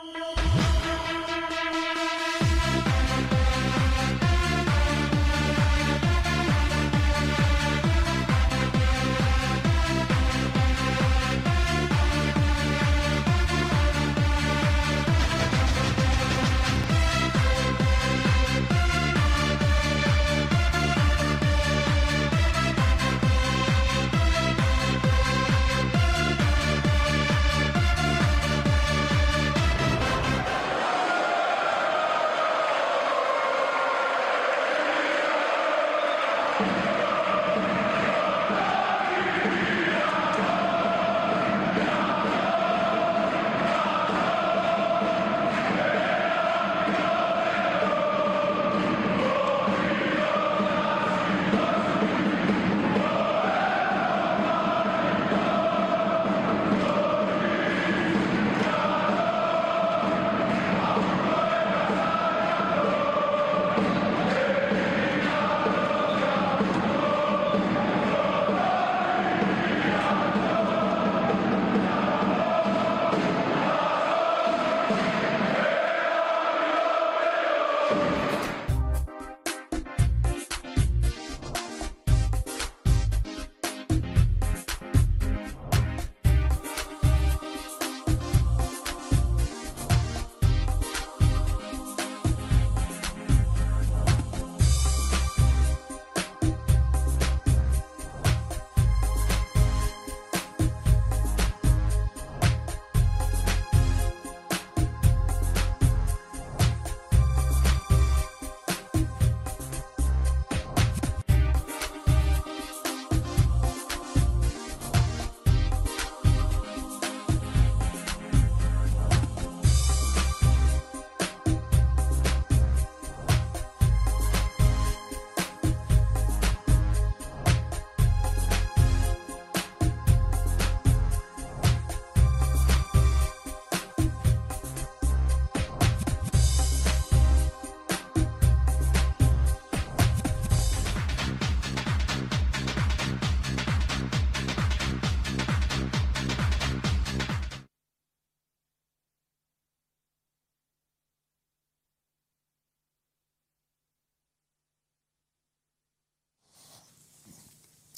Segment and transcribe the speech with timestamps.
[0.00, 0.37] Thank you.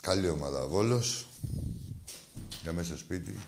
[0.00, 1.26] Καλή ομάδα Βόλος.
[2.62, 3.38] Για μέσα στο σπίτι.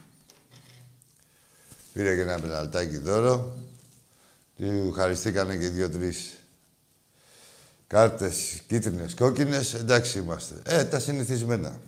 [1.92, 3.56] Πήρε και ένα πεναλτάκι δώρο.
[4.56, 6.36] Του χαριστήκανε και δύο-τρεις
[7.86, 9.74] κάρτες κίτρινες, κόκκινες.
[9.74, 10.62] Εντάξει είμαστε.
[10.64, 11.80] Ε, τα συνηθισμένα.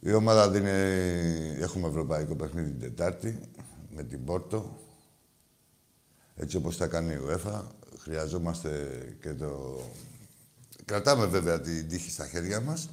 [0.00, 0.70] Η ομάδα δίνει...
[1.60, 3.40] Έχουμε ευρωπαϊκό παιχνίδι την Τετάρτη
[3.90, 4.80] με την Πόρτο.
[6.36, 7.62] Έτσι όπως τα κάνει η UEFA.
[7.98, 9.80] Χρειαζόμαστε και το
[10.84, 12.88] Κρατάμε βέβαια την τύχη στα χέρια μας,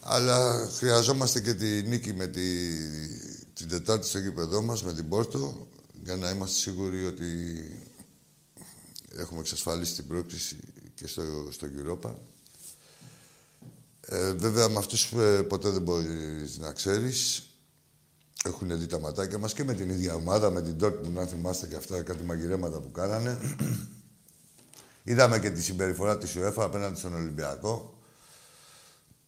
[0.00, 2.40] αλλά χρειαζόμαστε και τη νίκη με τη,
[3.54, 5.68] την Τετάρτη στο γήπεδό μας, με την Πόρτο,
[6.02, 7.26] για να είμαστε σίγουροι ότι
[9.16, 10.56] έχουμε εξασφαλίσει την πρόκληση
[10.94, 12.10] και στο, στο Europa.
[14.00, 17.42] Ε, βέβαια, με αυτούς που ε, ποτέ δεν μπορείς να ξέρεις,
[18.44, 21.66] έχουν δει τα ματάκια μας και με την ίδια ομάδα, με την Dortmund, αν θυμάστε
[21.66, 23.38] και αυτά κάτι μαγειρέματα που κάνανε.
[25.08, 27.98] Είδαμε και τη συμπεριφορά της UEFA απέναντι στον Ολυμπιακό.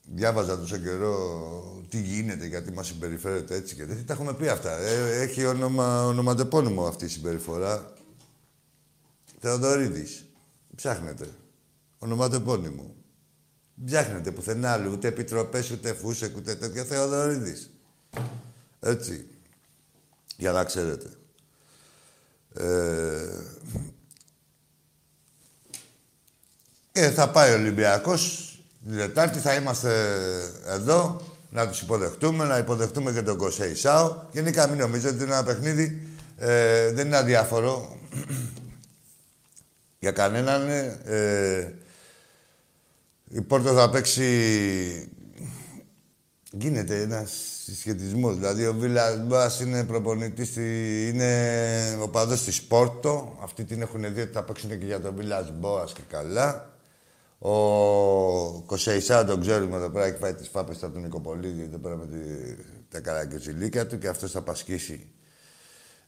[0.03, 4.05] Διάβαζα τόσο καιρό τι γίνεται, γιατί μας συμπεριφέρεται έτσι και τέτοια.
[4.05, 4.77] Τα έχουμε πει αυτά.
[4.77, 7.93] Ε, έχει όνομα, ονοματεπώνυμο αυτή η συμπεριφορά.
[9.39, 10.27] Θεοδωρίδης.
[10.75, 11.29] Ψάχνετε.
[11.99, 12.95] Ονοματεπώνυμο.
[13.85, 14.91] Ψάχνετε πουθενά άλλο.
[14.91, 16.85] Ούτε επιτροπές, ούτε φούσεκ, ούτε τέτοια.
[16.85, 17.71] Θεοδωρίδης.
[18.81, 19.27] Έτσι.
[20.37, 21.11] Για να ξέρετε.
[22.55, 23.29] Ε,
[26.93, 28.51] Και θα πάει ο Ολυμπιακός
[28.85, 29.91] την Δετάρτη, θα είμαστε
[30.67, 31.21] εδώ
[31.51, 34.17] να τους υποδεχτούμε, να υποδεχτούμε και τον Κωσέισάο.
[34.33, 36.09] Γενικά μην νομίζετε ότι είναι ένα παιχνίδι,
[36.39, 37.97] ε, δεν είναι αδιάφορο
[40.03, 40.69] για κανέναν.
[41.05, 41.75] Ε,
[43.29, 44.25] η Πόρτο θα παίξει...
[46.53, 47.33] Γίνεται ένας
[47.65, 48.37] συσχετισμός.
[48.37, 53.39] Δηλαδή, ο Βίλας Μπάς είναι προπονητής, είναι ο παδός της Πόρτο.
[53.43, 56.70] Αυτοί την έχουν δει ότι θα παίξουν και για τον Βίλας Μπόα και καλά.
[57.43, 61.97] Ο Κοσέισά τον ξέρουμε εδώ πέρα, έχει φάει τις φάπες από τον Νικοπολίδη εδώ πέρα
[61.97, 62.19] με τη,
[62.89, 65.09] τα καραγκιοζηλίκια του και αυτός θα πασχίσει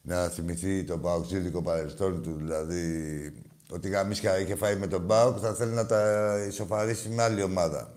[0.02, 3.32] να θυμηθεί το παοξίδικο παρελθόν του, δηλαδή
[3.70, 7.93] ότι γαμίσια είχε φάει με τον Πάοκ, θα θέλει να τα ισοφαρίσει με άλλη ομάδα.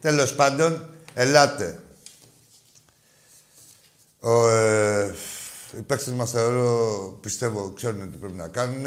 [0.00, 1.82] Τέλος πάντων, ελάτε.
[4.20, 5.14] Ο, ε,
[5.78, 8.86] οι παίκτες μας θεωρώ, πιστεύω, ξέρουν τι πρέπει να κάνουν.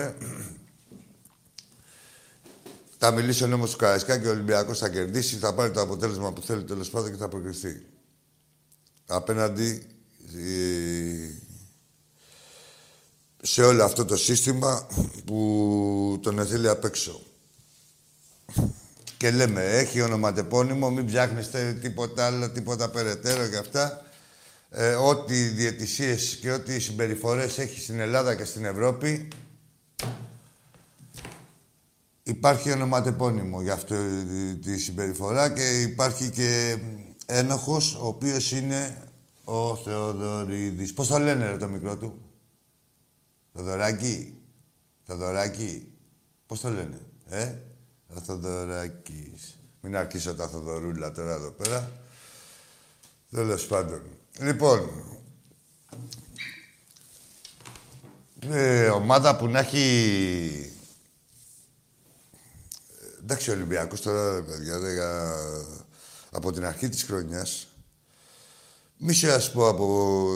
[2.97, 6.33] Θα μιλήσει ο νόμος του Καραϊσκά και ο Ολυμπιακός θα κερδίσει, θα πάρει το αποτέλεσμα
[6.33, 7.85] που θέλει τέλος πάντων και θα προκριθεί.
[9.05, 9.88] Απέναντι
[13.41, 14.88] σε όλο αυτό το σύστημα
[15.25, 17.21] που τον θέλει απ' έξω.
[19.17, 24.01] Και λέμε, έχει ονοματεπώνυμο, μην ψάχνεστε τίποτα άλλο, τίποτα περαιτέρω και αυτά.
[24.69, 29.27] Ε, ό,τι διαιτησίες και ό,τι συμπεριφορές έχει στην Ελλάδα και στην Ευρώπη,
[32.27, 33.95] υπάρχει ονοματεπώνυμο για αυτή
[34.56, 36.77] τη συμπεριφορά και υπάρχει και
[37.25, 39.09] ένοχος, ο οποίος είναι
[39.44, 40.94] ο Θεοδωρίδης.
[40.94, 42.21] Πώς το λένε ρε το μικρό του;
[43.53, 44.38] Θοδωράκι.
[45.03, 45.88] Θοδωράκι.
[46.45, 47.53] Πώς το λένε, ε;
[48.07, 49.59] Ο Θοδωράκης.
[49.81, 51.91] Μην αρχίσω τα Θοδωρούλα τώρα εδώ πέρα.
[53.31, 54.01] Τέλος πάντων.
[54.39, 54.89] Λοιπόν,
[58.39, 60.71] ε, ομάδα που να έχει...
[63.29, 65.35] Εντάξει, ο Ολυμπιακός τώρα, παιδιά, λέγα,
[66.31, 67.68] από την αρχή της χρονιάς,
[68.97, 70.27] μη σε ας πω από,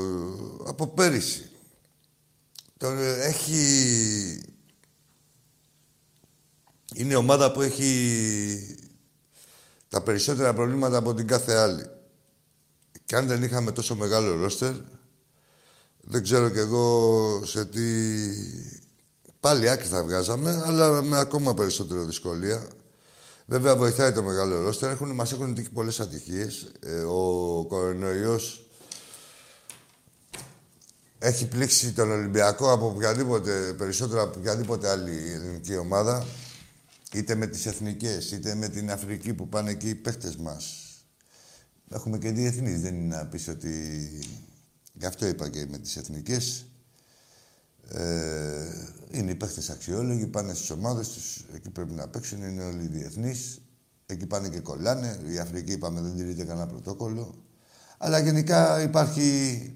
[0.65, 1.51] από πέρυσι,
[2.77, 3.61] τώρα έχει
[6.93, 8.75] είναι η ομάδα που έχει
[9.89, 11.85] τα περισσότερα προβλήματα από την κάθε άλλη.
[13.05, 14.73] Και αν δεν είχαμε τόσο μεγάλο ρόστερ,
[16.01, 17.81] δεν ξέρω κι εγώ σε τι...
[19.39, 22.67] Πάλι άκρη θα βγάζαμε, αλλά με ακόμα περισσότερο δυσκολία.
[23.51, 24.91] Βέβαια, βοηθάει το μεγάλο ρόστερ.
[24.91, 26.71] Έχουν, μας έχουν τύχει πολλές ατυχίες.
[26.79, 28.69] Ε, ο κορονοϊός
[31.19, 36.25] έχει πλήξει τον Ολυμπιακό από οποιαδήποτε, περισσότερο από οποιαδήποτε άλλη ελληνική ομάδα
[37.13, 40.75] είτε με τις εθνικές, είτε με την Αφρική που πάνε εκεί οι παίχτες μας.
[41.89, 44.09] Έχουμε και διεθνείς, δεν είναι να πεις ότι...
[44.93, 46.65] Γι' αυτό είπα και με τις εθνικές.
[47.93, 52.87] Ε, είναι οι παίχτες αξιόλογοι, πάνε στις ομάδες τους, εκεί πρέπει να παίξουν, είναι όλοι
[52.87, 53.61] διεθνείς.
[54.05, 55.19] Εκεί πάνε και κολλάνε.
[55.27, 57.43] Η Αφρική, είπαμε, δεν τηρείται κανένα πρωτόκολλο.
[57.97, 59.75] Αλλά γενικά υπάρχει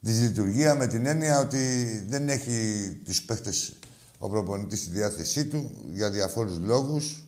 [0.00, 3.78] δυσλειτουργία με την έννοια ότι δεν έχει τους παίχτες
[4.18, 7.24] ο προπονητής στη διάθεσή του για διαφόρους λόγους,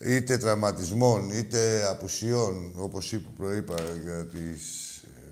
[0.00, 4.62] είτε τραυματισμών, είτε απουσιών, όπως είπα, προείπα, για τις,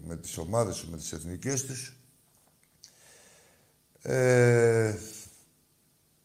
[0.06, 2.01] με τις ομάδες τους, με τις εθνικές τους.
[4.02, 4.94] Ε,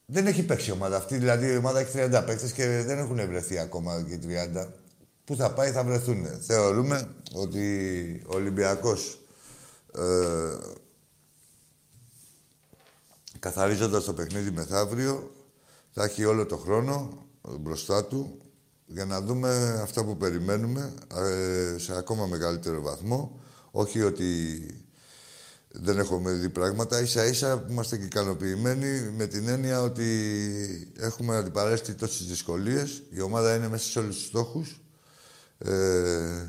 [0.06, 3.28] δεν έχει παίξει η ομάδα αυτή, δηλαδή η ομάδα έχει 30 παίκτες και δεν έχουν
[3.28, 4.20] βρεθεί ακόμα και
[4.56, 4.68] 30.
[5.24, 6.26] Πού θα πάει, θα βρεθούν.
[6.42, 9.22] Θεωρούμε ότι ο Ολυμπιακός
[9.96, 10.58] ε,
[13.40, 15.32] καθαρίζοντας το παιχνίδι μεθαύριο,
[15.92, 17.26] θα έχει όλο το χρόνο
[17.60, 18.42] μπροστά του
[18.86, 23.40] για να δούμε αυτά που περιμένουμε ε, σε ακόμα μεγαλύτερο βαθμό.
[23.72, 24.26] Όχι ότι
[25.80, 27.02] δεν έχουμε δει πράγματα.
[27.02, 33.04] Ίσα ίσα είμαστε και ικανοποιημένοι με την έννοια ότι έχουμε αντιπαρέστη τόσες δυσκολίες.
[33.10, 34.82] Η ομάδα είναι μέσα σε όλους τους στόχους.
[35.58, 36.46] Ε,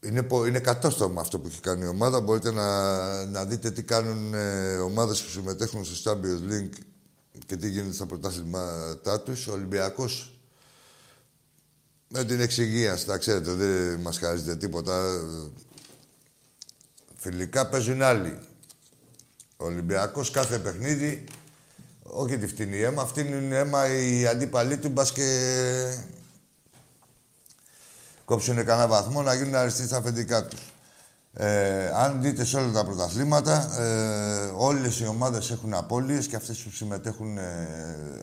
[0.00, 2.20] είναι, είναι κατόστομα αυτό που έχει κάνει η ομάδα.
[2.20, 6.78] Μπορείτε να, να δείτε τι κάνουν ε, ομάδες που συμμετέχουν στο Champions League
[7.46, 9.46] και τι γίνεται στα πρωτάθληματά τους.
[9.46, 10.38] Ο Ολυμπιακός
[12.08, 15.20] με την εξυγίανση, τα ξέρετε, δεν μας χαρίζεται τίποτα.
[17.24, 18.38] Φιλικά παίζουν άλλοι.
[19.56, 21.24] Ο Ολυμπιακός κάθε παιχνίδι,
[22.02, 25.28] όχι τη φτηνή αίμα, φτύνουν αίμα οι αντίπαλοι του, μπας και
[28.24, 30.72] κόψουν κανένα βαθμό να γίνουν αριστείς στα αφεντικά τους.
[31.32, 36.58] Ε, αν δείτε σε όλα τα πρωταθλήματα, ε, όλες οι ομάδες έχουν απώλειες και αυτές
[36.58, 37.68] που συμμετέχουν, ε,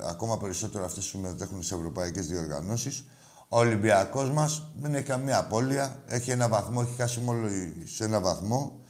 [0.09, 3.05] ακόμα περισσότερο αυτές που συμμετέχουν σε ευρωπαϊκές διοργανώσεις.
[3.47, 7.47] Ο Ολυμπιακός μας δεν έχει καμία απώλεια, έχει ένα βαθμό, έχει χάσει μόνο
[7.95, 8.80] σε ένα βαθμό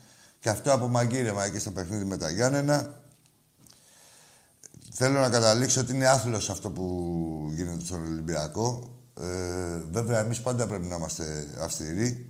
[0.42, 3.02] και αυτό από μαγκύρεμα εκεί στο παιχνίδι με τα Γιάννενα.
[4.92, 8.96] Θέλω να καταλήξω ότι είναι άθλος αυτό που γίνεται στον Ολυμπιακό.
[9.22, 12.30] Ε, βέβαια, εμείς πάντα πρέπει να είμαστε αυστηροί.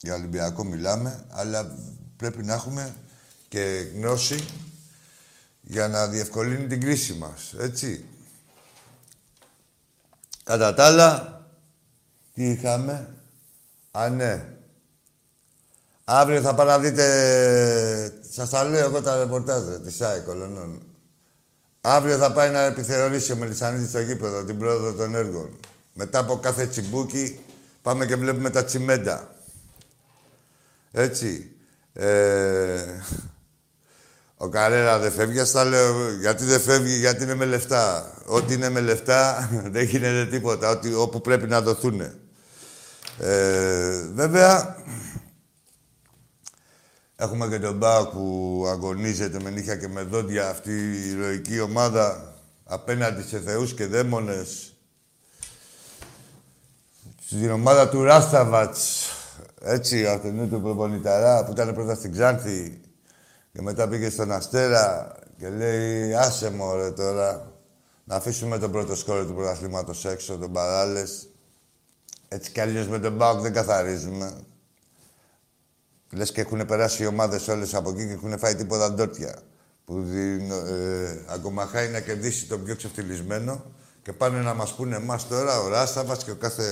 [0.00, 1.76] Για Ολυμπιακό μιλάμε, αλλά
[2.16, 2.94] πρέπει να έχουμε
[3.48, 4.44] και γνώση
[5.60, 8.04] για να διευκολύνει την κρίση μας, έτσι.
[10.44, 11.40] Κατά τα άλλα,
[12.34, 13.14] τι είχαμε;
[13.90, 14.51] Α, ναι.
[16.14, 17.04] Αύριο θα πάνε να δείτε...
[18.30, 20.82] Σας τα λέω εγώ τα ρεπορτάζ, της ΣΑΕ Κολονών.
[21.80, 25.58] Αύριο θα πάει να επιθεωρήσει ο Μελισανίδης στο γήπεδο την πρόοδο των έργων.
[25.92, 27.40] Μετά από κάθε τσιμπούκι
[27.82, 29.34] πάμε και βλέπουμε τα τσιμέντα.
[30.92, 31.50] Έτσι.
[31.92, 32.84] Ε,
[34.36, 36.10] ο Καρέρα δεν φεύγει, ας τα λέω.
[36.20, 38.14] Γιατί δεν φεύγει, γιατί είναι με λεφτά.
[38.26, 40.70] Ό,τι είναι με λεφτά δεν γίνεται τίποτα.
[40.70, 42.00] Ό,τι, όπου πρέπει να δοθούν.
[43.18, 44.76] Ε, βέβαια,
[47.22, 52.34] Έχουμε και τον Μπάουκ που αγωνίζεται με νύχια και με δόντια αυτή η ηρωική ομάδα
[52.64, 54.74] απέναντι σε θεούς και δαίμονες.
[57.26, 59.08] Στην ομάδα του Ράσταβατς,
[59.60, 62.80] έτσι, αυτού του προπονηταρά που ήταν πρώτα στην Ξάνθη
[63.52, 67.52] και μετά πήγε στον Αστέρα και λέει άσε μωρέ τώρα
[68.04, 71.28] να αφήσουμε τον πρώτο σκόρ του πρωταθλήματος έξω, τον Παράλες.
[72.28, 74.32] Έτσι κι αλλιώς με τον Μπάουκ δεν καθαρίζουμε.
[76.14, 79.42] Λες και έχουν περάσει οι ομάδες όλες από εκεί και έχουν φάει τίποτα ντόρτια.
[79.84, 80.04] Που
[80.68, 83.64] ε, αγκομαχάει να κερδίσει τον πιο ξεφτυλισμένο
[84.02, 86.64] και πάνε να μας πούνε εμάς τώρα ο Ράσταβας και ο κάθε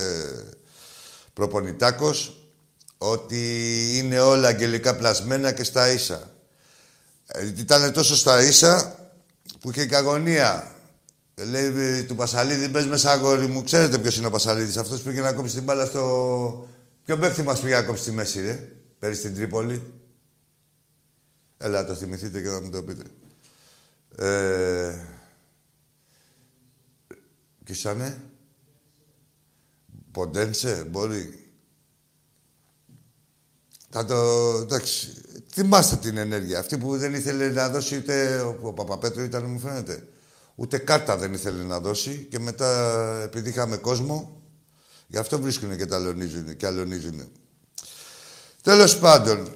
[1.32, 2.50] προπονητάκος
[2.98, 3.42] ότι
[3.94, 6.30] είναι όλα αγγελικά πλασμένα και στα ίσα.
[7.26, 8.94] Ε, ήταν τόσο στα ίσα
[9.60, 10.74] που είχε και αγωνία.
[11.34, 13.64] Λέει του Πασαλίδη, μπες μέσα αγόρι μου.
[13.64, 14.76] Ξέρετε ποιος είναι ο Πασαλίδης.
[14.76, 16.68] Αυτός πήγε να κόψει την μπάλα στο...
[17.04, 19.92] Ποιο παίχτη μας πήγε να κόψει τη μέση, ρε; Πέρυσι στην Τρίπολη.
[21.56, 23.02] Έλα, το θυμηθείτε και να μου το πείτε.
[24.16, 25.04] Ε...
[27.64, 28.20] Κισάνε.
[30.10, 31.50] Ποντένσε, μπορεί.
[33.90, 34.16] Θα το...
[34.60, 35.14] Εντάξει.
[35.52, 36.58] Θυμάστε την ενέργεια.
[36.58, 38.40] Αυτή που δεν ήθελε να δώσει ούτε...
[38.62, 40.08] Ο Παπαπέτρο ήταν, μου φαίνεται.
[40.54, 42.26] Ούτε κάρτα δεν ήθελε να δώσει.
[42.30, 44.42] Και μετά, επειδή είχαμε κόσμο,
[45.06, 46.56] γι' αυτό βρίσκουν και τα αλωνίζουν.
[46.56, 47.32] Και αλωνίζουν.
[48.62, 49.48] Τέλος πάντων,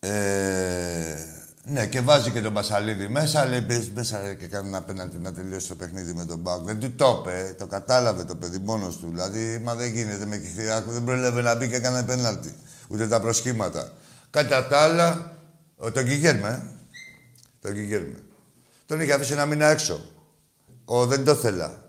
[0.00, 1.26] ε,
[1.68, 5.32] ναι, και βάζει και τον Πασαλίδη μέσα, λέει μπες μέσα και κάνει ένα απέναντι να
[5.32, 6.64] τελειώσει το παιχνίδι με τον Μπάουκ.
[6.64, 9.08] Δεν του το είπε, το κατάλαβε το παιδί μόνος του.
[9.10, 12.54] Δηλαδή, μα δεν γίνεται με Κιθυράκου, δεν πρόλαβε να μπει και έκανε πέναλτι.
[12.88, 13.92] Ούτε τα προσχήματα.
[14.30, 15.36] Κατά τα άλλα,
[15.76, 16.62] ο, τον Κιγέρμε, ε.
[17.60, 18.22] τον Κιγέρμε.
[18.86, 20.00] Τον είχε αφήσει ένα μήνα έξω.
[20.84, 21.82] Ο, δεν το θέλα.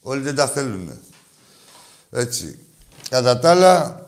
[0.00, 1.00] Όλοι δεν τα θέλουν.
[2.10, 2.58] Έτσι.
[3.08, 4.03] Κατά τα άλλα,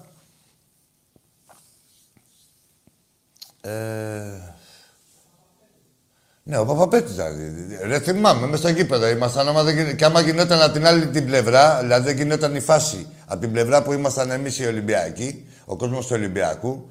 [3.67, 4.55] Ε...
[6.43, 7.53] Ναι, ο Παπαπέτης δηλαδή.
[7.87, 9.49] Ρε θυμάμαι, μέσα στο γήπεδο ήμασταν.
[9.49, 9.97] Άμα δεν...
[9.97, 13.53] Και άμα γινόταν από την άλλη την πλευρά, δηλαδή δεν γινόταν η φάση από την
[13.53, 16.89] πλευρά που ήμασταν εμείς οι Ολυμπιακοί, ο κόσμος του Ολυμπιακού,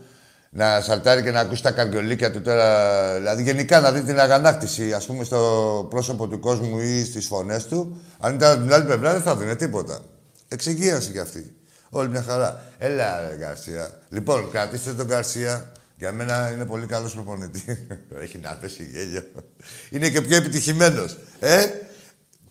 [0.49, 3.13] να σαλτάρει και να ακούσει τα καρδιολίκια του τώρα.
[3.15, 7.65] Δηλαδή γενικά να δει την αγανάκτηση, ας πούμε, στο πρόσωπο του κόσμου ή στις φωνές
[7.65, 8.01] του.
[8.19, 9.99] Αν ήταν από την άλλη πλευρά, δεν θα δίνει τίποτα.
[10.47, 11.55] Εξυγίαση κι αυτή.
[11.89, 12.61] Όλη μια χαρά.
[12.77, 13.89] Έλα, ρε Γκαρσία.
[14.09, 15.71] Λοιπόν, κρατήστε τον Γκαρσία.
[16.05, 17.63] Για μένα είναι πολύ καλός προπονητής.
[18.23, 19.23] Έχει να πέσει γέλιο.
[19.89, 21.17] Είναι και πιο επιτυχημένος.
[21.39, 21.65] Ε,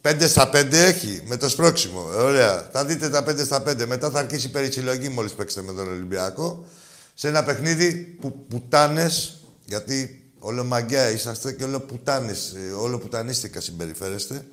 [0.03, 2.01] 5 στα 5 έχει με το σπρόξιμο.
[2.17, 2.69] Ωραία.
[2.73, 3.87] Θα δείτε τα 5 στα 5.
[3.87, 6.67] Μετά θα αρχίσει η περισυλλογή μόλις παίξετε με τον Ολυμπιακό.
[7.15, 13.61] Σε ένα παιχνίδι που πουτάνες, γιατί όλο μαγκιά είσαστε και όλο πουτάνες, ε, όλο πουτανίστηκα
[13.61, 14.45] συμπεριφέρεστε.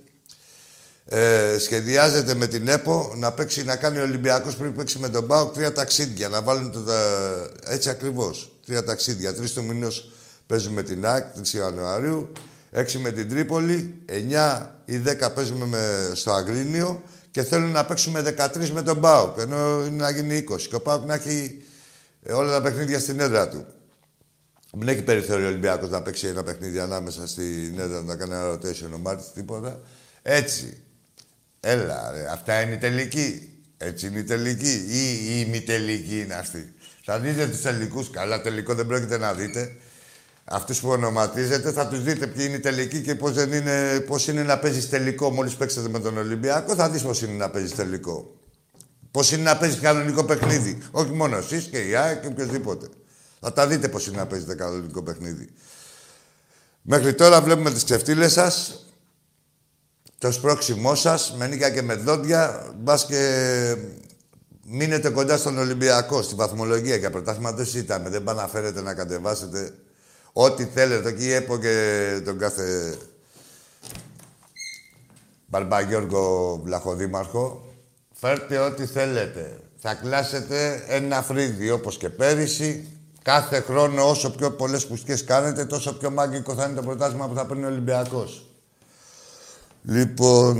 [1.05, 5.27] Ε, σχεδιάζεται με την ΕΠΟ να παίξει, να κάνει ο Ολυμπιακός πριν παίξει με τον
[5.27, 6.83] ΠΑΟΚ τρία ταξίδια, να βάλουν το,
[7.65, 8.50] έτσι ακριβώς.
[8.65, 9.33] Τρία ταξίδια.
[9.33, 10.11] Τρεις του μηνός
[10.47, 12.31] παίζουμε την ΑΕΚ, 3 Ιανουαρίου.
[12.71, 14.01] Έξι με την Τρίπολη.
[14.05, 17.03] 9 ή 10 παίζουμε με, στο Αγρίνιο.
[17.31, 19.37] Και θέλουν να παίξουμε 13 με τον Μπάουκ.
[19.37, 20.61] Ενώ είναι να γίνει 20.
[20.61, 21.63] Και ο Μπάουκ να έχει
[22.23, 23.65] ε, όλα τα παιχνίδια στην έδρα του.
[24.71, 28.53] Δεν έχει περιθώριο ο Ολυμπιακός να παίξει ένα παιχνίδι ανάμεσα στην έδρα να κάνει ένα
[28.53, 29.79] rotation ο Μάρτιν, τίποτα.
[30.21, 30.77] Έτσι.
[31.59, 32.31] Έλα, ρε.
[32.31, 33.49] Αυτά είναι η τελική.
[33.77, 34.85] Έτσι είναι η τελική.
[34.89, 36.73] Ή η ημιτελική είναι αυτή.
[37.11, 38.05] Θα δείτε τους τελικού.
[38.11, 39.75] Καλά, τελικό δεν πρόκειται να δείτε.
[40.43, 44.43] Αυτούς που ονοματίζετε θα τους δείτε ποιοι είναι οι τελικοί και πώς είναι, πώς είναι
[44.43, 45.31] να παίζεις τελικό.
[45.31, 48.35] Μόλις παίξετε με τον Ολυμπιακό, θα δεις πώς είναι να παίζεις τελικό.
[49.11, 50.77] Πώς είναι να παίζεις κανονικό παιχνίδι.
[50.91, 52.87] Όχι μόνο εσείς και η ΑΕΚ και οποιοδήποτε.
[53.39, 55.49] Θα τα δείτε πώς είναι να παίζετε κανονικό παιχνίδι.
[56.81, 58.85] Μέχρι τώρα βλέπουμε τις ξεφτύλες σας,
[60.17, 62.73] το σπρώξιμό σας, με νύχια και με δόντια.
[62.77, 63.75] Μπας και
[64.63, 68.09] μείνετε κοντά στον Ολυμπιακό, στη βαθμολογία για πρωτάθλημα δεν συζητάμε.
[68.09, 69.73] Δεν πάνε να φέρετε να κατεβάσετε
[70.33, 71.09] ό,τι θέλετε.
[71.09, 72.97] Εκεί έπω και τον κάθε
[75.45, 77.65] Μπαρμπαγιώργο Βλαχοδήμαρχο.
[78.13, 79.59] Φέρτε ό,τι θέλετε.
[79.77, 82.85] Θα κλάσετε ένα φρύδι όπως και πέρυσι.
[83.21, 87.35] Κάθε χρόνο όσο πιο πολλές πουσκές κάνετε, τόσο πιο μάγκικο θα είναι το πρωτάθλημα που
[87.35, 88.45] θα παίρνει ο Ολυμπιακός.
[89.83, 90.57] Λοιπόν...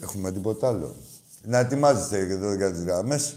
[0.00, 0.96] Έχουμε τίποτα άλλο
[1.42, 3.36] να ετοιμάζεστε και εδώ για τις γραμμές.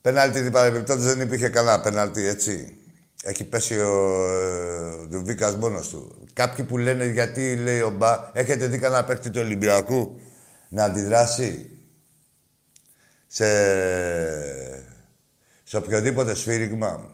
[0.00, 2.76] Πέναλτι την παρεμπιπτόντως δεν υπήρχε κανένα πέναλτι, έτσι.
[3.22, 6.26] Έχει πέσει ο ε, Δουβίκας μόνος του.
[6.32, 10.20] Κάποιοι που λένε γιατί λέει ο Μπα, έχετε δει κανένα παίκτη του Ολυμπιακού
[10.68, 11.70] να αντιδράσει
[13.26, 13.46] σε,
[15.62, 17.10] σε οποιοδήποτε σφύριγμα.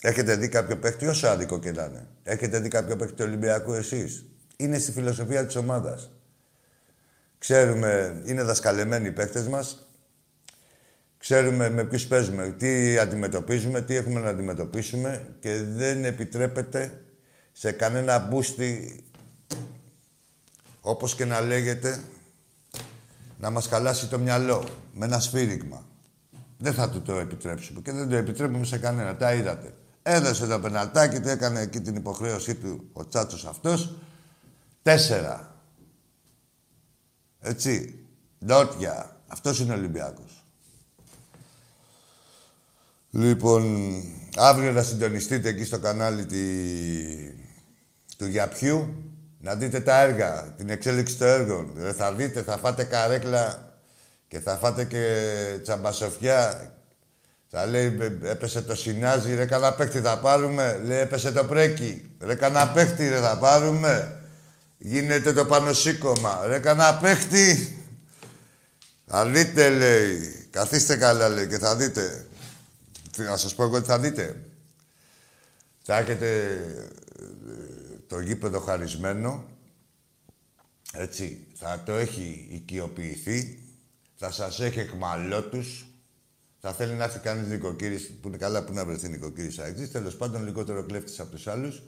[0.00, 2.06] Έχετε δει κάποιο παίκτη, όσο άδικο και να είναι.
[2.22, 4.24] Έχετε δει κάποιο παίκτη του Ολυμπιακού εσείς.
[4.56, 6.10] Είναι στη φιλοσοφία της ομάδας.
[7.40, 9.90] Ξέρουμε, είναι δασκαλεμένοι οι παίκτες μας
[11.20, 17.02] Ξέρουμε με ποιους παίζουμε, τι αντιμετωπίζουμε, τι έχουμε να αντιμετωπίσουμε και δεν επιτρέπεται
[17.52, 19.04] σε κανένα μπούστι,
[20.80, 22.00] όπως και να λέγεται,
[23.38, 25.84] να μας χαλάσει το μυαλό με ένα σφύριγμα.
[26.58, 29.16] Δεν θα του το επιτρέψουμε και δεν το επιτρέπουμε σε κανένα.
[29.16, 29.74] Τα είδατε.
[30.02, 33.96] Έδωσε το πεναλτάκι, του έκανε εκεί την υποχρέωσή του ο τσάτσος αυτός.
[34.82, 35.49] Τέσσερα.
[37.40, 37.98] Έτσι.
[38.44, 39.16] Ντότια.
[39.26, 40.44] Αυτός είναι ο Ολυμπιάκος.
[43.10, 43.92] Λοιπόν,
[44.36, 46.44] αύριο να συντονιστείτε εκεί στο κανάλι τη...
[48.16, 48.94] του Γιαπιού
[49.40, 51.72] να δείτε τα έργα, την εξέλιξη των έργων.
[51.96, 53.74] Θα δείτε, θα φάτε καρέκλα
[54.28, 55.04] και θα φάτε και
[55.62, 56.72] τσαμπασοφιά.
[57.48, 60.80] Θα λέει, έπεσε το συνάζι, ρε κανένα παίχτη θα πάρουμε.
[60.84, 62.10] Λέει, έπεσε το πρέκι.
[62.20, 64.19] Ρε κανένα παίχτη, ρε θα πάρουμε.
[64.82, 66.46] Γίνεται το πάνω σήκωμα.
[66.46, 67.76] Ρε κανένα παίχτη.
[69.06, 70.46] Θα δείτε, λέει.
[70.50, 72.26] Καθίστε καλά, λέει, και θα δείτε.
[73.16, 74.44] Να σας πω εγώ τι θα δείτε.
[75.82, 76.58] Θα έχετε
[78.06, 79.44] το γήπεδο χαρισμένο,
[80.92, 83.62] έτσι, θα το έχει οικειοποιηθεί,
[84.14, 85.86] θα σας έχει εκμαλώτους,
[86.60, 90.16] θα θέλει να έρθει κανείς νοικοκύρης, που είναι καλά που να βρεθεί νοικοκύρης αεξής, τέλος
[90.16, 91.82] πάντων λιγότερο κλέφτης από τους άλλους,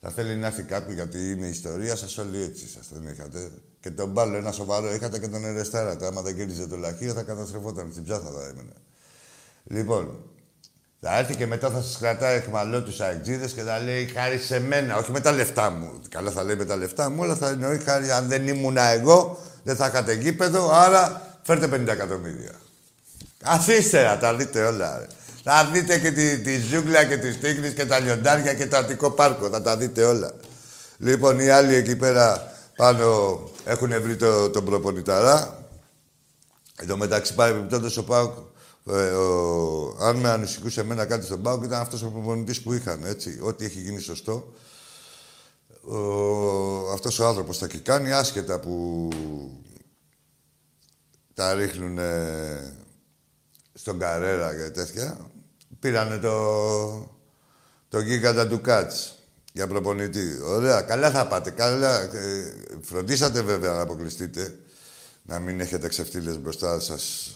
[0.00, 3.50] θα θέλει να έρθει κάποιο γιατί είναι η ιστορία σας όλοι έτσι σας τον είχατε.
[3.80, 5.96] Και τον μπάλο ένα σοβαρό είχατε και τον Ερεστάρα.
[6.02, 7.88] Άμα δεν κέρδιζε το λαχείο θα καταστρεφόταν.
[7.92, 8.72] Στην ψάθα θα έμενε.
[9.64, 10.18] Λοιπόν,
[11.00, 14.60] θα έρθει και μετά θα σας κρατάει εκμαλό τους αεξίδες και θα λέει χάρη σε
[14.60, 16.00] μένα, όχι με τα λεφτά μου.
[16.08, 19.38] Καλά θα λέει με τα λεφτά μου, αλλά θα εννοεί χάρη αν δεν ήμουν εγώ,
[19.62, 22.52] δεν θα είχατε γήπεδο, άρα φέρτε 50 εκατομμύρια.
[23.42, 25.06] Αφήστε να τα δείτε όλα.
[25.48, 29.10] Θα δείτε και τη, τη ζούγκλα και τη στίχνη και τα λιοντάρια και το Αττικό
[29.10, 29.48] Πάρκο.
[29.48, 30.34] Θα τα δείτε όλα.
[30.98, 35.68] Λοιπόν, οι άλλοι εκεί πέρα πάνω έχουν βρει το, τον προπονηταρά.
[36.76, 38.32] Εν τω μεταξύ, παρεμπιπτόντω ο Πάουκ
[38.86, 43.04] ε, ο, αν με ανησυχούσε εμένα κάτι στον Πάοκ, ήταν αυτός ο προπονητής που είχαν,
[43.04, 43.38] έτσι.
[43.42, 44.52] Ό,τι έχει γίνει σωστό.
[45.82, 49.08] Ο, αυτός ο άνθρωπος θα και κάνει, άσχετα που
[51.34, 51.98] τα ρίχνουν
[53.74, 55.30] στον Καρέρα και τέτοια.
[55.86, 57.16] Πήρανε το,
[57.88, 59.18] το γίγαντα του Κάτς
[59.52, 60.40] για προπονητή.
[60.44, 61.50] Ωραία, καλά θα πάτε.
[61.50, 62.00] Καλά.
[62.00, 62.08] Ε,
[62.82, 64.54] φροντίσατε βέβαια να αποκλειστείτε.
[65.22, 67.34] Να μην έχετε ξεφτύλες μπροστά σας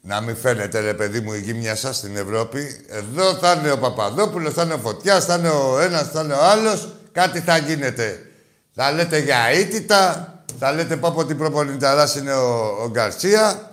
[0.00, 2.84] να μην φαίνεται, ρε παιδί μου, η γύμνια σας στην Ευρώπη.
[2.88, 6.34] Εδώ θα είναι ο Παπαδόπουλος, θα είναι ο Φωτιάς, θα είναι ο ένας, θα είναι
[6.34, 6.88] ο άλλος.
[7.12, 8.30] Κάτι θα γίνεται.
[8.74, 13.70] Θα λέτε για αίτητα, θα λέτε πω από την προπονηταράς είναι ο, ο Γκαρσία.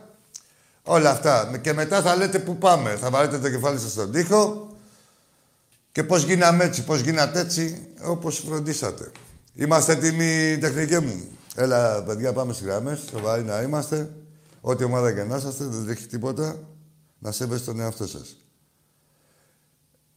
[0.83, 1.59] Όλα αυτά.
[1.61, 2.95] Και μετά θα λέτε πού πάμε.
[2.95, 4.67] Θα βάλετε το κεφάλι σας στον τοίχο.
[5.91, 9.11] Και πώς γίναμε έτσι, πώς γίνατε έτσι, όπως φροντίσατε.
[9.53, 11.37] Είμαστε έτοιμοι, τεχνικέ μου.
[11.55, 12.99] Έλα, παιδιά, πάμε στις γραμμές.
[13.11, 14.11] Σοβαροί να είμαστε.
[14.61, 16.59] Ό,τι ομάδα και να είσαστε, δεν έχει τίποτα.
[17.19, 18.37] Να σέβεστε τον εαυτό σας.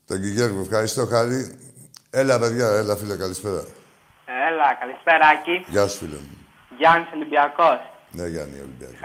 [0.06, 1.58] Τον Κιγέρκο, ευχαριστώ, Χάρη.
[2.10, 3.64] Έλα, παιδιά, έλα, φίλε, καλησπέρα.
[4.48, 5.64] Έλα, καλησπέρα, Άκη.
[5.68, 6.36] Γεια σου, φίλε μου.
[6.78, 7.78] Γιάννης Ολυμπιακός.
[8.10, 8.98] Ναι, Γιάννη, Ολυμπιακός.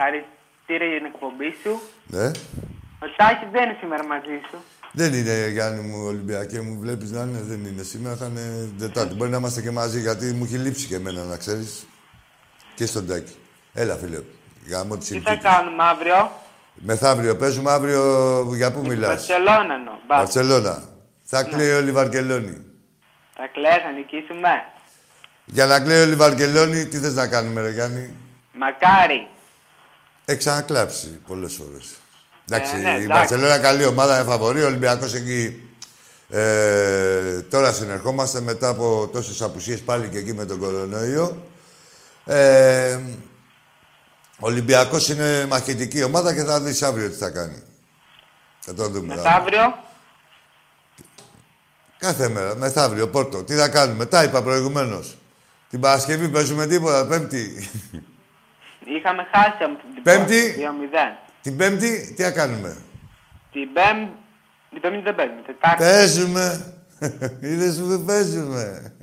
[0.71, 1.81] Χαρακτήρια για την εκπομπή σου.
[2.07, 2.27] Ναι.
[3.03, 4.57] Ο Τάκης δεν είναι σήμερα μαζί σου.
[4.91, 6.79] Δεν είναι, Γιάννη μου, Ολυμπιακέ μου.
[6.79, 7.83] Βλέπεις να είναι, δεν είναι.
[7.83, 9.13] Σήμερα θα είναι Δετάρτη.
[9.15, 11.85] Μπορεί να είμαστε και μαζί, γιατί μου έχει λείψει και εμένα, να ξέρεις.
[12.75, 13.35] Και στον Τάκη.
[13.73, 14.19] Έλα, φίλε.
[14.69, 16.31] Γάμο Τι θα κάνουμε αύριο;
[16.73, 17.35] Μεθαύριο.
[17.35, 18.03] Παίζουμε αύριο
[18.55, 19.93] για πού μιλάς; Βαρκελόνα εννοώ.
[20.07, 20.83] Βαρκελόνα.
[21.23, 21.49] Θα ναι.
[21.49, 22.65] κλαίει όλη η Βαρκελόνη.
[23.35, 24.49] Θα κλαίει, θα νικήσουμε.
[25.45, 28.13] Για να κλαίει όλη η Βαρκελόνη, τι θες να κάνουμε, ρε Γιάννη;
[28.53, 29.27] Μακάρι.
[30.31, 31.85] Έχει ξανακλάψει πολλές φορές.
[32.49, 34.63] Εντάξει, ε, ναι, η Βαρκελόνα καλή ομάδα, είναι φαβορή.
[34.63, 35.61] Ο Ολυμπιακός εκεί
[36.29, 41.45] ε, τώρα συνερχόμαστε μετά από τόσες απουσίες πάλι και εκεί με τον κορονοϊό.
[42.25, 42.99] Ε,
[44.39, 47.63] ο Ολυμπιακός είναι μαχητική ομάδα και θα δεις αύριο τι θα κάνει.
[48.59, 49.15] Θα το δούμε.
[49.15, 49.83] Μεθαύριο;
[51.97, 52.55] Κάθε μέρα.
[52.55, 53.43] Μεθαύριο, Πόρτο.
[53.43, 54.05] Τι θα κάνουμε.
[54.05, 55.17] Τα είπα προηγουμένως.
[55.69, 57.05] Την Παρασκευή παίζουμε τίποτα.
[57.05, 57.69] Πέμπτη.
[58.85, 60.55] Είχαμε χάσει από την Πέμπτη.
[60.57, 61.17] 2-0.
[61.41, 62.77] Την Πέμπτη τι θα κάνουμε;
[63.51, 64.11] Την Πέμπτη.
[64.69, 65.41] Την Πέμπτη δεν παίζουμε.
[65.45, 65.83] Τετάρτη.
[65.83, 66.73] Παίζουμε.
[67.39, 68.93] Είδε που παίζουμε.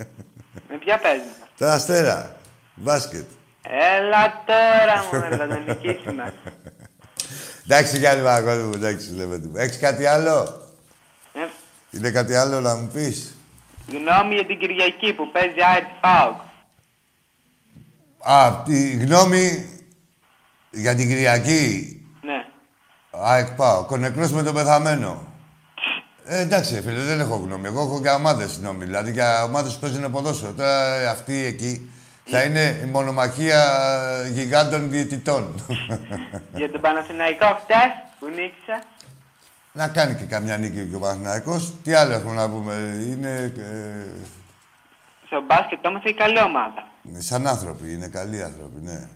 [0.69, 2.37] Με ποια παίζουμε; Τα αστέρα.
[2.75, 3.25] Μπάσκετ.
[3.63, 6.35] Έλα τώρα, μου θα τον νικήσουμε.
[7.65, 9.53] Εντάξει, κάνει αγόρι μου, εντάξει, λέμε του.
[9.57, 10.63] Έχεις κάτι άλλο;
[11.33, 11.41] Ε.
[11.91, 13.37] Είναι κάτι άλλο να μου πεις;
[13.89, 16.41] Γνώμη για την Κυριακή που παίζει ΑΕΚ ΠΑΟΚ.
[18.19, 19.69] Α, τη γνώμη
[20.71, 21.93] για την Κυριακή.
[22.23, 22.45] Ναι.
[23.11, 25.27] ΑΕΚ ΠΑΟΚ, ο νεκρός με τον πεθαμένο.
[26.25, 27.67] Ε, εντάξει, φίλε, δεν έχω γνώμη.
[27.67, 28.85] Εγώ έχω και ομάδες γνώμη.
[28.85, 30.53] Δηλαδή για ομάδες που παίζουν ποδόσφαιρο.
[30.53, 31.91] Τώρα αυτοί εκεί
[32.31, 33.65] Θα είναι η μονομαχία
[34.33, 35.55] γιγάντων διαιτητών.
[36.55, 38.83] Για τον Παναθηναϊκό χτες που νίκησα.
[39.73, 41.73] να κάνει και καμιά νίκη και ο Παναθηναϊκός.
[41.83, 42.75] Τι άλλο έχουμε να πούμε.
[43.09, 44.07] Είναι ε,
[45.27, 46.88] Στο μπάσκετ όμως έχει καλή ομάδα.
[47.19, 47.93] Σαν άνθρωποι.
[47.93, 49.09] Είναι καλοί άνθρωποι, ναι.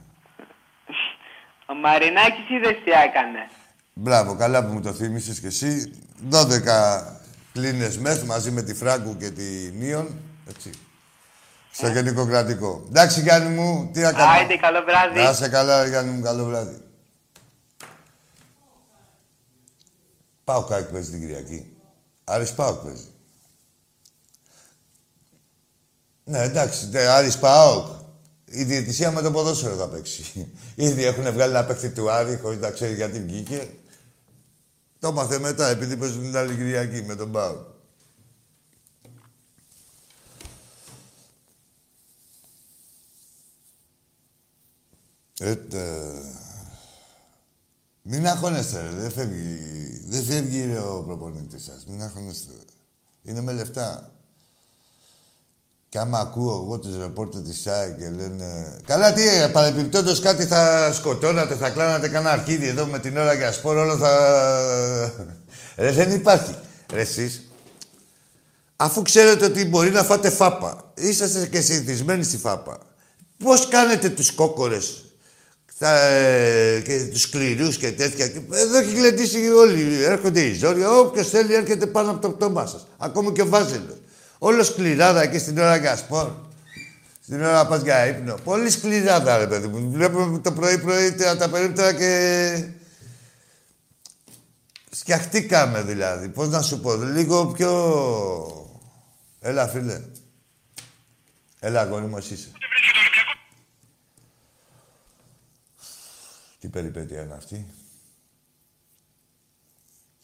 [1.67, 3.49] Ο Μαρινάκης είδες τι έκανε.
[3.95, 5.93] Μπράβο, καλά που μου το θύμισες κι εσύ.
[6.31, 7.21] 12
[7.53, 10.21] κλίνες μεθ μαζί με τη Φράγκου και τη Νίον.
[10.49, 10.71] Έτσι.
[11.73, 12.85] Στο γενικό κρατικό.
[12.89, 14.31] Εντάξει, Γιάννη μου, τι να κάνω.
[14.31, 15.23] Άιντε, καλό βράδυ.
[15.23, 16.81] Να είσαι καλά, Γιάννη μου, καλό βράδυ.
[20.45, 21.77] Πάω κάκι παίζει την Κυριακή.
[22.25, 23.09] Άρης Πάοκ παίζει.
[26.25, 27.87] Ναι, εντάξει, ναι, Άρης Πάοκ.
[28.45, 30.53] Η διαιτησία με το ποδόσφαιρο θα παίξει.
[30.75, 33.71] Ήδη έχουν βγάλει ένα παίχτη του Άρη χωρίς να ξέρει γιατί βγήκε.
[34.99, 37.71] Το μάθε μετά, επειδή παίζουν την άλλη Κυριακή με τον Πάοκ.
[45.39, 45.57] Ε,
[48.03, 48.89] μην αγχώνεστε, ρε.
[48.89, 49.59] Δεν φεύγει,
[50.05, 51.87] δεν φεύγει ρε, ο προπονητής σας.
[51.87, 52.53] Μην αγχώνεστε.
[53.23, 54.13] Είναι με λεφτά.
[55.93, 58.77] Και άμα ακούω εγώ τους ρεπόρτερ της ΣΑΕ και λένε...
[58.87, 63.33] Καλά, τι, ε, παρεμπιπτόντως κάτι θα σκοτώνατε, θα κλάνατε κανένα αρχίδι εδώ με την ώρα
[63.33, 64.13] για σπόρο, όλο θα...
[65.77, 66.55] Ρε, δεν υπάρχει.
[66.93, 67.51] Ρε, εσείς,
[68.77, 72.79] αφού ξέρετε ότι μπορεί να φάτε φάπα, είσαστε και συνηθισμένοι στη φάπα,
[73.45, 75.05] πώς κάνετε τους κόκορες
[75.79, 78.29] τα, ε, και τους σκληρούς και τέτοια.
[78.29, 80.03] Και Εδώ έχει γλεντήσει όλοι.
[80.05, 80.91] Έρχονται οι ζόρια.
[80.91, 82.87] Όποιος θέλει έρχεται πάνω από το πτώμά σας.
[82.99, 84.02] Ακόμα και ο Βάζελος.
[84.45, 86.33] Όλο σκληράδα εκεί στην ώρα για σπορ.
[87.23, 88.35] Στην ώρα να πας για ύπνο.
[88.35, 89.91] Πολύ σκληράδα, ρε παιδί μου.
[89.91, 92.69] Βλέπουμε το πρωί-πρωί τα τα περίπτερα και...
[94.91, 96.29] Σκιαχτήκαμε δηλαδή.
[96.29, 96.95] Πώς να σου πω.
[96.95, 97.71] Λίγο πιο...
[99.41, 100.01] Έλα, φίλε.
[101.59, 102.51] Έλα, αγόρι μου, εσύ είσαι.
[106.61, 107.67] Τι περιπέτεια είναι αυτή.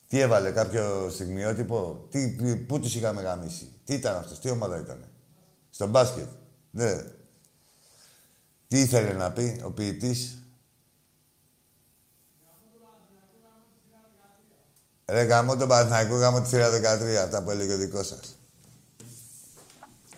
[0.08, 3.72] Τι έβαλε κάποιο στιγμιότυπο; Τι, πού τους είχαμε γαμίσει.
[3.84, 5.04] Τι ήταν αυτός, τι ομάδα ήταν.
[5.70, 6.28] Στο μπάσκετ.
[6.70, 7.04] Ναι.
[8.68, 10.42] Τι ήθελε να πει ο ποιητής;
[15.10, 18.38] Ρε γαμώ τον Παναθηναϊκό, γαμώ τη θύρα 13, αυτά που έλεγε ο δικός σας.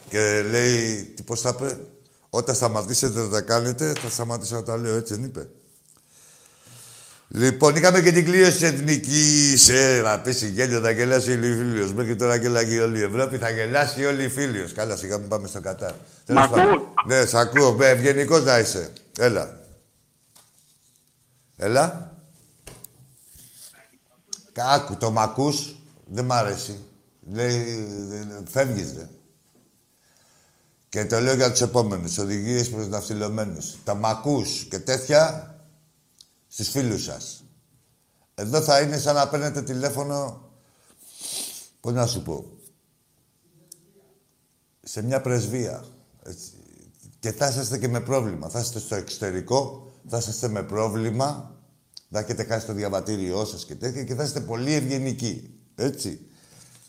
[0.09, 1.87] Και λέει, τι πώς θα πει,
[2.31, 5.49] όταν σταματήσετε να τα κάνετε, θα σταματήσω να τα λέω, έτσι δεν είπε.
[7.33, 9.55] Λοιπόν, είχαμε και την κλήρωση τη εθνική.
[9.69, 11.95] Ε, να πέσει γέλιο, θα γελάσει όλοι οι φίλοι.
[11.95, 14.73] Μέχρι τώρα γελάγει όλη η Ευρώπη, θα γελάσει όλοι οι φίλοι.
[14.73, 15.93] Καλά, σιγά μην πάμε στο Κατάρ.
[16.27, 16.61] Μ' ακούς;
[17.07, 17.77] Ναι, σ' ακούω.
[17.81, 18.93] Ε, Ευγενικός να είσαι.
[19.19, 19.61] Έλα.
[21.57, 22.15] Έλα.
[24.53, 26.79] Κάκου, το μ' ακούς; Δεν μ' αρέσει.
[27.33, 27.89] Λέει,
[28.51, 29.03] φεύγεις, δε.
[30.89, 32.19] Και το λέω για τους επόμενους.
[32.19, 33.75] Οδηγίες προς ναυτιλωμένους.
[33.85, 35.50] Τα μ' ακούς και τέτοια
[36.53, 37.45] στους φίλους σας.
[38.35, 40.49] Εδώ θα είναι σαν να παίρνετε τηλέφωνο,
[41.81, 42.45] πώς να σου πω,
[44.83, 45.85] σε μια πρεσβεία.
[46.23, 46.53] Έτσι.
[47.19, 48.49] Και θα είσαστε και με πρόβλημα.
[48.49, 51.57] Θα είστε στο εξωτερικό, θα είσαστε με πρόβλημα,
[52.11, 55.55] θα έχετε χάσει το διαβατήριό σας και τέτοια και θα είστε πολύ ευγενικοί.
[55.75, 56.21] Έτσι.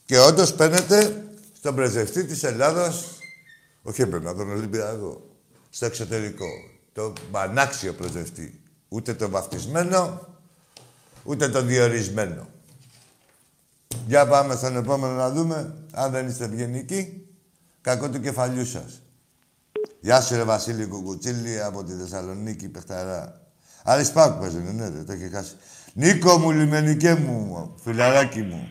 [0.05, 1.25] Και όντως παίρνετε
[1.57, 3.05] στον πρεσβευτή της Ελλάδας,
[3.81, 5.29] όχι έπαιρνα τον Ολυμπιακό,
[5.69, 6.47] στο εξωτερικό.
[6.93, 8.60] Το πανάξιο πρεσβευτή.
[8.93, 10.27] Ούτε το βαφτισμένο,
[11.23, 12.47] ούτε το διορισμένο.
[14.07, 17.27] Για πάμε στον επόμενο να δούμε, αν δεν είστε ευγενικοί,
[17.81, 19.01] κακό του κεφαλιού σας.
[19.99, 23.41] Γεια σου ρε Βασίλη Κουκουτσίλη από τη Θεσσαλονίκη, παιχταρά.
[23.83, 25.55] Άρης Πάκου παίζουνε, ναι, δεν το έχει χάσει.
[25.93, 28.67] Νίκο μου, λιμενικέ μου, φιλαράκι μου.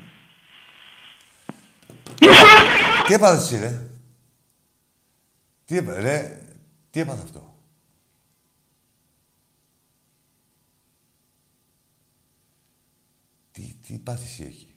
[3.07, 3.81] Τι έπαθες εσύ, ρε;
[5.65, 6.41] Τι έπαθε, ρε.
[6.91, 7.50] Τι έπαθες αυτό;
[13.91, 14.75] Τι, τι πάθηση έχει;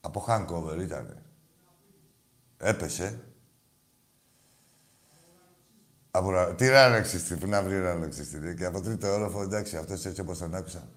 [0.00, 1.22] Από hangover ήτανε.
[2.58, 3.24] Έπεσε.
[6.10, 8.54] Από, ρα- τι ράναξιστη, που να βρει ράναξιστη.
[8.58, 10.88] Και από τρίτο όροφο, εντάξει, αυτός έτσι όπως τον άκουσα.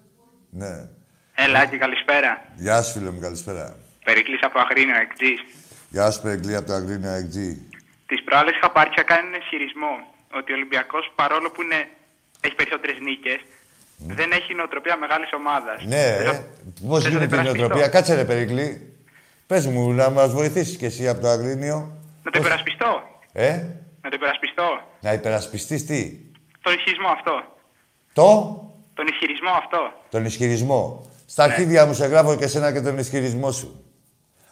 [0.50, 0.88] Ναι.
[1.34, 2.52] Έλα και καλησπέρα.
[2.56, 3.76] Γεια σου, φίλε μου, καλησπέρα.
[4.04, 5.40] Περικλής από Αγρίνιο, εκτζής.
[5.90, 7.56] Γεια σου, Περιγκλή, από το Αγρίνιο XG.
[8.06, 9.92] Τις προάλλες είχα πάρει και κάνει ένα ισχυρισμό
[10.32, 11.88] ότι ο Ολυμπιακός παρόλο που είναι,
[12.40, 13.40] έχει περισσότερες νίκες,
[14.06, 15.84] δεν έχει νοοτροπία μεγάλης ομάδας.
[15.84, 16.30] Ναι, Δεν ρε.
[16.30, 17.58] το- Πώς δεν το γίνεται η υπερασπιστώ.
[17.58, 18.94] νοοτροπία; Κάτσε, ρε, Περικλή.
[19.46, 21.92] Πες μου, να μας βοηθήσεις κι εσύ από το Αγρίνιο.
[22.22, 23.02] Να το υπερασπιστώ.
[23.32, 23.50] Ε,
[24.02, 24.68] Να το υπερασπιστώ.
[25.00, 26.18] να υπερασπιστείς τι;
[26.62, 27.32] Τον ισχυρισμό αυτό.
[28.12, 28.28] Το,
[28.94, 29.78] Τον ισχυρισμό αυτό.
[30.10, 31.04] τον ισχυρισμό.
[31.26, 31.52] Στα Ναι.
[31.52, 33.84] αρχίδια μου σε γράφω και εσένα και τον ισχυρισμό σου.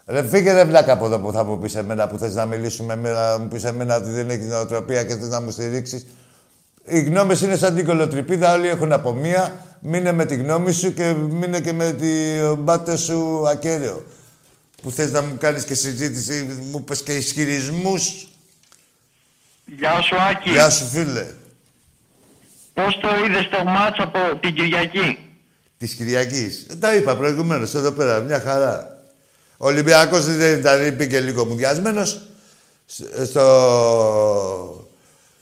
[0.07, 2.93] Ρε φύγε ρε βλάκα από εδώ που θα μου πεις εμένα που θες να μιλήσουμε
[2.93, 6.07] εμένα, να μου πεις εμένα ότι δεν έχεις νοοτροπία και θες να μου στηρίξεις.
[6.89, 9.65] Οι γνώμες είναι σαν την κολοτρυπίδα, όλοι έχουν από μία.
[9.81, 12.07] Μείνε με τη γνώμη σου και μείνε και με τη
[12.59, 14.05] μπάτες σου ακέραιο.
[14.83, 18.29] Που θες να μου κάνεις και συζήτηση, μου πες και ισχυρισμούς.
[19.65, 20.51] Γεια σου Άκη.
[20.51, 21.27] Γεια σου φίλε.
[22.75, 25.19] Πώς το είδες το μάτς από την Κυριακή;
[25.79, 26.67] Της Κυριακής.
[26.71, 28.99] Ε, τα είπα προηγουμένως εδώ πέρα, μια χαρά.
[29.57, 32.21] Ο Ολυμπιακός δεν ήταν, πήγε λίγο μουδιασμένος.
[32.87, 34.88] Σ- Στο...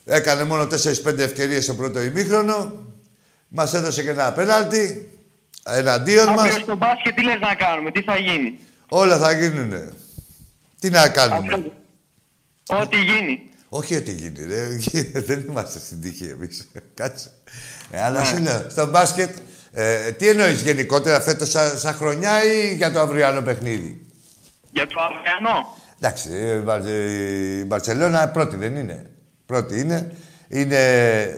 [0.09, 2.85] Έκανε μόνο 4-5 ευκαιρίες στο πρώτο ημίχρονο.
[3.47, 5.11] Μας έδωσε και ένα πέναλτι.
[5.65, 6.61] Εναντίον Αύριο μας.
[6.61, 9.91] στο μπάσκετ τι λες να κάνουμε, τι θα γίνει; Όλα θα γίνουνε.
[10.79, 11.73] Τι να κάνουμε; Αύριο-
[12.67, 13.41] Ό,τι γίνει.
[13.69, 14.67] Όχι ότι γίνει, ρε.
[15.29, 16.67] Δεν είμαστε στην τύχη εμείς.
[16.93, 17.31] Κάτσε.
[17.91, 19.35] Ε, αλλά σου λέω, στο μπάσκετ,
[19.71, 24.05] ε, τι εννοείς γενικότερα φέτος σαν, σαν χρονιά ή για το αυριανό παιχνίδι;
[24.71, 25.77] Για το αυριανό.
[25.99, 26.87] Εντάξει, ε, η Μπαρ-
[27.61, 29.09] η Μπαρσελόνα πρώτη δεν είναι.
[29.47, 30.11] Πρώτη είναι.
[30.47, 30.77] είναι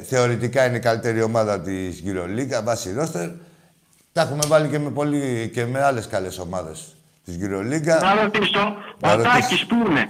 [0.08, 3.30] θεωρητικά είναι η καλύτερη ομάδα της EuroLeague, βάσει ρόστερ.
[4.12, 6.96] Τα έχουμε βάλει και με, πολύ, και με άλλες καλές ομάδες
[7.26, 8.02] της EuroLeague.
[8.02, 9.34] Να ρωτήσω, Να ο ρωτήσεις.
[9.34, 10.10] Τάκης που είναι;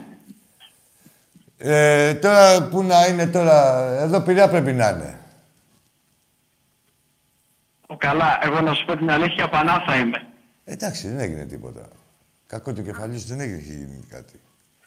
[1.58, 5.20] Ε, τώρα που να είναι τώρα, εδώ πειρά πρέπει να είναι.
[7.88, 10.28] Ο καλά, εγώ να σου πω την αλήθεια, πανά θα είμαι.
[10.64, 11.88] Εντάξει, δεν έγινε τίποτα.
[12.48, 14.40] Κακό το κεφαλί σου δεν έχει γίνει κάτι.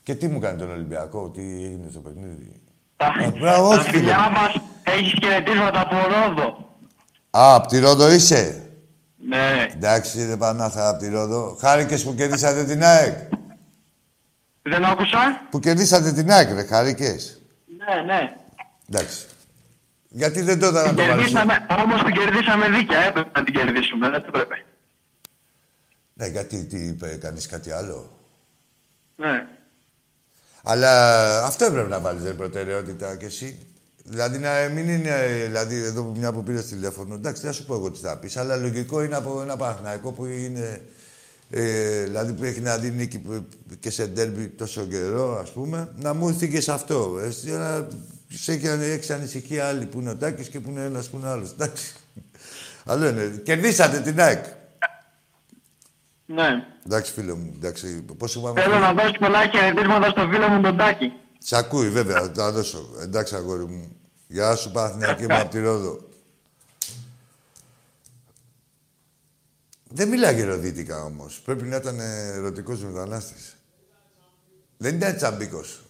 [0.02, 2.62] Και τι μου κάνει τον Ολυμπιακό, τι έγινε στο παιχνίδι.
[3.02, 3.98] Τα, Α, μπράβο, τα όχι, φίλε.
[3.98, 6.76] φιλιά μας έχεις χαιρετίσματα από Ρόδο.
[7.30, 8.62] Α, απ' τη Ρόδο είσαι;
[9.28, 9.66] Ναι.
[9.74, 11.56] Εντάξει, ρε Πανάθα, απ' τη Ρόδο.
[11.60, 13.16] Χάρηκες που κερδίσατε την ΑΕΚ.
[14.62, 15.46] Δεν άκουσα.
[15.50, 17.40] Που κερδίσατε την ΑΕΚ, ρε, χάρηκες.
[17.78, 18.36] Ναι, ναι.
[18.88, 19.26] Εντάξει.
[20.08, 21.14] Γιατί δεν τότε να Την το βάλεις.
[21.16, 23.00] κερδίσαμε, όμως την κερδίσαμε δίκαια.
[23.00, 24.64] Έπρεπε να την κερδίσουμε, δεν έπρεπε.
[26.14, 28.10] Ναι, γιατί τι είπε, κανείς κάτι άλλο;
[29.16, 29.46] Ναι.
[30.62, 33.58] Αλλά αυτό έπρεπε να βάλεις ρε, προτεραιότητα κι εσύ.
[34.04, 35.12] Δηλαδή να μην είναι,
[35.44, 38.18] δηλαδή εδώ που μια που πήρες τηλέφωνο, εντάξει, δεν θα σου πω εγώ τι θα
[38.18, 40.80] πεις, αλλά λογικό είναι από ένα Παναθηναϊκό που είναι,
[41.50, 43.46] ε, δηλαδή που έχει να δει νίκη που-
[43.80, 47.20] και σε ντέρμπι τόσο καιρό, ας πούμε, να μου έρθει και σε αυτό.
[47.24, 47.88] Εσύ, αλλά
[48.28, 51.28] σε έχει, έχεις ανησυχία άλλη που είναι ο Τάκης και που είναι ένας που είναι
[51.28, 51.50] άλλος.
[51.50, 51.94] Εντάξει.
[52.84, 53.40] Άλλο είναι.
[53.44, 54.44] Κερδίσατε την ΑΕΚ.
[56.34, 56.66] Ναι.
[56.86, 57.52] Εντάξει, φίλο μου.
[57.56, 58.60] Εντάξει, πώς σου πάμε.
[58.60, 61.12] Θέλω να δώσω πολλά χαιρετίσματα στο φίλο μου τον Τάκη.
[61.38, 62.88] Σ' ακούει, βέβαια, θα τα δώσω.
[63.00, 63.96] Εντάξει, αγόρι μου.
[64.26, 66.00] Γεια σου, Παναθηναϊκή μου, απ' τη Ρόδο.
[69.88, 71.40] Δεν μιλάει γεροδίτικα όμως.
[71.40, 73.56] Πρέπει να ήταν ερωτικός μετανάστης.
[74.76, 75.80] Δεν ήταν τσαμπίκος.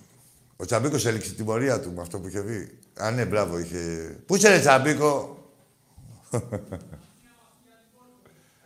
[0.56, 2.78] Ο Τσαμπίκος έληξε την πορεία του με αυτό που είχε πει.
[3.02, 3.78] Α, ναι, μπράβο, είχε...
[4.26, 5.38] Πού είσαι, ρε Τσαμπίκο!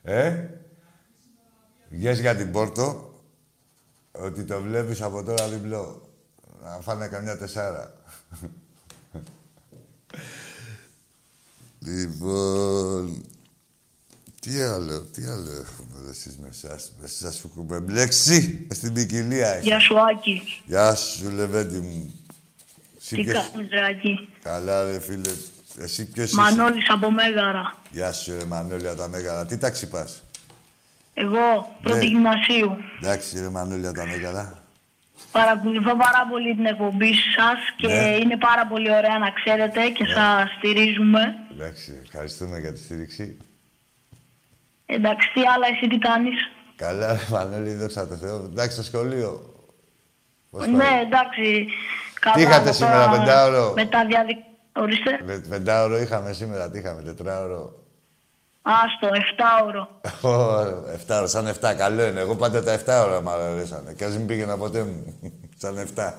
[0.02, 0.48] ε;
[1.90, 3.14] Βγες για την Πόρτο,
[4.12, 6.10] ότι το βλέπεις από τώρα διπλό.
[6.64, 7.94] Να φάνε καμιά τεσσάρα.
[11.78, 13.24] λοιπόν...
[14.40, 16.92] Τι άλλο, τι άλλο έχουμε εδώ εσείς με εσάς.
[16.98, 19.58] Με εσάς που έχουμε μπλέξει στην ποικιλία.
[19.58, 20.42] Γεια σου, Άκη.
[20.66, 22.14] Γεια σου, Λεβέντη μου.
[22.98, 25.30] Εσύ Τι ποιος- κάνεις, ρε, Άκη; Καλά, ρε φίλε.
[25.78, 27.76] Εσύ ποιος είσαι; Μανώλης από Μέγαρα.
[27.90, 29.46] Γεια σου, ρε Μανώλια τα Μέγαρα.
[29.46, 30.22] Τι τάξη πας;
[31.18, 32.04] Εγώ, πρώτη Ναι.
[32.04, 32.76] γυμνασίου.
[33.02, 34.64] Εντάξει, ρε Μανώλια τα Μέγαρα.
[35.32, 38.16] Παρακολουθώ πάρα πολύ την εκπομπή σας και Ναι.
[38.22, 41.20] είναι πάρα πολύ ωραία να ξέρετε και σας στηρίζουμε.
[41.52, 43.36] Εντάξει, ευχαριστούμε για τη στήριξη.
[44.86, 46.36] Εντάξει, τι άλλα εσύ τι κάνεις;
[46.76, 48.36] Καλά, ρε Μανώλη, δόξα τω Θεώ.
[48.44, 49.54] Εντάξει, στο σχολείο.
[50.50, 51.00] Πώς Ναι, πάει.
[51.00, 51.66] εντάξει.
[52.20, 54.38] Καλά, Τι είχατε από σήμερα, τώρα πεντάωρο; Με τα διαδικ...
[54.78, 55.20] Ορίστε.
[55.24, 57.85] Με πεντάωρο είχαμε σήμερα, τι είχαμε, τετράωρο;
[58.68, 59.86] Άστο, 7ωρο.
[60.30, 60.60] Ω,
[60.94, 62.20] Εφτάωρο, σαν εφτά, καλό είναι.
[62.20, 63.92] Εγώ πάντα τα εφτά ώρα μ' αρέσανε.
[63.92, 65.18] Κι ας μην πήγαινα ποτέ μου.
[65.56, 66.18] σαν εφτά.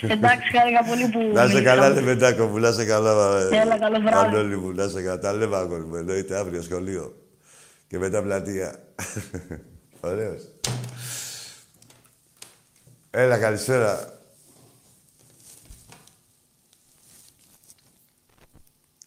[0.00, 2.00] Εντάξει, χάρηκα πολύ που Να σε καλά, μιλήσαμε.
[2.00, 3.38] Λεβεντάκο μου, να σε καλά.
[3.38, 4.14] ε, Έλα, καλό βράδυ.
[4.34, 5.18] Μανώλη μου, να σε καλά.
[5.18, 7.14] Τα λέμε, αγόρι μου, εννοείται αύριο σχολείο.
[7.88, 8.74] Και μετά πλατεία.
[10.00, 10.42] Ωραίος.
[13.10, 14.20] Έλα, καλησπέρα.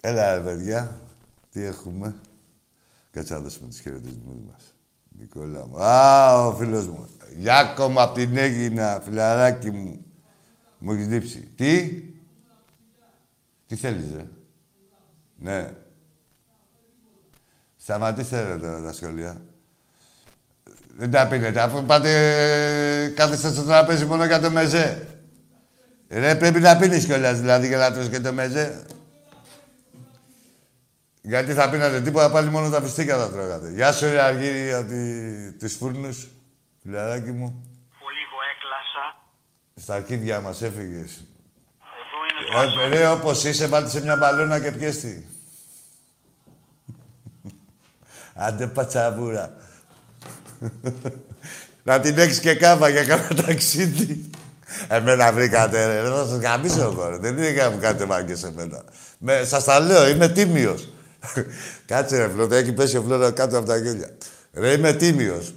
[0.08, 1.00] Έλα, ρε παιδιά.
[1.52, 2.16] Τι έχουμε;
[3.12, 4.76] Κάτσε να δώσουμε τους χαιρετισμούς μας.
[5.20, 5.84] Νικόλα μου.
[5.84, 7.08] Α, ο φίλος μου.
[7.38, 10.06] Γιάκο μου, απ' την Έγινα, φιλαράκι μου.
[10.78, 11.50] Μου έχεις λείψει.
[11.56, 12.04] Τι;
[13.68, 14.26] Τι θέλεις, ρε;
[15.38, 15.74] Ναι.
[17.78, 19.42] Σταματήστε ρε τώρα τα σχόλια.
[20.98, 25.08] Δεν τα πίνετε, αφού πάτε κάθεστε στο τραπέζι μόνο για το μεζέ.
[26.08, 28.86] Ρε, πρέπει να πίνεις κιόλας, δηλαδή, για να τρως και το μεζέ.
[31.28, 33.72] Γιατί θα πίνατε τίποτα, πάλι μόνο τα φιστίκια θα τρώγατε.
[33.72, 35.52] Γεια σου, ρε Αργύρι, από τη...
[35.52, 36.28] τους φούρνους.
[36.84, 37.66] Φιλαράκι μου.
[38.00, 39.16] Πολύ λίγο έκλασα.
[39.76, 41.24] Στα αρχίδια μας έφυγες.
[42.02, 45.28] Εδώ είναι το Ε, ρε, όπως είσαι, βάλτε σε μια μπαλώνα και πιέστη.
[48.34, 49.54] Άντε πατσαβούρα.
[51.84, 54.30] Να την έχεις και κάβα για κάνα ταξίδι.
[54.88, 56.10] Εμένα βρήκατε, ρε.
[56.10, 57.18] Θα σας γαμίσω εγώ, ρε.
[57.18, 58.84] Δεν είναι για να μου κάνετε μάγκες εμένα.
[59.18, 60.90] Με, σας τα λέω, είμαι τίμιος.
[61.86, 64.10] Κάτσε ρε φλότα, έχει πέσει ο φλότα κάτω από τα γέλια.
[64.54, 65.54] Ρε, είμαι τίμιος.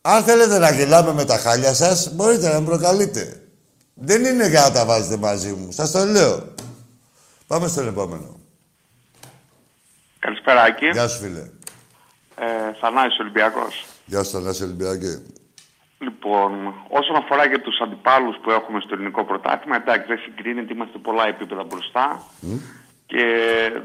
[0.00, 3.42] Αν θέλετε να γελάμε με τα χάλια σας, μπορείτε να με προκαλείτε.
[3.94, 5.72] Δεν είναι για να τα βάζετε μαζί μου.
[5.72, 6.54] Σας το λέω.
[7.46, 8.40] Πάμε στον επόμενο.
[10.18, 10.88] Καλησπέρα, Άκη.
[10.88, 11.40] Γεια σου, φίλε.
[12.36, 13.86] Ε, Θανάσης Ολυμπιακός.
[14.06, 15.22] Γεια σου, Θανάση Ολυμπιακέ.
[15.98, 20.98] Λοιπόν, όσον αφορά και τους αντιπάλους που έχουμε στο ελληνικό πρωτάθλημα, εντάξει, δεν συγκρίνεται, είμαστε
[20.98, 22.24] πολλά επίπεδα μπροστά
[23.12, 23.24] και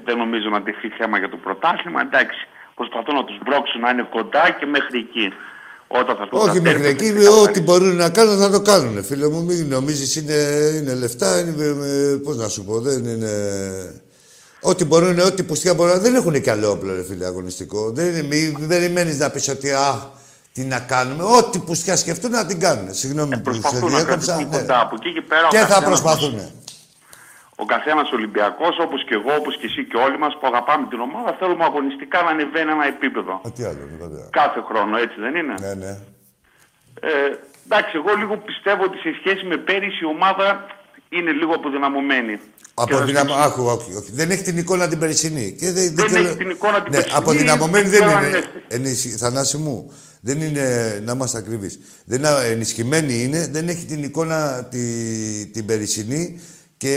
[0.06, 2.00] δεν νομίζω να τυχεί θέμα για το πρωτάθλημα.
[2.08, 2.40] Εντάξει,
[2.80, 5.28] προσπαθούν να τους μπρώξουν να είναι κοντά και μέχρι εκεί.
[6.00, 7.50] Όταν θα έρθουν Όχι τα μέχρι τέρμα, εκεί, θα ξεκαθαρίσει.
[7.50, 9.04] ό,τι μπορούν να κάνουν θα το κάνουν.
[9.04, 10.38] Φίλε μου, μην νομίζεις είναι,
[10.78, 13.32] είναι λεφτά, είναι, ε, πώς να σου πω, δεν είναι...
[14.62, 17.92] Ό,τι μπορούν, ό,τι πουστιά μπορούν, δεν έχουν και άλλο όπλο, ρε φίλε, αγωνιστικό.
[17.92, 20.12] Δεν είναι, μην περιμένεις να πεις ότι, α,
[20.54, 21.24] τι να κάνουμε.
[21.24, 22.94] Ό,τι πουστιά σκεφτούν να την κάνουν.
[22.94, 24.34] Συγγνώμη που σε Προσπαθούν να διέκοψα.
[24.34, 24.58] κρατηθούν ναι.
[24.58, 25.46] κοντά από εκεί και πέρα.
[25.48, 26.42] ο Και θα καθένας προσπαθούν.
[27.58, 30.86] Μας- Ο καθένας Ολυμπιακός, όπως και εγώ, όπως και εσύ και όλοι μας που αγαπάμε
[30.92, 33.34] την ομάδα, θέλουμε αγωνιστικά να ανεβαίνει ένα επίπεδο.
[33.46, 34.26] Α, τι άλλο, είναι βέβαια.
[34.42, 35.94] Κάθε χρόνο, έτσι δεν είναι; Ναι, ναι.
[37.10, 37.12] Ε,
[37.66, 40.48] εντάξει, εγώ λίγο πιστεύω ότι σε σχέση με πέρυσι η ομάδα
[41.10, 42.36] είναι λίγο αποδυναμωμένη.
[42.38, 43.34] Και θα Αποδυναμω...
[43.34, 44.12] σκέψω- Άκου, όχι, όχι.
[44.20, 45.56] Δεν έχει την εικόνα την περσινή.
[45.60, 48.26] Και δεν, Δεν θέλω- έχει την εικόνα την ναι, περσινή, Αποδυναμωμένη δεν δεν ξέρω αν
[48.28, 48.38] είναι.
[48.38, 49.10] είναι- Ενισχυ...
[49.10, 49.92] Θανάση μου.
[50.22, 50.66] Δεν είναι,
[51.06, 51.80] να είμαστε ακριβείς.
[52.06, 54.80] Δεν είναι ενισχυμένη είναι, δεν έχει την εικόνα τη,
[55.54, 56.42] την περσινή
[56.78, 56.94] και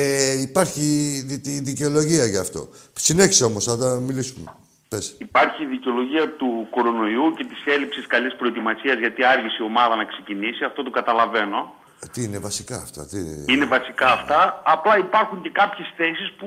[0.49, 0.83] υπάρχει
[1.27, 2.69] δι, τη δικαιολογία γι' αυτό.
[2.93, 4.53] Συνέχισε όμως, θα τα μιλήσουμε.
[4.89, 5.15] Πες.
[5.19, 10.05] Υπάρχει η δικαιολογία του κορονοϊού και της έλλειψης καλής προετοιμασίας γιατί άργησε η ομάδα να
[10.05, 10.65] ξεκινήσει.
[10.65, 11.75] Αυτό το καταλαβαίνω.
[12.05, 13.07] Ε, Τι είναι βασικά αυτά.
[13.07, 13.19] Τι...
[13.53, 14.63] Είναι βασικά αυτά.
[14.75, 16.47] Απλά υπάρχουν και κάποιες θέσεις που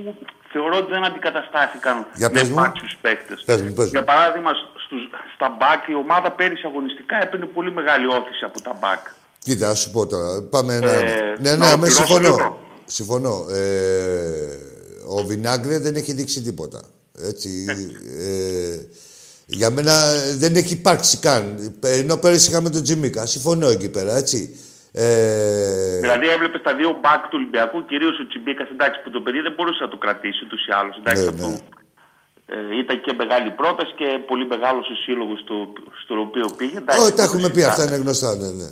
[0.52, 2.60] θεωρώ ότι δεν αντικαταστάθηκαν Για με πες μου.
[2.60, 3.44] επάξιου παίκτες.
[3.46, 3.92] Πες μου, πες μου.
[3.92, 4.52] Για παράδειγμα,
[4.86, 5.02] στους,
[5.36, 9.04] στα μπακ η ομάδα πέρυσι αγωνιστικά έπαιρνε πολύ μεγάλη όθηση από τα μπακ.
[9.40, 10.42] Κοίτα, να σου πω τώρα.
[10.50, 10.92] Πάμε ένα.
[10.92, 12.20] Ε, ναι, να ναι, με ολοκληρώσω συμφωνώ.
[12.28, 12.60] λίγο.
[12.98, 13.46] Συμφωνώ.
[13.50, 14.58] Ε,
[15.08, 16.82] ο Βινάγκρε δεν έχει δείξει τίποτα.
[17.22, 17.50] Έτσι.
[18.20, 18.78] Ε,
[19.46, 19.94] για μένα
[20.38, 21.74] δεν έχει υπάρξει καν.
[21.84, 23.26] Ενώ πέρυσι είχαμε τον Τζιμίκα.
[23.26, 24.56] Συμφωνώ εκεί πέρα, έτσι.
[24.92, 29.40] Ε, Δηλαδή έβλεπες τα δύο μπακ του Ολυμπιακού, κυρίως ο Τσιμπίκα, εντάξει, που το παιδί
[29.40, 30.96] δεν μπορούσε να το κρατήσει ούτως ή άλλως.
[30.98, 31.48] Εντάξει, Ναι, αυτό.
[31.48, 31.58] ναι.
[32.46, 35.56] Ε, ήταν και μεγάλη πρόταση και πολύ μεγάλος ο σύλλογος στο,
[36.04, 36.78] στο οποίο πήγε.
[36.78, 37.96] Εντάξει, όχι, τα δεν έχουμε το πει, αυτά συζητάμε.
[37.96, 38.70] είναι γνωστά, ναι, ναι.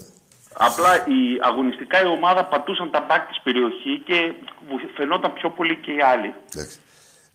[0.54, 4.34] Απλά η, αγωνιστικά η ομάδα πατούσαν τα μπακ της περιοχή και
[4.70, 6.34] βου- φαινόταν πιο πολύ και οι άλλοι.
[6.56, 6.78] Εντάξει.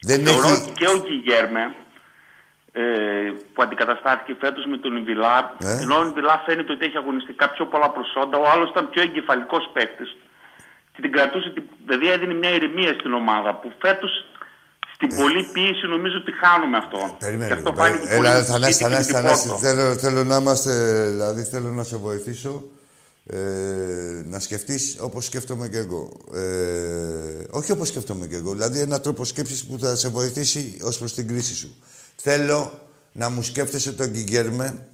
[0.00, 0.62] Δεν Θεωρώ έχει...
[0.62, 1.74] ότι και ο Γκυγέρμε
[2.72, 2.82] ε,
[3.52, 5.82] που αντικαταστάθηκε φέτος με τον Ινβιλά, Ε.
[5.82, 9.70] ενώ ο Ινβιλά φαίνεται ότι έχει αγωνιστικά πιο πολλά προσόντα, ο άλλος ήταν πιο εγκεφαλικός
[9.72, 10.16] παίκτης.
[10.92, 14.12] Και την κρατούσε, την- δηλαδή έδινε μια ηρεμία στην ομάδα που φέτος
[14.94, 16.98] στην πολλή πίεση νομίζω ότι χάνουμε αυτό.
[16.98, 17.10] Ε.
[17.18, 17.46] Περίμενε.
[17.46, 18.16] Και αυτό λίγο, φάνηκε περίμενε.
[18.16, 19.48] πολύ Έλα, στη Θανάση, City και Θανάση, την Θανάση.
[19.50, 19.58] Porto.
[19.64, 20.72] Θέλω, θέλω να είμαστε,
[21.14, 22.52] δηλαδή θέλω να σε βοηθήσω
[23.30, 23.36] ε,
[24.24, 26.12] να σκεφτείς όπως σκέφτομαι και εγώ.
[26.34, 30.98] Ε, όχι όπως σκέφτομαι και εγώ, δηλαδή ένα τρόπο σκέψης που θα σε βοηθήσει ως
[30.98, 31.74] προς την κρίση σου.
[32.16, 32.80] Θέλω
[33.12, 34.86] να μου σκέφτεσαι τον Γκυγέρμε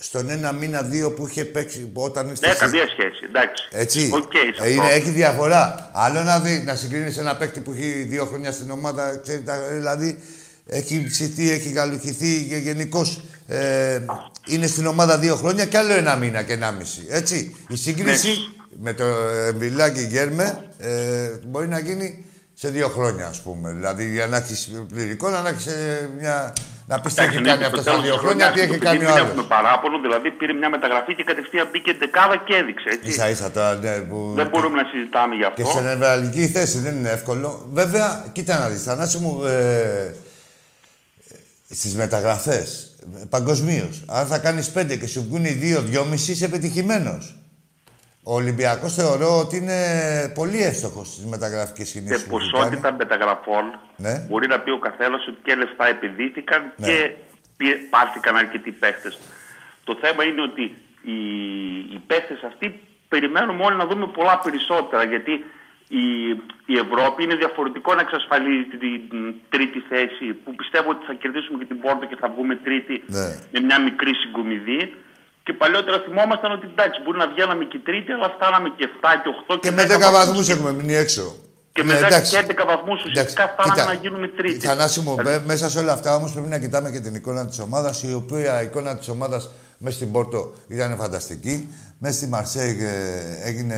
[0.00, 3.24] στον ένα μήνα, δύο που είχε παίξει που όταν ήρθε Ναι, στη- καμία σχέση.
[3.28, 3.68] Εντάξει.
[3.70, 4.10] έτσι.
[4.14, 4.94] Οκ, σε Ε, είναι, αυτό.
[4.94, 5.90] έχει διαφορά.
[5.94, 9.68] Άλλο να δει, να συγκρίνεις ένα παίκτη που έχει δύο χρόνια στην ομάδα, ξέρεις, τα-
[9.68, 10.18] δηλαδή
[10.66, 14.00] έχει ψηθεί, έχει γαλουχηθεί και γενικώς ε,
[14.46, 17.06] είναι στην ομάδα δύο χρόνια και άλλο ένα μήνα και ένα μισή.
[17.08, 17.56] Έτσι.
[17.68, 19.04] Η σύγκριση με το
[19.46, 23.72] Εμβιλάκι Γκέρμε ε, μπορεί να γίνει σε δύο χρόνια, ας πούμε.
[23.72, 25.66] Δηλαδή για να έχεις πληρικό, να έχεις
[26.18, 26.52] μια.
[26.86, 29.26] Να πεις τι έχει κάνει αυτό στα δύο χρόνια, τι έχει κάνει ο Δεν άλλο.
[29.26, 32.88] έχουμε παράπονο, δηλαδή πήρε μια μεταγραφή και κατευθείαν μπήκε δεκάδα και έδειξε.
[32.88, 33.12] Έτσι.
[33.12, 34.32] σα ίσα τώρα, ναι, που...
[34.36, 35.78] Δεν μπορούμε να συζητάμε γι' Και αυτό.
[35.78, 37.68] σε νευραλική θέση δεν είναι εύκολο.
[37.72, 40.14] Βέβαια, κοίτα να δεις, Θανάση μου, ε,
[41.70, 42.87] στις μεταγραφές,
[43.30, 44.04] παγκοσμίως.
[44.08, 47.32] αν θα κάνεις πέντε και σου βγουν οι δύο, δυόμιση, είσαι πετυχημένος.
[48.22, 49.78] Ο Ολυμπιακός θεωρώ ότι είναι
[50.34, 52.96] πολύ εύστοχος στις μεταγραφικές Σε κινήσεις που έχει ποσότητα κάνει.
[52.96, 53.64] μεταγραφών
[53.96, 54.26] Ναι.
[54.28, 56.86] μπορεί να πει ο καθένας ότι και λεφτά επενδύθηκαν Ναι.
[56.86, 57.14] και
[57.56, 59.12] πie- πάρθηκαν αρκετοί παίχτε.
[59.84, 60.62] Το θέμα είναι ότι
[61.12, 61.18] οι,
[61.94, 65.32] οι παίχτε αυτοί περιμένουμε όλοι να δούμε πολλά περισσότερα γιατί
[65.88, 66.04] η,
[66.72, 68.80] η Ευρώπη είναι διαφορετικό να εξασφαλίζει την,
[69.10, 69.22] την
[69.52, 73.26] τρίτη θέση που πιστεύω ότι θα κερδίσουμε και την Πόρτο και θα βγούμε τρίτη Ναι.
[73.52, 74.80] με μια μικρή συγκομιδή.
[75.44, 79.28] Και παλιότερα θυμόμασταν ότι εντάξει, μπορεί να βγαίναμε και τρίτη, αλλά φτάναμε και 7 και
[79.54, 81.24] 8 Και με 10 βαθμούς έχουμε μείνει έξω.
[81.72, 82.30] Και Ναι, μετά εντάξει.
[82.32, 84.66] και 11 βαθμούς ουσιαστικά φτάναμε να γίνουμε τρίτη.
[84.66, 87.58] Θανάση μου, με- μέσα σε όλα αυτά όμως πρέπει να κοιτάμε και την εικόνα της
[87.60, 91.68] ομάδας, η οποία η εικόνα της ομάδας μέσα στην Πόρτο ήταν φανταστική.
[92.00, 92.88] Μέσα στη Μαρσέγ ε,
[93.44, 93.76] έγινε,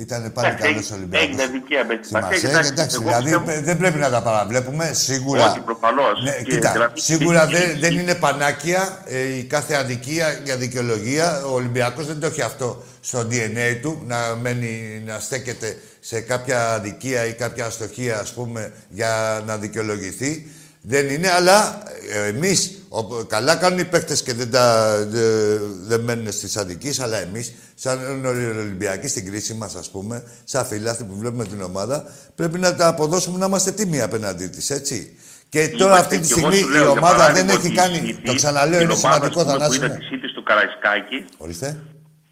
[0.00, 1.26] ήταν πάλι Εντάξει, καλός έγινε- Ολυμπιακός.
[1.28, 3.98] έγινε αδικία με τη Στη Μαρσέγ, Μαρσέγ, εντάξει, εντάξει, εγώ δηλαδή πιστεύω- πε- δεν πρέπει
[3.98, 4.90] να τα παραβλέπουμε.
[4.92, 5.50] Σίγουρα.
[5.50, 6.22] Όχι, προφανώς.
[6.24, 11.42] Ναι, Και κοίτα, δηλαδή- σίγουρα δεν, δεν είναι πανάκια ε, η κάθε αδικία για δικαιολογία.
[11.44, 16.72] Ο Ολυμπιακός δεν το έχει αυτό στο DNA του, να, μένει, να στέκεται σε κάποια
[16.72, 20.46] αδικία ή κάποια αστοχία, ας πούμε, για να δικαιολογηθεί.
[20.82, 26.00] Δεν είναι, αλλά ε, εμείς, ο- καλά κάνουν οι παίκτες και δεν, τα, δε- δεν
[26.00, 28.24] μένουν στις αδικίες, αλλά εμείς, σαν
[28.58, 32.04] Ολυμπιακοί στην κρίση μας, ας πούμε, σαν φίλαθλοι που βλέπουμε την ομάδα,
[32.34, 35.16] πρέπει να τα αποδώσουμε να είμαστε τίμοι απέναντί της, έτσι.
[35.48, 37.52] Και τώρα Είμαστε, αυτή τη και εγώ στιγμή σου λέω, η για ομάδα δεν παράδειγμα,
[37.52, 37.98] έχει ότι κάνει.
[38.08, 39.98] η Το City, ξαναλέω, την είναι ομάδα, σημαντικό, ας πούμε, Θανάση Που είδα μου.
[40.00, 41.68] της City στο Καραϊσκάκι, Ορίστε.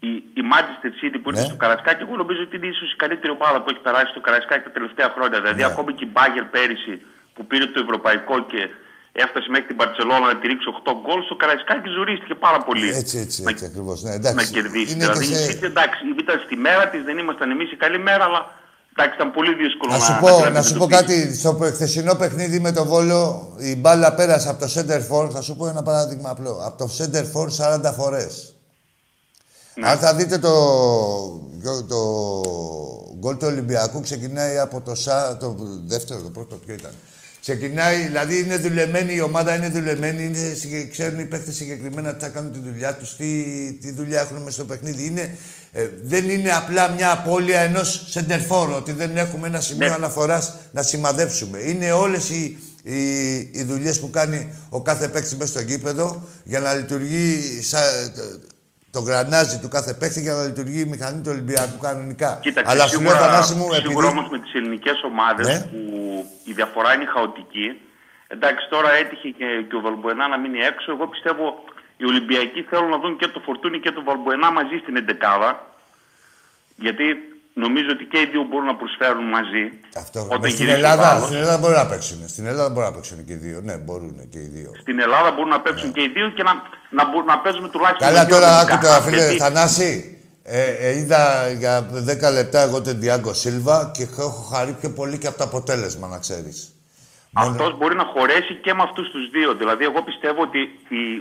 [0.09, 1.35] η, η Manchester City που Ναι.
[1.37, 4.21] είναι στο Καραϊσκάκι, εγώ νομίζω ότι είναι ίσως η καλύτερη ομάδα που έχει περάσει στο
[4.27, 5.37] Καραϊσκάκι τα τελευταία χρόνια.
[5.41, 5.69] Δηλαδή, Ναι.
[5.71, 6.93] ακόμη και η Μπάγκερ πέρυσι
[7.37, 8.61] που πήρε το ευρωπαϊκό και
[9.23, 12.87] έφτασε μέχρι την Παρσελόνα να τη ρίξει 8 γκολ, στο Καραϊσκάκι ζουρίστηκε πάρα πολύ.
[13.01, 13.97] Έτσι, έτσι, να, έτσι ακριβώς.
[14.03, 14.51] Ναι, να εντάξει.
[14.57, 14.91] κερδίσει.
[14.93, 17.77] Είναι δηλαδή, και η σε- City, εντάξει, ήταν στη μέρα της, δεν ήμασταν εμείς η
[17.83, 18.41] καλή μέρα, αλλά
[18.93, 21.21] εντάξει, ήταν πολύ δύσκολο Να να σου να πω, την να σου πω αντιμετωπίσει.
[21.23, 21.35] κάτι.
[21.41, 23.23] Στο χθεσινό παιχνίδι με το Βόλο,
[23.71, 25.25] η μπάλα πέρασε από το center for.
[25.35, 26.53] Θα σου πω ένα παράδειγμα απλό.
[26.67, 28.51] Από το center for 40 φορές.
[29.75, 29.89] Ναι.
[29.89, 30.53] Αν θα δείτε το,
[31.89, 31.99] το
[33.19, 36.91] γκολ του Ολυμπιακού, ξεκινάει από το, σα, το δεύτερο, το πρώτο, ποιο ήταν;
[37.51, 42.23] Ξεκινάει, δηλαδή είναι δουλεμένη η ομάδα, είναι δουλεμένη, είναι, συγκε- ξέρουν οι παίχτες συγκεκριμένα τι
[42.23, 43.43] θα κάνουν τη δουλειά τους, τι,
[43.81, 45.05] τι δουλειά έχουν μέσα στο παιχνίδι.
[45.05, 45.35] Είναι,
[45.71, 49.93] ε, δεν είναι απλά μια απώλεια ενός σεντερφόρ, ότι δεν έχουμε ένα σημείο Ναι.
[49.93, 51.59] αναφοράς να σημαδέψουμε.
[51.59, 52.99] Είναι όλες οι, οι,
[53.37, 57.81] οι δουλειές που κάνει ο κάθε παίκτης μέσα στο γήπεδο για να λειτουργεί σαν,
[58.97, 62.39] το γρανάζι του κάθε παίκτη για να λειτουργεί η μηχανή του Ολυμπιακού κανονικά.
[62.41, 64.05] Κοίταξε, Αλλά σου λέω, σίγουρα, Θανάση μου, σίγουρα επειδή...
[64.17, 65.59] όμως με τις ελληνικές ομάδες Ναι.
[65.71, 65.81] που
[66.49, 67.67] η διαφορά είναι χαοτική.
[68.27, 70.91] Εντάξει, τώρα έτυχε και, και ο Βαλμποενά να μείνει έξω.
[70.95, 71.45] Εγώ πιστεύω
[71.97, 75.51] οι Ολυμπιακοί θέλουν να δουν και το Φορτούνι και το Βαλμποενά μαζί στην εντεκάδα.
[76.85, 77.05] Γιατί
[77.63, 79.63] νομίζω ότι και οι δύο μπορούν να προσφέρουν μαζί.
[80.03, 80.19] Αυτό.
[80.21, 81.27] Όταν Μες στην γυρίσει ο Ελλάδα, άλλος.
[81.27, 82.17] στην Ελλάδα μπορεί να παίξουν.
[82.33, 83.59] Στην Ελλάδα μπορεί να παίξουν και οι δύο.
[83.67, 84.71] Ναι, μπορούν και οι δύο.
[84.83, 86.53] Στην Ελλάδα μπορούν να παίξουν και οι δύο και να,
[86.97, 88.07] να, μπορούν να παίζουμε τουλάχιστον.
[88.07, 89.91] Καλά, με δύο τώρα αμυντικά άκου τώρα, χαφ, φίλε γιατί Θανάση.
[90.49, 91.75] Ε, ε, είδα για
[92.29, 96.07] 10 λεπτά εγώ τον Διάγκο Σίλβα και έχω χαρεί πιο πολύ και από το αποτέλεσμα,
[96.07, 96.71] να ξέρεις.
[97.33, 99.53] Αυτός μπορεί να χωρέσει και με αυτούς τους δύο.
[99.53, 100.59] Δηλαδή, εγώ πιστεύω ότι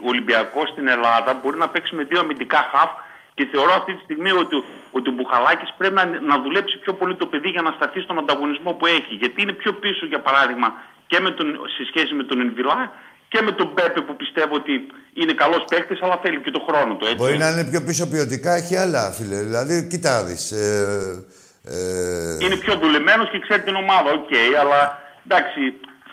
[0.05, 2.91] ο Ολυμπιακός στην Ελλάδα μπορεί να παίξει με δύο αμυντικά χαφ
[3.37, 4.57] και θεωρώ αυτή τη στιγμή ότι,
[4.97, 8.19] ότι ο Μπουχαλάκης πρέπει να, να δουλέψει πιο πολύ το παιδί για να σταθεί στον
[8.23, 9.15] ανταγωνισμό που έχει.
[9.23, 10.69] Γιατί είναι πιο πίσω, για παράδειγμα,
[11.11, 12.93] και με τον, σε σχέση με τον Εμβιλά
[13.29, 14.73] και με τον Πέπε που πιστεύω ότι
[15.21, 17.05] είναι καλός παίκτης, αλλά θέλει και το χρόνο του.
[17.05, 17.17] Έτσι.
[17.17, 19.39] Μπορεί να είναι πιο πίσω ποιοτικά, έχει άλλα, φίλε.
[19.49, 20.45] Δηλαδή, κοίτα να δεις.
[20.53, 21.25] Ε,
[21.65, 24.31] ε, Είναι πιο δουλεμένος και ξέρει την ομάδα, οκ,
[24.61, 24.81] αλλά
[25.27, 25.61] εντάξει,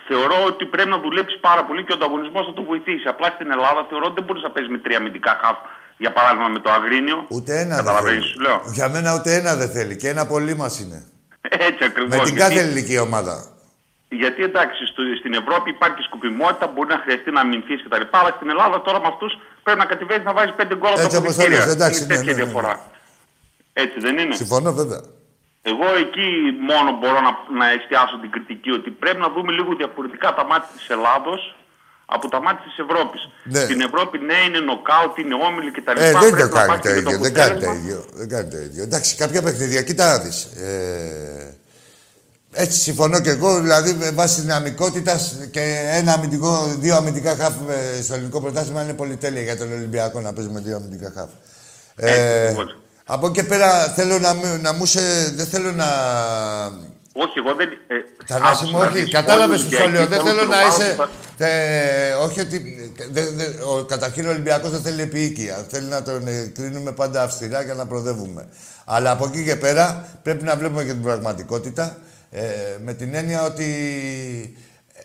[0.08, 3.08] θεωρώ ότι πρέπει να δουλέψει πάρα πολύ και ο ανταγωνισμός θα το βοηθήσει.
[3.08, 5.58] Απλά στην Ελλάδα θεωρώ ότι δεν μπορείς να παίζεις με τρία αμυντικά χαφ,
[5.96, 7.24] για παράδειγμα με το Αγρίνιο.
[7.28, 8.32] Ούτε ένα δεν Καταλαβαίνεις, θέλει.
[8.32, 8.62] σου λέω.
[8.72, 9.96] Για μένα ούτε ένα δεν θέλει.
[9.96, 11.04] Και ένα πολύ μας είναι.
[11.40, 12.16] Έτσι ακριβώς.
[12.18, 13.48] Με την κάθε ελληνική ομάδα.
[14.08, 18.02] Γιατί εντάξει, στο, στην Ευρώπη υπάρχει σκοπιμότητα, μπορεί να χρειαστεί να αμυνθείς κτλ.
[18.10, 19.32] Αλλά στην Ελλάδα τώρα με αυτούς
[19.62, 21.64] πρέπει να κατεβαίνει να βάζει πέντε γκολ από Έτσι τα όπως το αποδυτήρια.
[21.66, 22.50] λες, εντάξει, Είναι ναι, τέτοια ναι, ναι, ναι.
[22.50, 22.74] διαφορά.
[23.72, 25.00] Έτσι δεν είναι; Συμφωνώ, βέβαια.
[25.62, 26.26] Εγώ εκεί
[26.70, 30.68] μόνο μπορώ να, να εστιάσω την κριτική ότι πρέπει να δούμε λίγο διαφορετικά τα μάτια
[30.76, 31.40] της Ελλάδος
[32.06, 33.22] από τα μάτια της Ευρώπης.
[33.44, 33.60] Ναι.
[33.60, 35.90] Στην Ευρώπη ναι είναι νοκάουτ, είναι όμιλοι κτλ.
[35.90, 37.18] Ε, δεν Πρέπει το να κάνει υπάρχει το και ίδιο.
[37.18, 37.74] Δεν κάνει το αποτέλεσμα.
[37.82, 38.04] ίδιο.
[38.20, 38.82] Δεν κάνει το ίδιο.
[38.82, 40.44] Εντάξει, κάποια παιχνίδια, κοίτα να δεις.
[40.44, 41.54] Ε,
[42.56, 47.54] έτσι συμφωνώ και εγώ, δηλαδή με βάση δυναμικότητα και ένα αμυντικό, δύο αμυντικά χαφ
[47.98, 51.28] ε, στο ελληνικό πρωτάθλημα είναι πολυτέλεια για τον Ολυμπιακό να παίζει με δύο αμυντικά χαφ.
[51.96, 52.78] Ε, ακριβώς.
[53.04, 55.00] από εκεί και πέρα θέλω να, μου- να μου σε.
[55.34, 55.86] Δεν θέλω να.
[57.16, 57.68] Όχι, εγώ δεν...
[57.70, 57.94] Ε,
[58.26, 60.00] Θανάση μου, άκουσα να όχι, δεις, κατάλαβες όλοι οι τι το λέω.
[60.00, 60.92] Ολυμπιακοί Δεν θέλουν θέλω το να προβάλλουν είσαι.
[61.36, 62.56] στα- Ε, όχι ότι.
[63.10, 65.66] δε- δε- ο, καταρχήν ο Ολυμπιακός δεν θέλει επίοικια.
[65.70, 68.48] Θέλει να τον ε, κρίνουμε πάντα αυστηρά για να προδεύουμε.
[68.84, 71.98] Αλλά από εκεί και πέρα πρέπει να βλέπουμε και την πραγματικότητα.
[72.30, 72.42] Ε,
[72.84, 73.64] με την έννοια ότι.
[74.94, 75.00] ε,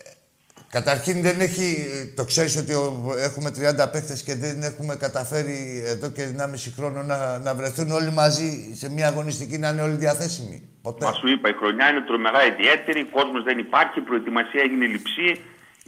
[0.70, 1.86] Καταρχήν δεν έχει,
[2.16, 7.02] το ξέρεις ότι ο- έχουμε 30 παίχτες και δεν έχουμε καταφέρει εδώ και 1,5 χρόνο
[7.02, 10.62] να, να βρεθούν όλοι μαζί σε μια αγωνιστική να είναι όλοι διαθέσιμοι.
[10.82, 11.04] Ποτέ.
[11.04, 14.84] Μα σου είπα, η χρονιά είναι τρομερά ιδιαίτερη, ο κόσμος δεν υπάρχει, η προετοιμασία έγινε
[14.94, 15.28] λειψή,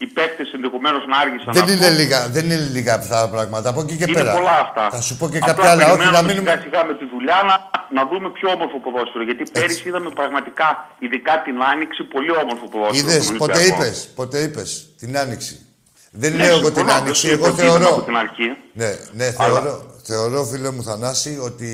[0.03, 1.99] οι παίκτες ενδεχομένως να άργησαν Δεν να είναι, βγουν.
[2.01, 3.67] λίγα, δεν είναι λίγα αυτά τα πράγματα.
[3.73, 4.33] Από εκεί και Είναι πέρα.
[4.39, 4.85] πολλά αυτά.
[4.97, 5.85] Θα σου πω και Απλά κάποια άλλα.
[5.85, 6.51] Όχι, να περιμένουμε μείνουμε.
[6.51, 7.55] Σιγά σιγά με τη δουλειά να,
[7.97, 9.23] να δούμε πιο όμορφο ποδόσφαιρο.
[9.29, 10.69] Γιατί πέρυσι είδαμε πραγματικά,
[11.05, 12.99] ειδικά την άνοιξη, πολύ όμορφο ποδόσφαιρο.
[13.11, 13.83] Είδες, στον ποτέ Ολυμπιακό.
[13.85, 14.71] είπες, ποτέ είπες
[15.01, 15.55] την άνοιξη.
[16.23, 17.89] Δεν Ναι, λέω εγώ την συμφωνώ, άνοιξη, δεν εγώ το είδαμε θεωρώ.
[17.97, 18.49] Από την αρχή.
[18.81, 18.91] Ναι,
[19.21, 19.73] ναι, Αλλά- θεωρώ,
[20.11, 21.71] θεωρώ, φίλε μου Θανάση, ότι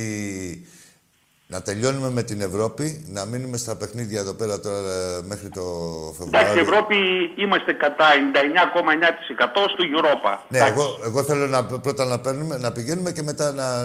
[1.50, 5.60] Να τελειώνουμε με την Ευρώπη, να μείνουμε στα παιχνίδια εδώ πέρα τώρα ε, μέχρι το
[5.60, 6.60] Εντάξει, Φεβρουάριο.
[6.60, 6.96] Ευρώπη
[7.36, 10.38] είμαστε κατά 99,9% στο Europa.
[10.48, 10.74] Ναι, Εντάξει.
[10.74, 13.82] εγώ, εγώ θέλω να, πρώτα να, παίρνουμε, να πηγαίνουμε και μετά να,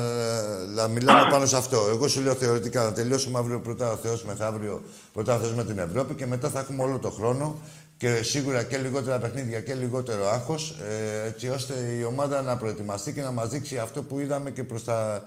[0.82, 1.78] να μιλάμε πάνω σε αυτό.
[1.90, 4.82] Εγώ σου λέω θεωρητικά να τελειώσουμε αύριο πρώτα ο Θεός μεθαύριο
[5.14, 7.60] πρώτα ο Θεός με την Ευρώπη και μετά θα έχουμε όλο το χρόνο
[7.98, 10.76] και σίγουρα και λιγότερα παιχνίδια και λιγότερο άγχος
[11.24, 14.64] ε, έτσι ώστε η ομάδα να προετοιμαστεί και να μας δείξει αυτό που είδαμε και
[14.64, 15.24] προς τα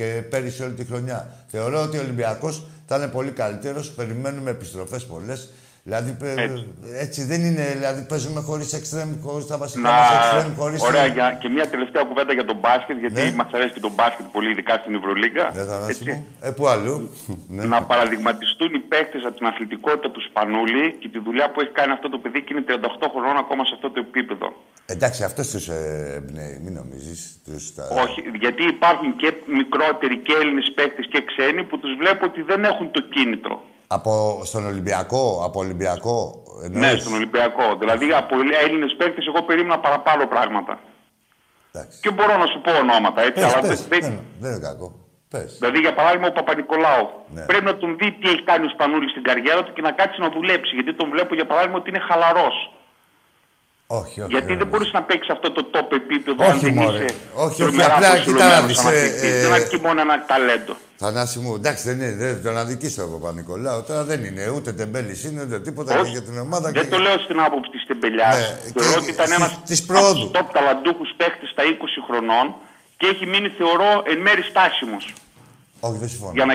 [0.00, 1.18] και πέρυσι όλη τη χρονιά.
[1.46, 2.54] Θεωρώ ότι ο Ολυμπιακός
[2.86, 5.40] θα είναι πολύ καλύτερος, περιμένουμε επιστροφές πολλές.
[5.84, 6.66] Δηλαδή, πε- Έτσι.
[7.04, 9.94] έτσι δεν είναι, δηλαδή παίζουμε χωρίς εξτρέμ, χωρίς τα βασικά Να...
[9.98, 10.80] μας εξτρέμ, χωρίς...
[10.82, 11.26] Ωραία, για...
[11.40, 13.32] και μια τελευταία κουβέντα για τον μπάσκετ, γιατί Ναι.
[13.40, 15.44] μας αρέσει και τον μπάσκετ πολύ, ειδικά στην Ευρωλίγκα.
[15.58, 15.82] Δεν θα Έτσι.
[15.82, 16.26] ανάσημο.
[16.40, 16.96] Ε, πού αλλού;
[17.54, 17.64] ναι.
[17.64, 21.92] Να παραδειγματιστούν οι παίκτες από την αθλητικότητα του Σπανούλη και τη δουλειά που έχει κάνει
[21.92, 24.48] αυτό το παιδί και είναι 38 χρονών ακόμα σε αυτό το επίπεδο.
[24.94, 27.40] Εντάξει, αυτός τους ε, εμπνέει, μην νομίζεις.
[27.44, 27.88] Τους, τα...
[28.04, 32.64] Όχι, γιατί υπάρχουν και μικρότεροι και Έλληνες παίκτες και ξένοι που τους βλέπω ότι δεν
[32.64, 33.62] έχουν το κίνητρο.
[33.86, 36.42] Από, στον Ολυμπιακό, από Ολυμπιακό.
[36.60, 37.76] Ναι, εννοείς; στον Ολυμπιακό.
[37.78, 38.34] Δηλαδή από
[38.64, 40.80] Έλληνες παίκτες, εγώ περίμενα παραπάνω πράγματα.
[41.72, 42.00] Εντάξει.
[42.00, 43.42] Και μπορώ να σου πω ονόματα, έτσι.
[43.42, 44.88] Πες, αλλά πες, δεν- δεν, δεν είναι κακό.
[45.28, 45.56] Πες.
[45.58, 47.06] Δηλαδή, για παράδειγμα, ο Παπα-Νικολάου.
[47.34, 47.44] Ναι.
[47.50, 50.20] Πρέπει να τον δει τι έχει κάνει ο Σπανούλης στην καριέρα του και να κάτσει
[50.20, 50.74] να δουλέψει.
[50.74, 52.56] Γιατί τον βλέπω, για παράδειγμα, ότι είναι χαλαρός.
[53.92, 54.30] Όχι, όχι.
[54.32, 57.04] Γιατί δεν δεν μπορείς να παίξεις αυτό το top επίπεδο Όχι, αν δεν μωρέ.
[57.04, 59.22] είσαι Όχι, όχι, τρομερά απλά, προσιλωμένος κοίτα να δεις, σαν ε, αθλητής.
[59.22, 60.74] ε, Δεν αρκεί μόνο ένα ταλέντο.
[61.02, 62.12] Θανάση μου, εντάξει, δεν είναι.
[62.22, 63.82] Δεν, τον αδικήσω εγώ Παπα-Νικολάου.
[63.88, 66.70] Τώρα δεν είναι ούτε τεμπέλης είναι ούτε τίποτα και Όχι, για την ομάδα.
[66.70, 66.88] δεν και...
[66.88, 68.36] το λέω στην άποψη της τεμπελιάς.
[68.36, 68.42] Ναι,
[68.82, 70.30] θεωρώ και ότι ήταν στις- ένας της πρόοδου.
[70.34, 72.46] top ταλαντούχους παίχτη στα 20 χρονών
[72.98, 75.04] και έχει μείνει, θεωρώ, εν μέρη στάσιμος.
[75.80, 76.32] Όχι, δεν συμφωνώ.
[76.34, 76.54] Για να,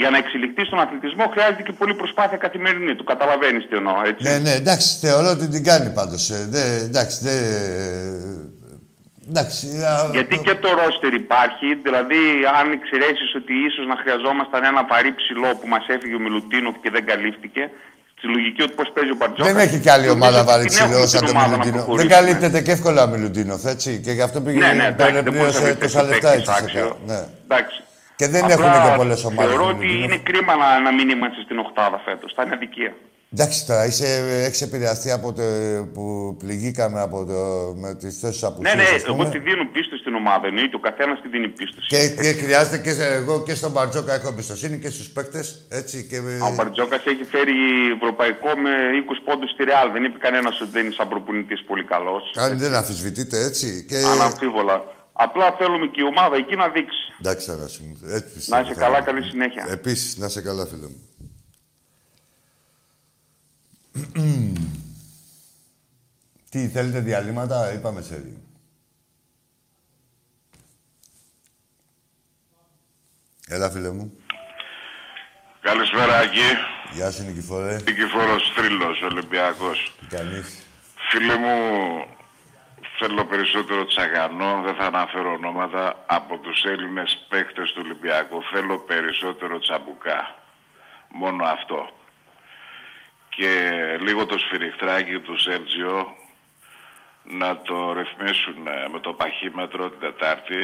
[0.00, 3.04] για να εξελιχθεί στον αθλητισμό χρειάζεται και πολλή προσπάθεια καθημερινή του.
[3.12, 4.22] Καταλαβαίνεις τι εννοώ, έτσι.
[4.28, 6.22] Ναι, ναι, εντάξει, θεωρώ ότι την κάνει πάντως.
[6.30, 7.36] Ε, δε, εντάξει, δε...
[9.30, 12.20] Εντάξει, α, Γιατί και το ρόστερ υπάρχει, δηλαδή
[12.58, 16.90] αν εξαιρέσεις ότι ίσως να χρειαζόμασταν ένα βαρύ ψηλό που μας έφυγε ο Μιλουτίνοφ και
[16.94, 17.62] δεν καλύφθηκε,
[18.18, 19.48] στη λογική ότι πώς παίζει ο Μπαρτζόκα.
[19.52, 21.76] Δεν έχει και άλλη ομάδα βαρύ ψηλό σαν τον Μιλουτίνο.
[21.78, 22.10] Δεν Μιλουτίνο.
[22.16, 24.00] καλύπτεται και εύκολα ο Μιλουτίνοφ, έτσι.
[24.04, 26.44] Και γι' αυτό πήγε Ναι, ναι, εντάξει, δεν μπορεί να πλήρωσε βρει τόσα λεφτά έτσι.
[26.44, 26.86] σε άξιο.
[26.88, 27.20] κα- Ναι.
[27.48, 27.76] Εντάξει.
[28.20, 30.04] Και δεν Απλά έχουν και πολλές ομάδες Θεωρώ του ότι Μιλουτίνοφ.
[30.06, 32.32] είναι κρίμα να, να μην είμαστε στην Οχτάδα φέτος.
[32.36, 32.92] Θα είναι αδικία.
[33.32, 34.08] Εντάξει τώρα, είσαι,
[34.46, 35.42] έχεις επηρεαστεί από το
[35.94, 36.04] που
[36.42, 37.38] πληγήκαμε από το,
[37.82, 39.22] με τις τόσες Ναι, απουσίες, ναι, ας πούμε.
[39.22, 40.46] εγώ τη δίνω πίστοση στην ομάδα.
[40.46, 41.86] Εννοείται, ο καθένας τη δίνει πίστοση.
[41.92, 45.46] Και, και χρειάζεται και σε- εγώ και στον Μπαρτζόκα έχω εμπιστοσύνη και στους παίκτες,
[45.80, 45.96] έτσι.
[46.10, 46.16] Και,
[46.48, 47.56] Ο Μπαρτζόκας έχει φέρει
[47.96, 48.70] ευρωπαϊκό με
[49.02, 49.90] 20 πόντους στη Ρεάλ.
[49.92, 52.22] Δεν είπε κανένας ότι δεν είναι σαν προπονητής πολύ καλός.
[52.44, 53.84] αν δεν αμφισβητείτε, έτσι.
[53.88, 53.96] Και...
[54.14, 54.76] Αναμφίβολα.
[55.20, 57.12] Απλά θέλουμε και η ομάδα εκεί να δείξει.
[57.20, 57.98] Εντάξει, Θανάση μου.
[58.04, 59.06] Έτσι Να πιστεύω, είσαι θα καλά, είναι.
[59.06, 59.66] καλή συνέχεια.
[59.70, 61.08] Επίσης, να είσαι καλά, φίλε μου.
[66.50, 68.40] Τι, θέλετε διαλύματα, είπαμε σε λίγο.
[73.48, 74.12] Έλα, φίλε μου.
[75.60, 76.48] Καλησπέρα, Άκη.
[76.92, 77.74] Γεια σου, Νικηφόρε.
[77.86, 79.94] Νικηφόρος Θρύλος, Ολυμπιακός.
[80.00, 80.62] Τι κάνεις;
[81.10, 81.56] Φίλε μου,
[82.98, 88.42] θέλω περισσότερο τσαγανό, δεν θα αναφέρω ονόματα, από τους Έλληνες παίκτες του Ολυμπιακού.
[88.52, 90.34] Θέλω περισσότερο τσαμπουκά.
[91.08, 91.90] Μόνο αυτό.
[93.28, 93.70] Και
[94.00, 96.16] λίγο το σφυριχτράκι του Σέρτζιο
[97.22, 100.56] να το ρυθμίσουν ε, με το παχύμετρο την Τετάρτη.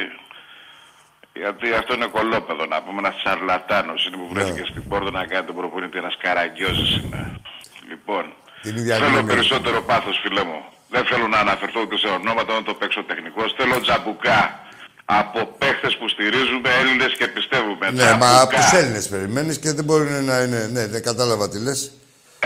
[1.33, 5.45] Γιατί αυτό είναι κολόπεδο, να πούμε ένας σαρλατάνο είναι που βρέθηκε στην πόρτα να κάνει
[5.45, 7.41] τον προπονητή, ένας καραγκιόζης είναι.
[7.89, 10.74] Λοιπόν, Την ίδια θέλω γνώμη περισσότερο πάθος, φίλε μου.
[10.93, 13.53] Δεν θέλω να αναφερθώ ούτε σε ονόματα, να το παίξω τεχνικός.
[13.57, 14.59] Θέλω τζαμπουκά
[15.05, 17.85] από παίχτες που στηρίζουμε Έλληνες και πιστεύουμε.
[17.91, 18.57] Ναι, μα από Τζαμπουκά.
[18.57, 20.59] τους Έλληνες περιμένεις και δεν μπορεί να είναι...
[20.75, 21.81] Ναι, δεν κατάλαβα τι λες.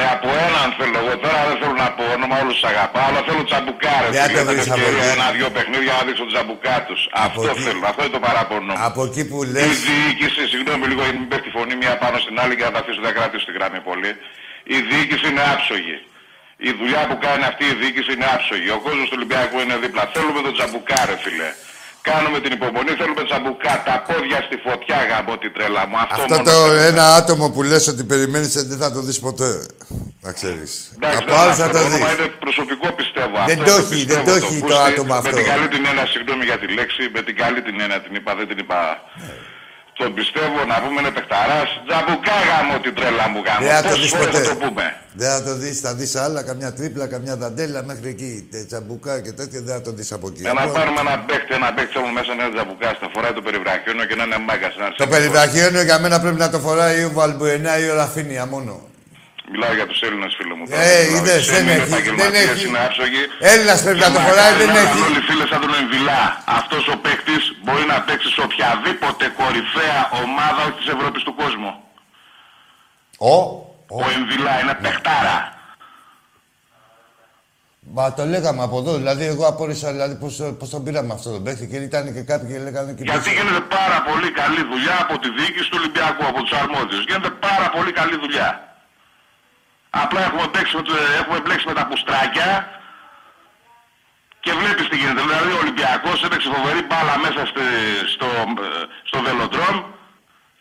[0.01, 3.21] Ε, από έναν θέλω εγώ τώρα, δεν θέλω να πω όνομα, όλους τους αγαπάω, αλλά
[3.27, 3.93] θέλω τζαμπουκά.
[4.03, 5.15] Ρε, Δεν φίλε, το με βρεις από ευκαιρία εκεί.
[5.19, 6.99] ένα-δυο παιχνίδια να δείξω τζαμπουκά τους.
[7.27, 7.61] Αυτό εκεί.
[7.65, 8.79] θέλω, αυτό είναι το παράπονο μου.
[8.89, 9.69] Από εκεί που Η λες...
[9.89, 12.79] διοίκηση, συγγνώμη λίγο, γιατί μην πέφτει η φωνή μία πάνω στην άλλη και να τα
[12.83, 14.11] αφήσω να κρατήσω τη γραμμή πολύ.
[14.75, 15.97] Η διοίκηση είναι άψογη.
[16.67, 18.69] Η δουλειά που κάνει αυτή η διοίκηση είναι άψογη.
[18.77, 20.03] Ο κόσμος του Ολυμπιακού είναι δίπλα.
[20.13, 21.49] Θέλουμε τον τζαμπουκά, ρε φίλε.
[22.09, 23.73] Κάνουμε την υπομονή, θέλουμε τζαμπουκά.
[23.89, 25.97] Τα πόδια στη φωτιά, γαμπό την τρέλα μου.
[26.05, 26.73] Αυτό, Αυτό μόνο το θέλω.
[26.91, 29.51] ένα άτομο που λες ότι περιμένεις ε, δεν θα το δεις ποτέ.
[30.25, 30.71] Να ξέρεις.
[30.95, 32.17] Εντάξει, Από δεν άλλους θα αναφέρω το όνομα, δεις.
[32.17, 33.35] Είναι προσωπικό πιστεύω.
[33.51, 34.87] Δεν Αυτό το το έχει, πιστεύω, δεν το έχει το Πούστη.
[34.89, 35.29] άτομο αυτό.
[35.29, 38.13] Με την καλή την έννοια, συγγνώμη για τη λέξη, με την καλή την έννοια την
[38.17, 38.79] είπα, δεν την είπα.
[40.01, 41.69] Τον πιστεύω να πούμε είναι παιχταράς.
[41.87, 43.61] Τζαμπουκά γάμο την τρέλα μου γάμο.
[43.67, 44.41] Δεν θα το Πόσες δεις φορές ποτέ.
[44.43, 44.85] θα το πούμε;
[45.21, 48.31] Δεν θα το δεις, θα δεις άλλα, καμιά τρίπλα, καμιά δαντέλα μέχρι εκεί.
[48.51, 50.41] τε- Τσαμπουκά και τέτοια δεν θα το δεις από εκεί.
[50.41, 53.41] Για να Αυτό- πάρουμε ένα παίχτη, ένα παίχτη θέλουμε μέσα ένα τζαμπουκά, στα φοράει το
[53.47, 54.73] περιβραχιόνιο και να είναι μάγκας.
[54.79, 55.15] να είναι Το σημαντικός.
[55.15, 58.73] περιβραχιόνιο για μένα πρέπει να το φοράει ή ο Βαλμπουενά ή ο Ραφίνια μόνο.
[59.51, 60.65] Μιλάω για τους Έλληνες φίλε μου.
[60.69, 62.67] Ε, είδες, δεν είναι έχει- δεν επαγγελματίες, έχει.
[62.67, 63.21] Είναι άψογοι.
[63.51, 64.97] Έλληνας πρέπει να το χωράει, δεν έχει.
[65.07, 66.21] Όλοι οι φίλε σαν τον Εμβιλά.
[66.59, 71.71] Αυτός ο παίκτης μπορεί να παίξει σε οποιαδήποτε κορυφαία ομάδα όχι της Ευρώπης του κόσμου.
[73.31, 73.33] Ο,
[73.99, 75.37] Ο Εμβιλά είναι παιχτάρα.
[77.93, 81.43] Μα το λέγαμε από εδώ, δηλαδή εγώ απόρρισα δηλαδή, πώς, πώς τον πήραμε αυτό τον
[81.43, 84.97] παίχτη και ήταν και κάποιοι και λέγανε και Γιατί πώς- γίνεται πάρα πολύ καλή δουλειά
[85.03, 87.03] από τη διοίκηση του Ολυμπιακού, από τους αρμόδιους.
[87.07, 88.68] Γίνεται πάρα πολύ καλή δουλειά.
[90.03, 92.49] Απλά έχουμε παίξει με, το- έχουμε μπλέξει με τα πουστράκια
[94.43, 95.21] και βλέπεις τι γίνεται.
[95.27, 97.63] Δηλαδή ο Ολυμπιακός έπαιξε φοβερή μπάλα μέσα στη,
[98.13, 98.27] στο,
[98.67, 98.67] ε,
[99.09, 99.75] στο βελοτρόμ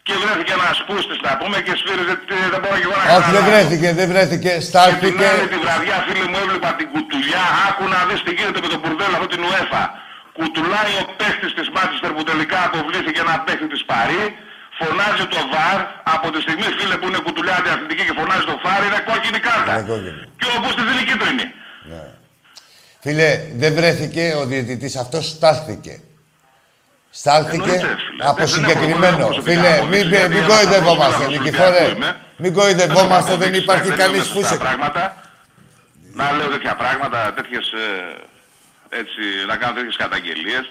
[0.06, 2.14] και βρέθηκε ένα πούστη να πούμε και σφύριζε.
[2.26, 3.48] τι- Δεν μπορώ και εγώ να Όχι, δεν καταλάβω.
[3.50, 5.24] βρέθηκε, δεν βρέθηκε, Και την στάλθηκε.
[5.32, 7.44] άλλη τη βραδιά, φίλε μου, έβλεπα την κουτουλιά.
[7.68, 9.82] Άκου να δεις τι γίνεται με τον μπουρδέλο αυτό την UEFA.
[10.38, 14.24] Κουτουλάει ο παίχτης της Μάντσεστερ που τελικά αποβλήθηκε ένα παίχτη της Παρή.
[14.80, 15.78] Φωνάζει το ΒΑΡ.
[16.14, 19.72] Από τη στιγμή, φίλε, που είναι κουτουλιά αντιαθλητική και φωνάζει το ΒΑΡ, είναι κόκκινη κάρτα.
[19.78, 20.22] Είναι κόκκινη.
[20.40, 21.46] Και όπως τη δίνει κίτρινη.
[23.00, 26.00] Φίλε, δεν βρέθηκε ο διαιτητής αυτός, στάλθηκε.
[27.10, 28.24] Στάλθηκε Εννοείται, φίλε.
[28.30, 29.16] από Δεν- δεν συγκεκριμένο.
[29.18, 31.84] έχω προσωπικά Φίλε, άποψη, μην, γιατί μην ένας κοροϊδευόμαστε, άνθρωπος Νικηφόρε.
[31.88, 34.56] που είμαι, Μην κοροϊδευόμαστε, δεν αποδείξεις, υπάρχει δεν κανείς λέω που σωστά σε...
[34.56, 35.02] πράγματα.
[36.12, 40.64] Να λέω τέτοια πράγματα, τέτοιες, ε, έτσι, να κάνω τέτοιες καταγγελίες.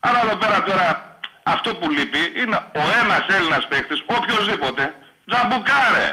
[0.00, 1.11] Αλλά εδώ πέρα τώρα,
[1.42, 4.94] αυτό που λείπει είναι ο ένας Έλληνας παίκτης, οποιοδήποτε,
[5.26, 6.08] τζαμπουκάρε.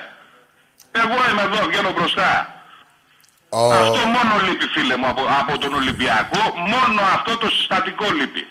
[0.92, 2.54] Εγώ είμαι εδώ, βγαίνω μπροστά.
[3.50, 3.74] Ο...
[3.74, 8.48] Αυτό μόνο λείπει φίλε μου από, από τον Ολυμπιακό, μόνο αυτό το συστατικό λείπει.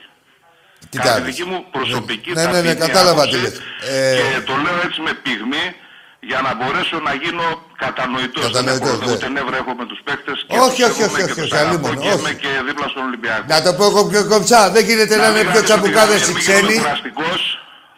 [0.91, 3.61] Κοίτα, Κατά τη δική μου προσωπική Ναι, ναι, ναι, ταπεινή κατάλαβα τι άποψη λες.
[3.91, 5.74] Ε, Και το λέω έτσι με πυγμή
[6.31, 7.47] για να μπορέσω να γίνω
[7.85, 8.45] κατανοητός.
[8.47, 9.12] Κατανοητός, Δεν έχω ναι.
[9.12, 11.51] ούτε νεύρα έχω με τους παίκτες και Όχι, τους όχι, σέβομαι όχι, και όχι, τους
[11.53, 12.19] όχι, αγαπώ αλλήμον, και όχι.
[12.21, 13.45] είμαι και δίπλα στον Ολυμπιακό.
[13.53, 16.31] Να το πω εγώ πιο κομψά, δεν γίνεται να είναι μην πιο κρατήσω τσαμπουκάδες τη
[16.31, 16.62] οι γραμμή, ξένοι.
[16.62, 17.41] Μην γίνω κουραστικός,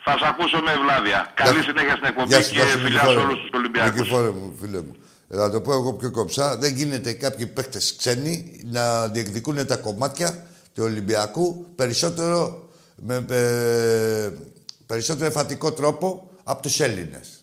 [0.04, 1.20] θα σας ακούσω με ευλάβεια.
[1.42, 3.44] Καλή συνέχεια στην εκπομπή Γεια σου, και γεια σου, φιλιά σε Νικηφόρε όλους μου.
[3.44, 3.92] τους Ολυμπιακούς.
[3.96, 4.94] Νικηφόρε μου, φίλε μου.
[5.32, 6.46] Ε, Να το πω εγώ πιο κομψά.
[6.62, 10.28] Δεν γίνεται κάποιοι παίχτες ξένοι να διεκδικούν τα κομμάτια
[10.74, 11.46] του Ολυμπιακού
[11.80, 12.38] περισσότερο
[13.08, 14.28] με ε,
[14.86, 17.39] περισσότερο εφατικό τρόπο από τους Έλληνες.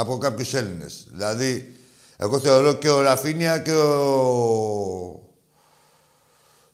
[0.00, 1.06] Από κάποιους Έλληνες.
[1.10, 1.74] Δηλαδή,
[2.16, 5.20] εγώ θεωρώ και ο Ραφίνια και ο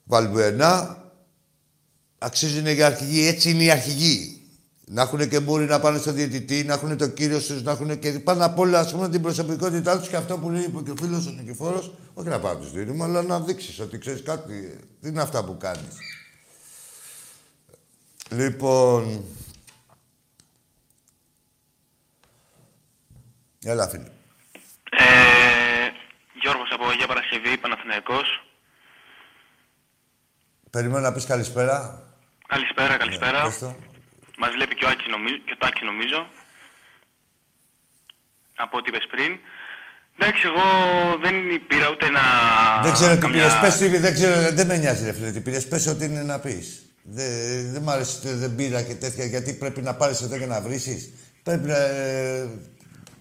[0.04, 1.04] Βαλμπουενά
[2.18, 3.26] αξίζουν για αρχηγοί.
[3.26, 4.40] Έτσι είναι οι αρχηγοί.
[4.88, 7.98] Να έχουν και μπορεί να πάνε στο διαιτητή, να έχουν το κύριο του, να έχουν
[7.98, 10.94] και πάνω απ' όλα ας πούμε, την προσωπικότητά τους και αυτό που λέει και ο
[11.00, 14.78] φίλος ο Νικηφόρος, όχι να πάρει τους δίνουμε, αλλά να δείξεις ότι ξέρεις κάτι.
[15.00, 15.96] Τι είναι αυτά που κάνεις.
[18.30, 19.24] Λοιπόν.
[23.72, 24.08] Έλα, φίλε.
[24.90, 25.88] Ε,
[26.40, 28.26] Γιώργος από Αγία Παρασκευή, Παναθηναϊκός.
[30.70, 32.02] Περιμένω να πεις καλησπέρα.
[32.46, 33.42] Καλησπέρα, καλησπέρα.
[33.42, 33.76] Πες το.
[34.38, 36.28] Μας βλέπει και ο Άκης νομίζω, και ο Τάκης νομίζω.
[38.56, 39.38] Από ό,τι είπες πριν.
[40.18, 40.66] Εντάξει, εγώ
[41.24, 41.34] δεν
[41.66, 42.22] πήρα ούτε να...
[42.82, 43.58] Δεν ξέρω τι καμιά- πήρες.
[43.60, 45.68] Πες τι, δεν ξέρω, δεν με νοιάζει ρε φίλε τι πήρες.
[45.68, 46.66] Πες ό,τι είναι να πεις.
[47.02, 50.46] Δεν, δεν μ' αρέσει ότι δεν πήρα και τέτοια, γιατί πρέπει να πάρεις εδώ και
[50.46, 51.10] να βρίσεις.
[51.42, 51.76] Πρέπει να...
[51.76, 52.48] ε,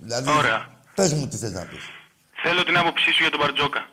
[0.06, 0.68] δηλαδή, Ωραία.
[0.96, 1.84] πες μου τι θες να πεις.
[2.44, 3.90] Θέλω την άποψή σου για τον Μπαρτζόκα.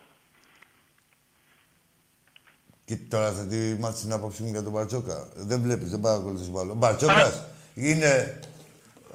[2.85, 5.29] Και τώρα θα τη μάθεις την άποψή μου για τον Μπαρτζόκα.
[5.35, 6.71] Δεν βλέπεις, δεν παρακολουθείς μάλλον.
[6.71, 7.43] Ο Μπαρτζόκας
[7.75, 8.41] είναι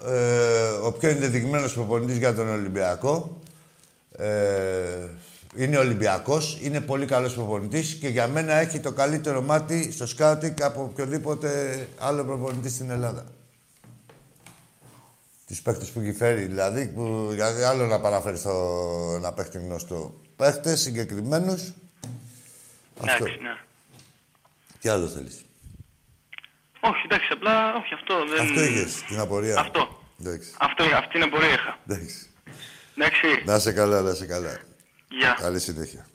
[0.05, 3.41] ε, ο πιο ενδεδειγμένος προπονητής για τον Ολυμπιακό.
[4.17, 5.07] Ε,
[5.55, 10.61] είναι Ολυμπιακός, είναι πολύ καλός προπονητής και για μένα έχει το καλύτερο μάτι στο σκάουτινγκ
[10.61, 13.25] από οποιοδήποτε άλλο προπονητή στην Ελλάδα.
[15.47, 20.21] Τους παίχτες που έχει φέρει, δηλαδή, που, δηλαδή άλλο να παραφέρει στο ένα παίχτη γνωστό.
[20.35, 21.61] Παίχτες συγκεκριμένους,
[22.99, 23.25] αυτό.
[23.25, 23.57] Εντάξει, ναι.
[24.81, 25.45] Τι άλλο θέλεις;
[26.79, 28.25] Όχι, εντάξει, απλά όχι αυτό.
[28.27, 28.39] Δεν...
[28.39, 29.59] Αυτό είχες, την απορία.
[29.59, 30.01] Αυτό.
[30.19, 30.53] Εντάξει.
[30.57, 31.79] Αυτό, αυτή είναι πορεία είχα.
[31.87, 32.27] Εντάξει.
[32.95, 34.57] Εντάξει, Να είσαι καλά, να είσαι καλά.
[35.09, 35.37] γεια.
[35.39, 36.07] Καλή συνέχεια.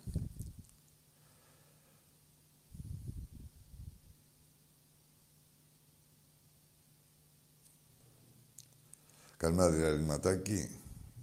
[9.42, 10.70] Καλημέρα διαλυματάκι.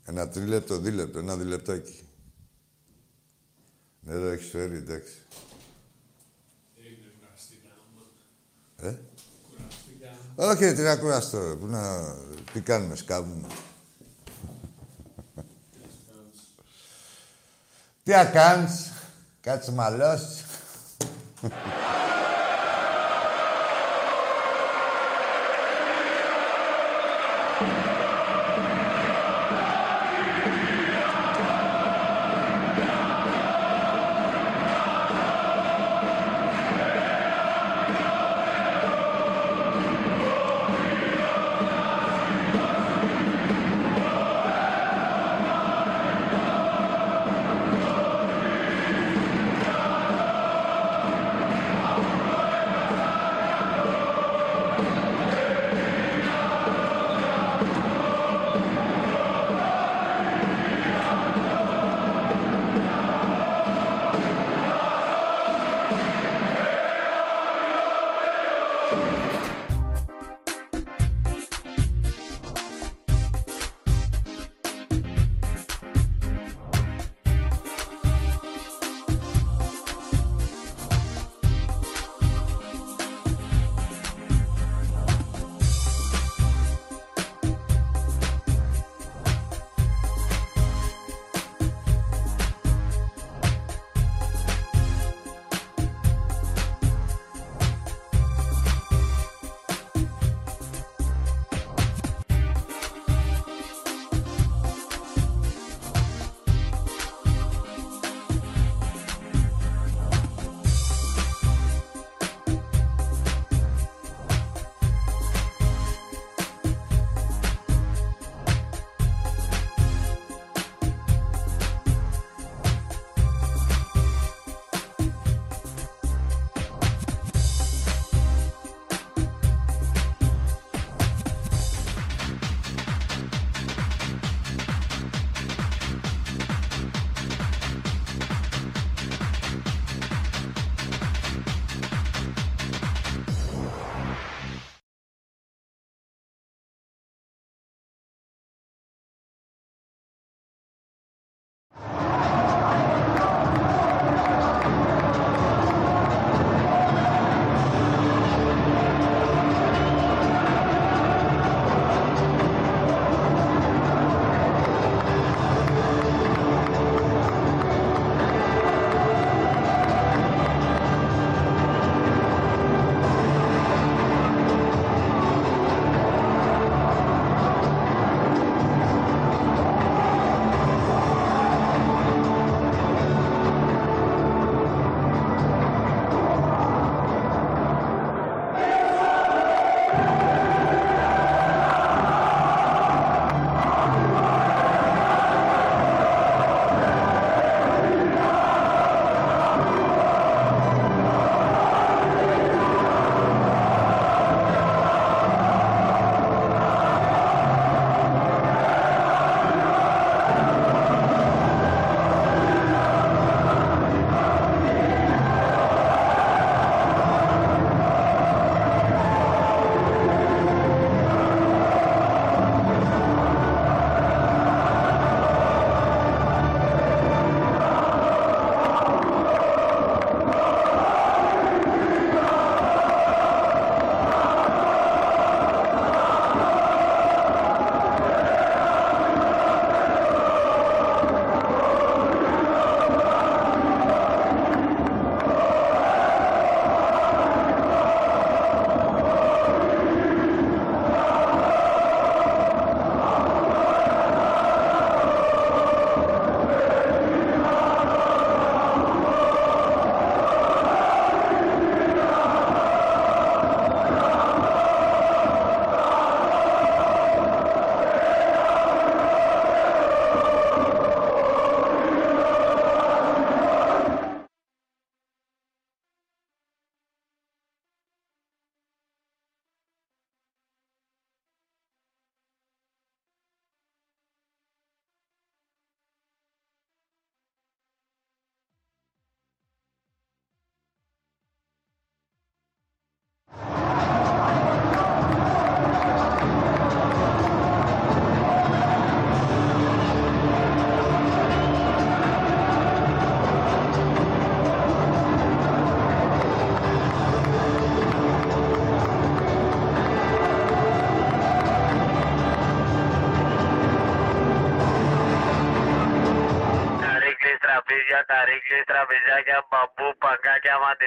[0.06, 2.08] Ένα τρίλεπτο, δίλεπτο, ένα διλεπτάκι.
[4.00, 5.14] Νερό έχεις φέρει, εντάξει.
[8.76, 8.96] Ε;
[10.36, 11.58] Όχι, τι να κουραστώ.
[11.60, 12.14] Πού να...
[12.54, 13.48] Τι κάνουμε, σκάβουμε.
[18.04, 18.92] Τι να κάνεις,
[19.42, 20.44] κάτσε μαλός.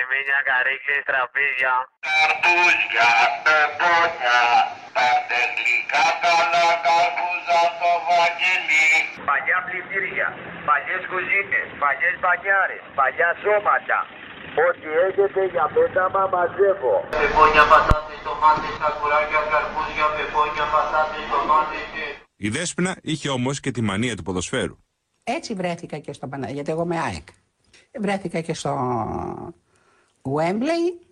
[0.03, 1.75] Παγκάκια, μαντεμίνια, καρύκλες, τραπέζια.
[2.07, 3.09] Καρπούζια,
[3.45, 4.41] πεπόνια,
[4.97, 8.87] πάρτε γλυκά καλά καρπούζα στο βαγγελί.
[9.29, 10.29] Παλιά πλυντήρια,
[10.69, 13.99] παλιές κουζίνες, παλιές μπανιάρες, παλιά σώματα.
[14.67, 16.95] Ό,τι έχετε για πέταμα μαζεύω.
[17.21, 22.05] Πεπόνια, πατάτες, τομάτες, σακουράκια, καρπούζια, πεπόνια, πατάτες, τομάτες και...
[22.47, 24.77] Η Δέσποινα είχε όμως και τη μανία του ποδοσφαίρου.
[25.25, 27.27] Έτσι βρέθηκα και στο Παναγία, γιατί εγώ είμαι ΑΕΚ.
[28.01, 28.73] Βρέθηκα και στο
[30.23, 31.07] Wembley,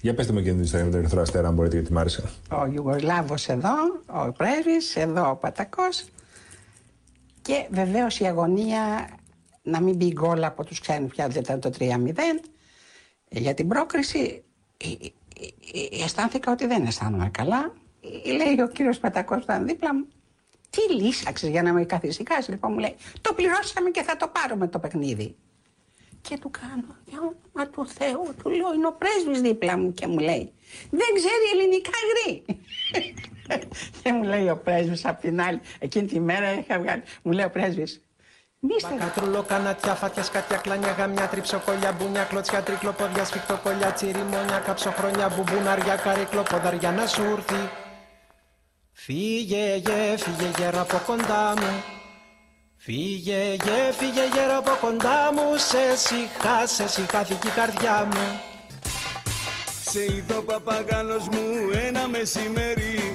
[0.00, 2.22] Για πετε με εκείνη την ιστορία με τον Ερυθρό Αστέρα, αν μπορείτε, γιατί μ' άρεσε.
[2.50, 3.74] ο Ιουγκοσλάβος εδώ,
[4.06, 6.04] ο Πρέσβης, εδώ ο Πατακός
[7.42, 9.08] και βεβαίως η αγωνία
[9.62, 11.84] να μην μπει γκολ από τους ξένους πια, δεν ήταν το 3-0
[13.30, 14.42] για την πρόκριση
[14.76, 17.72] ε, ε, ε, αισθάνθηκα ότι δεν αισθάνομαι καλά.
[18.24, 20.06] Ε, Λέει ο κύριος Πατακός που ήταν δίπλα μου,
[20.70, 22.48] τι λύσαξες για να με καθησυχάσεις.
[22.48, 25.36] Λοιπόν μου λέει, το πληρώσαμε και θα το πάρουμε το παιχνίδι.
[26.28, 30.06] Και του κάνω, για όνομα του Θεού, του λέω, είναι ο πρέσβης δίπλα μου και
[30.06, 30.52] μου λέει,
[30.90, 32.44] δεν ξέρει ελληνικά γρή.
[34.02, 37.44] και μου λέει ο πρέσβης απ' την άλλη, εκείνη τη μέρα είχα βγάλει, μου λέει
[37.44, 38.02] ο πρέσβης,
[38.60, 45.96] Μίστε, Μπακατρούλο, κανατιά, φάτια, σκάτια, κλάνια, γαμιά, τριψοκολιά, μπουνιά, κλωτσιά, τρικλοπόδια, σφιχτοκολιά, τσιριμόνια, καψοχρονιά, μπουμπουναριά,
[45.96, 47.68] καρύκλο, ποδαριά να σου έρθει.
[48.92, 51.97] Φύγε, γε, φύγε γέρο από κοντά μου.
[52.90, 55.56] Φύγε, γε, φύγε γέρο από κοντά μου.
[55.56, 58.40] Σε σιχά, σε σιχάθηκε η καρδιά μου.
[59.90, 61.44] Σε είδε ο παπαγάλος μου
[61.86, 63.14] ένα μεσημέρι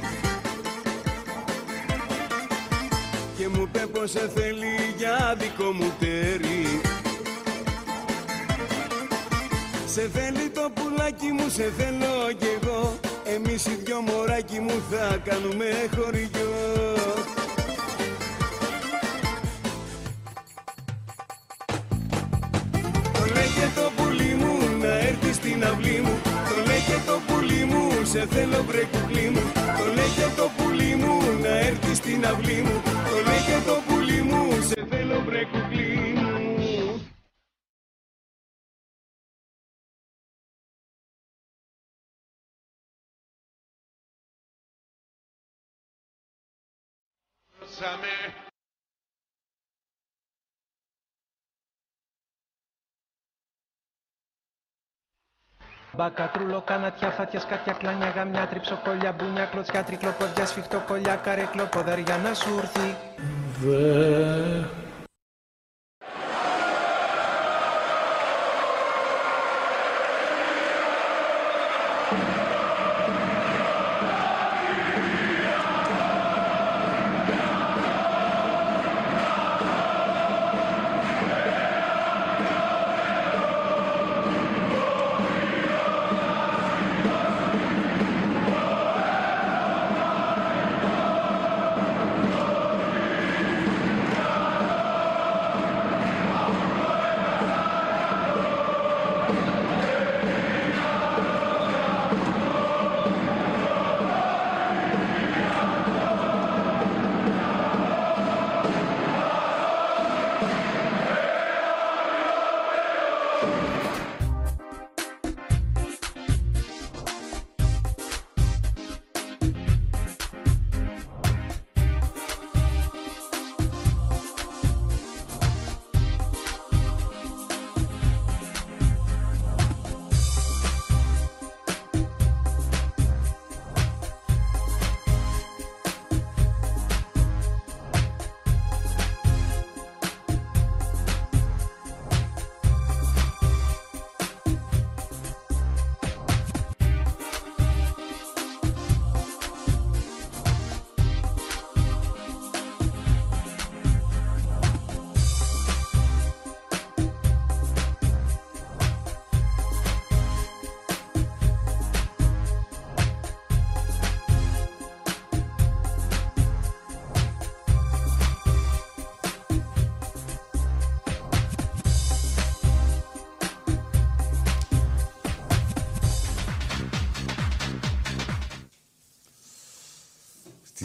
[3.37, 6.81] Και μου είπε πως σε θέλει για δικό μου τέρι
[9.85, 15.17] Σε θέλει το πουλάκι μου, σε θέλω κι εγώ Εμείς οι δυο μωράκι μου θα
[15.23, 15.65] κάνουμε
[15.95, 16.53] χωριό
[23.75, 26.21] Το λέγε το πουλί μου να έρθει στην αυλή μου.
[26.23, 29.51] Το λέγε το πουλί μου σε θέλω βρε κουκλί μου.
[29.77, 32.81] Το λέγε το πουλί μου να έρθει στην αυλή μου.
[33.09, 36.23] Το λέγε το πουλί μου σε θέλω βρε κουκλί μου
[55.95, 62.49] Μπακατρούλο, κανατιά, φάτια, σκάτια, κλάνια, γαμιά, τριψοκολιά, μπουνιά, κλωτσιά, τρικλοπόδια, σφιχτοκολιά, καρέκλο, ποδαριά να σου
[62.57, 62.95] έρθει.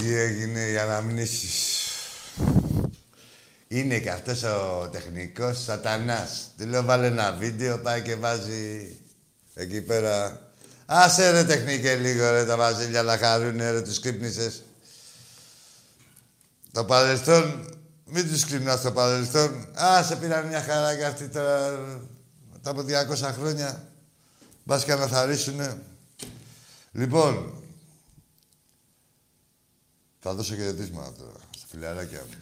[0.09, 1.88] Τι έγινε οι αναμνήσεις.
[3.68, 6.50] Είναι και αυτός ο τεχνικός σατανάς.
[6.59, 8.96] Του λέω βάλε ένα βίντεο, πάει και βάζει
[9.54, 10.40] εκεί πέρα.
[10.86, 14.62] Άσε ρε τεχνικέ λίγο ρε τα βαζίλια να χαρούνε ρε τους κρύπνησες.
[16.72, 17.64] Το παρελθόν
[18.04, 19.68] Μην τους κρινάς στο παρελθόν.
[19.82, 21.70] Α, σε πήραν μια χαρά και αυτοί τώρα,
[22.52, 23.84] μετά από 200 χρόνια.
[24.64, 25.82] Μπας και αναθαρίσουνε.
[26.92, 27.57] Λοιπόν,
[30.29, 32.37] θα δώσω χαιρετίσματα τώρα, στα φιλαράκια μου.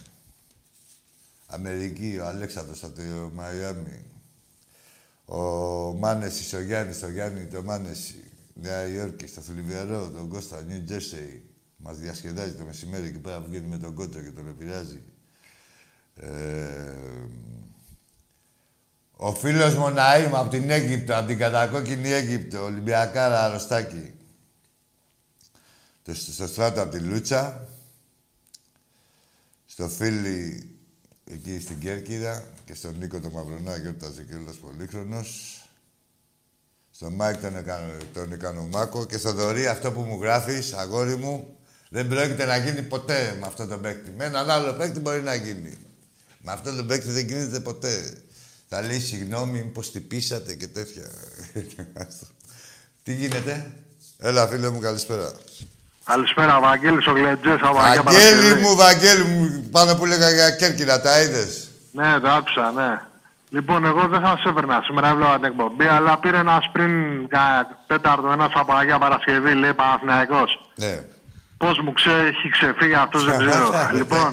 [1.47, 4.05] Αμερική, ο Αλέξανδρος από το Μαϊάμι.
[5.25, 5.41] Ο
[5.93, 8.25] Μάνεσης, ο Γιάννης, ο Γιάννη, το Μάνεση.
[8.55, 11.43] Νέα Υόρκη, στο Θλιβερό, τον Κώστα, Νιου Τζέρσεϊ.
[11.77, 15.03] Μας διασκεδάζει το μεσημέρι και πέρα βγαίνει με τον κότσο και τον επηρεάζει.
[16.15, 16.29] Ε,
[19.17, 24.15] ο φίλος μου Ναΐμ από την Αίγυπτο, από την κατακόκκινη Αίγυπτο, Ολυμπιακάρα αρρωστάκι.
[26.03, 27.69] Το, στο Στράτο από τη Λούτσα.
[29.79, 30.71] Στο φίλι
[31.25, 35.61] εκεί στην Κέρκυρα και στον Νίκο το Μαυρονά γιόρταζε κιόλας πολύχρονος.
[36.91, 41.57] Στον Μάικ τον, έκανα, τον Οικονομάκο και στο Δωρή αυτό που μου γράφεις, αγόρι μου,
[41.89, 44.11] δεν πρόκειται να γίνει ποτέ με αυτό το παίκτη.
[44.11, 45.79] Με έναν άλλο παίκτη μπορεί να γίνει.
[46.39, 48.23] Με αυτό το παίκτη δεν γίνεται ποτέ.
[48.69, 51.11] Θα λέει συγγνώμη, μήπως χτυπήσατε και τέτοια.
[53.03, 53.73] Τι γίνεται;
[54.19, 55.33] Έλα, φίλε μου, καλησπέρα.
[56.11, 58.61] Καλησπέρα, Βαγγέλης ο Γλεντζές από Αγία Βαγγέλη Παρασκευή.
[58.63, 63.01] μου, Βαγγέλη μου, πάνω που λέγα για Κέρκυρα, τα είδες; Ναι, το άκουσα, ναι.
[63.51, 66.91] Λοιπόν, εγώ δεν θα σε έβαιρνα σήμερα, έβλεπα την εκπομπή, αλλά πήρε ένας πριν
[67.29, 70.71] κάνα τέταρτο ένας από Αγία Παρασκευή, λέει Παναθηναϊκός.
[70.75, 71.01] Ναι.
[71.57, 73.71] Πώς μου ξέ, έχει ξεφύγει αυτός, δεν ξέρω.
[73.93, 74.29] λοιπόν,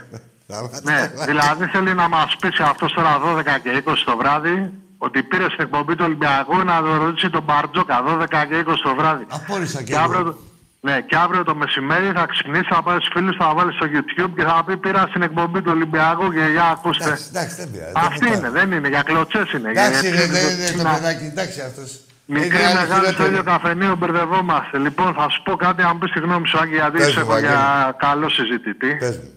[0.88, 5.44] ναι, δηλαδή θέλει να μας πείσει αυτός τώρα 12 και 20 το βράδυ, ότι πήρε
[5.44, 9.26] στην εκπομπή του Ολυμπιακού να το ρωτήσει τον Μπαρτζόκα 12 και 20 το βράδυ.
[9.28, 10.38] Απόρρισα και Και αύριο, το-
[10.80, 14.30] ναι, και αύριο το μεσημέρι θα ξυπνήσει, θα πάει στους φίλους, θα βάλεις στο YouTube
[14.36, 17.04] και θα πει πήρα στην εκπομπή του Ολυμπιακού και για ακούστε.
[17.28, 17.92] Εντάξει, δεν πειράζει.
[17.94, 19.70] Αυτή είναι, δεν είναι, για κλωτσές είναι.
[19.70, 22.00] Εντάξει, για- ρε, δεν για- είναι το να- παιδάκι, εντάξει αυτός.
[22.30, 23.28] Μικρή Είναι άλλο μεγάλη στο χειρότερο.
[23.28, 24.78] ίδιο καφενείο μπερδευόμαστε.
[24.78, 27.30] Λοιπόν, θα σου πω κάτι, αν πεις τη γνώμη σου, Άγγι, γιατί Πες σε μου,
[27.30, 27.94] έχω για Βαγγέλη.
[27.98, 28.94] καλό συζητητή.
[28.94, 29.30] Πες μου.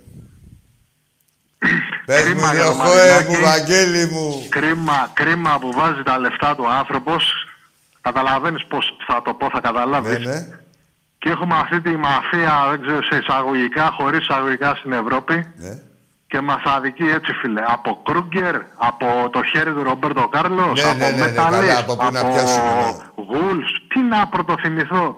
[2.06, 3.32] Πες μου, Κρίμα για ρε, το χώε Μαρινάκη.
[3.32, 4.46] μου, Βαγγέλη μου.
[4.50, 7.34] Κρίμα, κρίμα που βάζει τα λεφτά του άνθρωπος.
[8.02, 10.20] Καταλαβαίνεις πώς θα το πω, θα καταλάβεις.
[10.20, 10.48] Ναι, ναι.
[11.22, 15.36] Και έχουμε αυτή τη μαφία, δεν ξέρω, σε εισαγωγικά, χωρίς εισαγωγικά στην Ευρώπη.
[15.64, 15.74] Ναι.
[16.28, 17.62] Και μας αδικεί έτσι, φίλε.
[17.68, 18.56] Από Κρούγκερ,
[18.90, 22.08] από το χέρι του Ρομπέρτο Κάρλος, Ναι, από ναι, ναι, ναι, Μεταλές, καλά, από πού
[22.12, 23.24] να πιάσουμε, ναι.
[23.30, 23.72] Γουλς.
[23.88, 25.18] Τι να πρωτοθυμηθώ.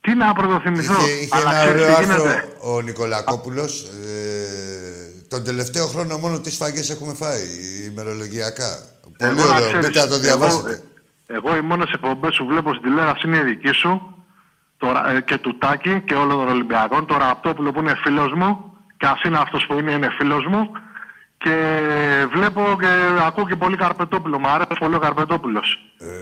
[0.00, 0.92] Τι να πρωτοθυμηθώ.
[1.02, 2.48] Είχε, είχε Αλλά ένα ξέρεις ωραίο τι άρθρο γίνεται.
[2.62, 3.82] ο Νικολακόπουλος.
[3.82, 7.42] Ε, τον τελευταίο χρόνο μόνο τι σφαγές έχουμε φάει,
[7.90, 8.70] ημερολογιακά.
[9.18, 10.82] Πολύ Εγώ να ωραίο, ξέρεις, μπείτε να το εγώ- διαβάσετε.
[11.26, 14.17] Εγώ οι μόνες εκπομπές που βλέπω στην τηλεόραση είναι η δική σου
[14.78, 17.06] τώρα, ε, και του Τάκη και όλων των Ολυμπιακών.
[17.06, 20.70] Το Ραπτόπουλο που είναι φίλος μου και ας είναι αυτός που είναι, είναι φίλος μου.
[21.38, 21.54] Και
[22.34, 22.86] βλέπω και
[23.26, 24.38] ακούω και πολύ Καρπετόπουλο.
[24.38, 25.78] Μ' αρέσει πολύ ο Καρπετόπουλος.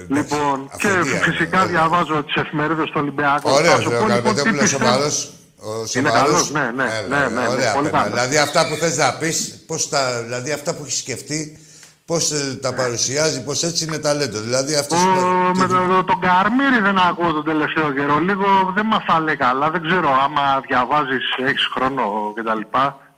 [0.09, 3.49] λοιπόν, και αυθεντία είναι, φυσικά διαβάζω τις εφημερίδες του Ολυμπιακού.
[3.49, 4.85] Θα Ωραίος, σου ρε, πω, ο λοιπόν, τι Καρπετόπουλος πιστεύω.
[4.85, 5.31] σοβαρός.
[5.59, 6.23] Ο Είναι σοβαρός.
[6.23, 7.97] καλός, ναι, ναι, Έλα, ναι, ναι, ναι, ωραία, πολύ παιδά.
[8.03, 8.13] καλός.
[8.13, 11.66] Δηλαδή αυτά που θες να πεις, πώς τα, δηλαδή αυτά που έχεις σκεφτεί, πώς
[12.15, 14.41] ε, τα παρουσιάζει, πώς έτσι είναι ταλέντο.
[14.41, 15.51] Δηλαδή αυτός Ο, είναι...
[15.55, 18.19] με το, τον Καρμύρη δεν ακούω τον τελευταίο καιρό.
[18.19, 19.71] Λίγο δεν μας τα λέει καλά.
[19.71, 22.61] Δεν ξέρω άμα διαβάζεις, έχεις χρόνο κτλ.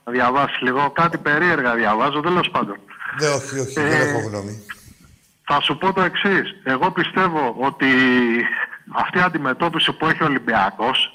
[0.05, 0.91] Να διαβάσεις λίγο.
[0.91, 2.77] Κάτι περίεργα διαβάζω, τέλος πάντων.
[3.21, 4.65] Ναι, όχι, όχι, Ε, δεν έχω γνώμη.
[5.45, 6.55] Θα σου πω το εξής.
[6.65, 7.87] Εγώ πιστεύω ότι
[8.95, 11.13] αυτή η αντιμετώπιση που έχει ο Ολυμπιακός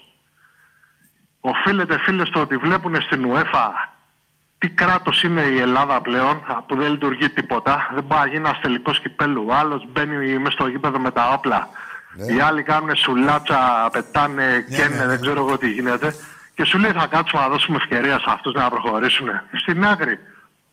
[1.40, 3.70] οφείλεται φίλες στο ότι βλέπουν στην UEFA
[4.64, 6.36] τι κράτος είναι η Ελλάδα πλέον
[6.68, 7.74] που δεν λειτουργεί τίποτα.
[7.96, 9.46] Δεν μπορεί να γίνει ένας τελικός κυπέλου.
[9.50, 11.70] Ο άλλος μπαίνει μέσα στο γήπεδο με τα όπλα.
[12.36, 13.60] Οι άλλοι κάνουν σουλάτσα,
[13.92, 16.16] πετάνε, καίνε, δεν ξέρω εγώ τι γίνεται.
[16.56, 19.28] Και σου λέει θα κάτσουμε να δώσουμε ευκαιρία σε αυτούς να προχωρήσουν.
[19.62, 20.20] Στην άκρη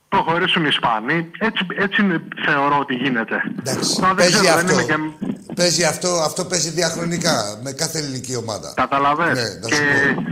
[0.08, 1.30] προχωρήσουν οι Ισπανοί.
[1.38, 3.36] Έτσι, έτσι είναι, θεωρώ ότι γίνεται.
[3.64, 4.72] Τώρα δεν Παίζει ξέρω, δεν αυτό.
[4.72, 5.54] είμαι και...
[5.54, 8.72] Παίζει αυτό, αυτό παίζει διαχρονικά με κάθε ελληνική ομάδα.
[8.76, 9.38] Καταλαβαίνεις.
[9.42, 10.22] Ναι, να και, σου πω.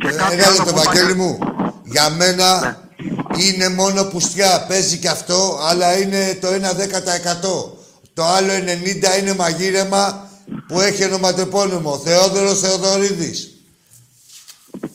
[0.00, 1.38] και Ε, κάτι Ένα άλλο λεπτό, που είπα Βαγγέλη και- μου.
[1.84, 2.76] Για μένα Ναι.
[3.38, 4.64] Είναι μόνο πουστιά.
[4.68, 7.72] Παίζει και αυτό, αλλά είναι το 1 10%.
[8.14, 10.28] Το άλλο 90 είναι μαγείρεμα
[10.68, 11.98] που έχει ονοματεπώνυμο.
[11.98, 13.50] Θεόδωρος Θεοδωρίδης.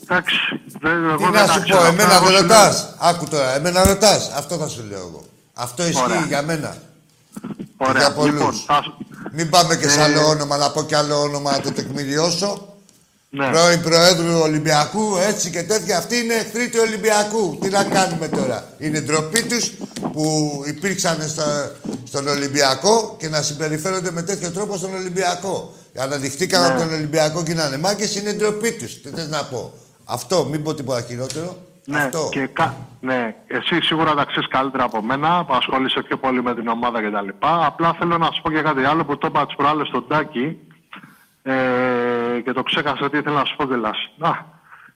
[0.02, 0.36] Εντάξει.
[0.80, 1.78] Δεν, εγώ Τι δεν να τα σου ξέρω.
[1.80, 2.94] πω, εμένα Εγώ δεν σου ρωτάς.
[2.98, 4.30] Άκου τώρα, εμένα ρωτάς.
[4.34, 5.22] Αυτό θα σου λέω εγώ.
[5.54, 6.24] Αυτό ισχύει Ωραία.
[6.28, 6.76] για μένα.
[7.76, 7.92] Ωραία.
[7.92, 8.32] Και για πολλούς.
[8.34, 8.96] Λοιπόν, θα σου-
[9.32, 12.67] Μην πάμε και σε Ε, άλλο όνομα, να πω και άλλο όνομα να το τεκμηριώσω.
[13.30, 13.50] Ναι.
[13.50, 15.98] Πρώην Προέδρου Ολυμπιακού, έτσι και τέτοια.
[15.98, 17.58] Αυτοί είναι εχθροί του Ολυμπιακού.
[17.60, 19.70] Τι να κάνουμε τώρα; Είναι ντροπή τους
[20.12, 21.72] που υπήρξαν στα-
[22.04, 25.72] στον Ολυμπιακό και να συμπεριφέρονται με τέτοιο τρόπο στον Ολυμπιακό.
[25.98, 26.66] Αναδειχθήκαν Ναι.
[26.68, 29.00] από τον Ολυμπιακό και να είναι μάγκες, είναι ντροπή τους.
[29.00, 29.72] Τι θες να πω;
[30.04, 31.56] Αυτό, μην πω τίποτα χειρότερο.
[31.84, 32.28] Ναι, Αυτό.
[32.30, 32.74] και κα...
[33.00, 36.98] ναι, εσύ σίγουρα τα ξέρεις καλύτερα από μένα, που ασχολείσαι πιο πολύ με την ομάδα
[37.02, 37.28] κτλ.
[37.66, 40.56] Απλά θέλω να σου πω και κάτι άλλο που το είπα τις προάλλες στον Τάκη
[41.48, 43.90] ε, και το ξέχασα τι ήθελα να σου πω κιόλα.
[44.16, 44.46] Να,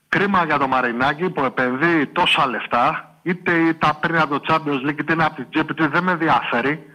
[0.07, 4.99] κρίμα για το Μαρινάκι που επενδύει τόσα λεφτά είτε τα παίρνει από το Champions League,
[4.99, 6.85] είτε είναι από την τσέπη του, δεν με ενδιαφέρει.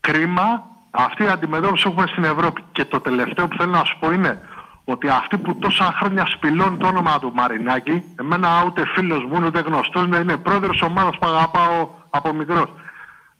[0.00, 2.64] Κρίμα αυτή η αντιμετώπιση που έχουμε στην Ευρώπη.
[2.72, 4.40] Και το τελευταίο που θέλω να σου πω είναι
[4.84, 9.60] ότι αυτοί που τόσα χρόνια σπηλώνουν το όνομα του Μαρινάκη, εμένα ούτε φίλος μου ούτε
[9.60, 12.68] γνωστός είναι πρόεδρος ομάδας που αγαπάω από μικρός.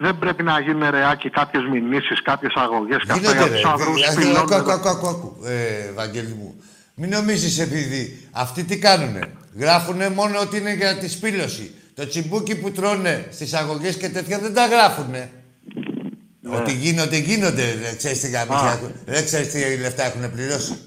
[0.02, 4.12] Δεν πρέπει να γίνουν ρεάκι κάποιες μηνύσεις, κάποιες αγωγές και αυτά για τους ανθρώπου που
[4.12, 4.52] σπηλώνουν.
[4.52, 6.54] Ακού, ακού, ακού, ακού, ε, Βαγγέλη μου.
[6.94, 9.20] Μην νομίζεις επειδή αυτοί τι κάνουνε.
[9.58, 11.70] Γράφουνε μόνο ότι είναι για τη σπήλωση.
[11.94, 15.30] Το τσιμπούκι που τρώνε στις αγωγές και τέτοια δεν τα γράφουνε.
[16.46, 17.78] Ότι γίνονται, γίνονται.
[17.82, 18.72] Δεν ξέρεις τι γαμίσια Α.
[18.72, 18.92] έχουν.
[19.04, 20.78] Δεν ξέρεις τι λεφτά έχουν πληρώσει.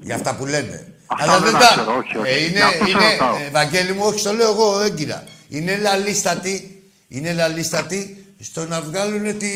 [0.00, 0.92] Για αυτά που λένε.
[1.06, 1.66] Αυτά Αλλά δεν δεν τα τα...
[1.74, 2.30] ξέρω, όχι, όχι.
[2.30, 3.34] Ε, είναι, Γι' αυτό σε είναι, ρωτάω.
[3.36, 5.24] ε, Βαγγέλη μου, όχι, στο λέω εγώ έγκυρα.
[5.48, 9.48] Είναι λαλίστατοι, είναι λαλίστατοι στο να βγάλουν τη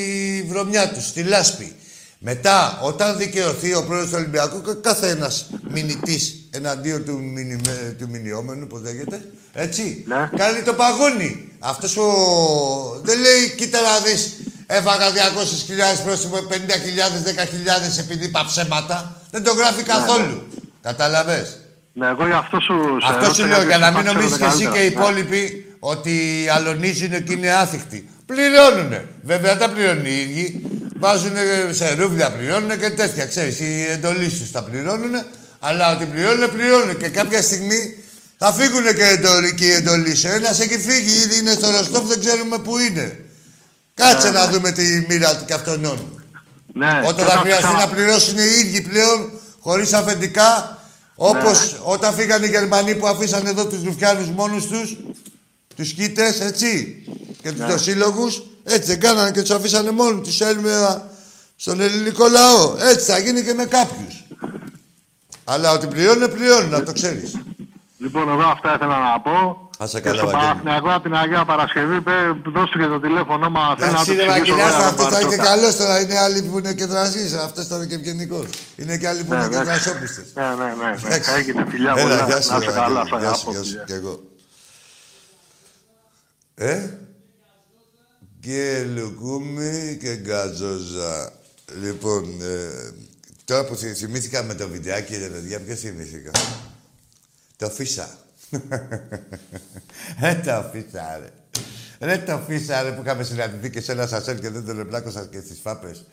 [0.48, 1.72] βρωμιά τους, τη λάσπη.
[2.18, 8.08] Μετά, όταν δικαιωθεί ο πρόεδρος του Ολυμπιακού, κα- κάθε ένας μηνυτής εναντίον του, μηνυμε- του
[8.10, 10.04] μηνιόμενου, πώς λέγεται, έτσι,
[10.36, 11.48] κάνει το παγόνι.
[11.58, 12.06] Αυτός ο...
[13.02, 16.52] δεν λέει, κοίτα να δεις, έφαγα 200.000 πρόσωπο, 50.000,
[17.92, 19.20] 10.000 επειδή είπα ψέματα.
[19.30, 20.42] Δεν το γράφει καθόλου.
[20.82, 21.56] Καταλαβες.
[21.92, 22.74] Ναι, εγώ γι' αυτό σου.
[23.00, 24.74] σε Αυτό σου ρώτησα, λέω, γιατί για να τα μην ξέρετε νομίζεις και εσύ καλύτερα.
[24.76, 24.94] και οι Ναι.
[24.94, 28.08] υπόλοιποι ότι αλωνίζουν και είναι άθικτοι.
[28.34, 29.04] Πληρώνουνε.
[29.22, 30.62] Βέβαια τα πληρώνουν οι ίδιοι.
[30.98, 31.32] Βάζουν
[31.70, 33.26] σε ρούβλια πληρώνουν και τέτοια.
[33.26, 35.10] Ξέρεις, οι εντολοί τους τα πληρώνουν.
[35.60, 36.96] Αλλά ότι πληρώνουν, πληρώνουν.
[36.96, 37.94] Και κάποια στιγμή
[38.38, 40.28] θα φύγουν και, εντολοί, και οι εντολοί σου.
[40.28, 43.24] Ένας έχει φύγει, ήδη είναι στο Ροστόφ, δεν ξέρουμε πού είναι.
[43.94, 44.52] Κάτσε Ναι, να ναι.
[44.52, 45.80] δούμε τη μοίρα του και αυτών.
[46.74, 49.30] Ναι, Όταν και θα όταν χρειαστεί ξα- να πληρώσουν οι ίδιοι πλέον,
[49.60, 50.78] χωρίς αφεντικά,
[51.14, 51.78] όπως Ναι.
[51.82, 54.96] όταν φύγανε οι Γερμανοί που αφήσανε εδώ τους Ρουφιάνους μόνους τους,
[55.76, 57.02] τους κοίτες, έτσι,
[57.42, 57.66] και τους Ναι.
[57.66, 61.10] δοσύλλογους, έτσι δεν κάνανε και τους αφήσανε μόνοι τους έλμερα
[61.56, 62.74] στον ελληνικό λαό.
[62.80, 64.24] Έτσι θα γίνει και με κάποιους.
[65.44, 67.36] Αλλά ότι πληρώνουν, πληρώνουν, να το ξέρεις.
[67.98, 69.70] Λοιπόν, εγώ αυτά ήθελα να πω.
[69.78, 70.42] Άσε Και καλά, στο Βαγγέλη.
[70.48, 72.12] Παναθηναϊκό από την Αγία Παρασκευή, πέ,
[72.54, 74.54] δώστε και το τηλέφωνο μας θέλω να Εντάξει, το ρε εξηγήσω.
[74.56, 75.56] Βαγγελιά, βέβαια, αυτό θα είναι και Μπαρτζόκα.
[75.56, 76.00] καλός τώρα.
[76.00, 78.46] Είναι άλλοι που είναι και δρασείς, αυτός ήταν και ευγενικός.
[78.76, 79.64] Είναι και άλλοι που Ναι, είναι και ναι.
[79.64, 80.24] δρασόπιστες.
[80.34, 80.90] Ναι, ναι, ναι.
[80.90, 81.06] ναι.
[81.06, 81.30] Εντάξει.
[81.38, 82.14] Έγινε φιλιά Έλα, πολλά.
[82.26, 83.08] γεια Να σου, είσαι ρε καλά, Βαγγέλη.
[83.08, 83.50] σ' Γεια σου, αγαπώ.
[83.50, 83.84] γεια σου, φιλιά.
[83.86, 84.14] κι εγώ.
[86.54, 86.88] Ε,
[88.40, 91.32] και λουκούμι και γκαζόζα.
[91.82, 92.90] Λοιπόν, ε,
[93.44, 96.30] τώρα που θυ- θυμήθηκα με το βιντεάκι, ρε παιδιά, ποιος θυμήθηκα.
[97.56, 98.18] Το φίσα.
[100.20, 101.28] ε, το φίσα, ρε.
[102.06, 105.26] Ρε το φίσα, ρε, που είχαμε συναντηθεί και σε ένα σασέρ και δεν τον εμπλάκωσα
[105.30, 106.04] και στις φάπες.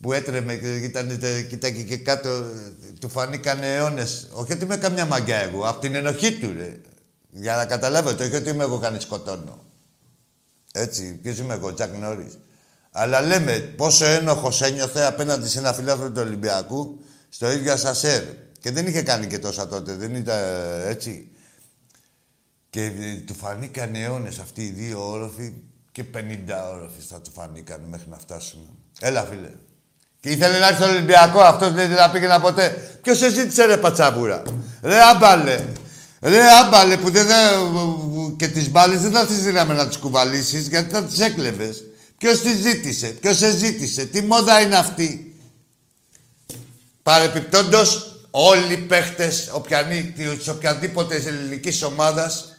[0.00, 4.28] Που έτρεμε και ήταν, τε- κοίταγε και κάτω, ε, του φανήκανε αιώνες.
[4.32, 6.76] Όχι ότι είμαι καμιά μαγκιά εγώ, απ' την ενοχή του, ρε.
[7.32, 9.64] Για να καταλάβετε, όχι ότι είμαι εγώ κανείς σκοτώνω.
[10.72, 12.38] Έτσι, ποιος είμαι εγώ, Τζακ Νόρις.
[12.90, 18.22] Αλλά λέμε πόσο ένοχος ένιωθε απέναντι σε ένα φιλάθρο του Ολυμπιακού στο ίδιο Ασασέρ.
[18.60, 21.30] Και δεν είχε κάνει και τόσα τότε, δεν ήταν ε, έτσι.
[22.70, 25.52] Και ε, του φανήκαν αιώνες αυτοί οι δύο όροφοι
[25.92, 26.18] και 50
[26.72, 28.64] όροφοι θα του φανήκαν μέχρι να φτάσουμε.
[29.00, 29.50] Έλα, φίλε.
[30.20, 32.98] Και ήθελε να έρθει στο Ολυμπιακό, αυτός δεν θα πήγαινα ποτέ.
[33.02, 34.42] Ποιος σε ζήτησε ρε πατσαβούρα;
[34.82, 35.64] Ρε άμπαλε.
[36.20, 37.50] Ρε άμπαλε που δεν θα...
[38.36, 41.84] και τις μπάλες δεν θα τις δίναμε να τις κουβαλήσεις γιατί θα τις έκλεβες.
[42.18, 45.34] Ποιος τις ζήτησε, ποιος σε ζήτησε, τι μόδα είναι αυτή.
[47.02, 52.56] Παρεπιπτόντως, όλοι οι παίχτες οποιανή, της οποιαδήποτε ελληνικής ομάδας,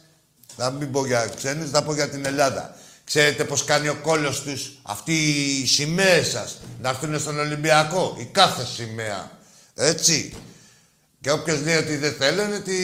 [0.56, 2.76] θα μην πω για ξένους, θα πω για την Ελλάδα.
[3.04, 8.24] Ξέρετε πώς κάνει ο κόλος τους, αυτοί οι σημαίες σας, να έρθουν στον Ολυμπιακό, η
[8.24, 9.30] κάθε σημαία.
[9.74, 10.34] Έτσι.
[11.22, 12.76] Και όποιος λέει ότι δεν θέλουν, ότι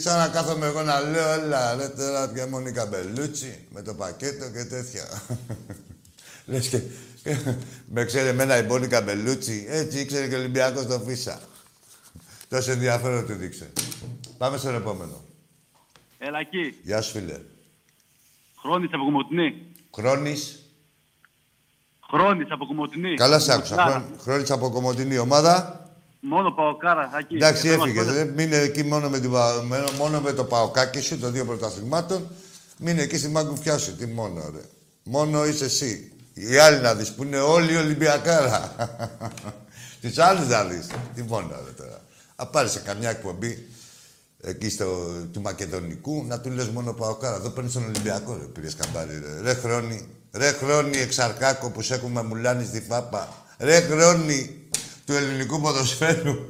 [0.00, 4.50] σαν να κάθομαι εγώ να λέω, έλα ρε τώρα πια Μονίκα Μπελούτσι, με το πακέτο
[4.50, 5.04] και τέτοια.
[6.46, 6.80] Λες και,
[7.86, 11.40] με ξέρει εμένα η Μόνικα Μπελούτσι, έτσι ήξερε και ο Ολυμπιακός το Φίσα.
[12.48, 13.72] Τόσο ενδιαφέρον του δείξε.
[14.38, 15.24] Πάμε στον επόμενο.
[16.18, 16.78] Έλα εκεί.
[16.82, 17.38] Γεια σου φίλε.
[18.60, 19.66] Χρόνης από Κομωτινή.
[19.94, 20.66] Χρόνης.
[22.10, 23.14] Χρόνης από Κομωτινή.
[23.14, 23.74] Καλά σε άκουσα.
[23.76, 23.90] Κάρα.
[23.90, 25.81] Χρόν- Χρόνης από Κομωτινή ομάδα.
[26.24, 27.10] Μόνο Παοκάρα.
[27.18, 27.34] Εκεί.
[27.34, 28.04] Εντάξει, Εδώ μας έφυγε.
[28.04, 28.16] πάνε.
[28.16, 31.44] Δεν μείνε εκεί μόνο με, την, Πα- με- μόνο με το παοκάκι σου, των δύο
[31.44, 32.28] πρωταθλημάτων.
[32.78, 33.96] Μείνε εκεί στη μαγκουφιά σου.
[33.96, 34.60] Τι μόνο, ρε.
[35.02, 36.12] Μόνο είσαι εσύ.
[36.34, 38.74] Οι άλλοι να δεις που είναι όλοι Ολυμπιακάρα.
[40.00, 40.86] Τις άλλες να δεις.
[41.14, 42.00] Τι μόνο, ρε τώρα.
[42.36, 43.68] Α πάρεις σε καμιά εκπομπή
[44.42, 44.86] εκεί στο,
[45.32, 47.36] του Μακεδονικού να του λες μόνο Παοκάρα.
[47.36, 49.40] Εδώ παίρνεις τον Ολυμπιακό, ρε, πήρες καμπάρι, ρε.
[49.40, 50.06] Ρε χρόνι.
[50.32, 53.28] Ρε χρόνι εξαρκάκο που σε έχουμε μουλάνει στη φάπα.
[53.58, 54.61] Ρε χρόνι
[55.06, 56.46] του ελληνικού ποδοσφαίρου.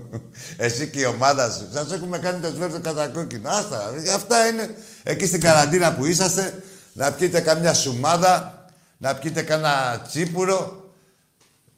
[0.56, 1.68] Εσύ και η ομάδα σου.
[1.72, 3.50] Σας έχουμε κάνει το σφαίρτο κατά κόκκινο.
[3.50, 3.92] Άστα.
[3.94, 4.12] ρε.
[4.12, 6.62] Αυτά είναι εκεί στην καραντίνα που είσαστε.
[6.92, 8.64] Να πιείτε καμιά σουμάδα,
[8.96, 10.90] να πιείτε κάνα τσίπουρο,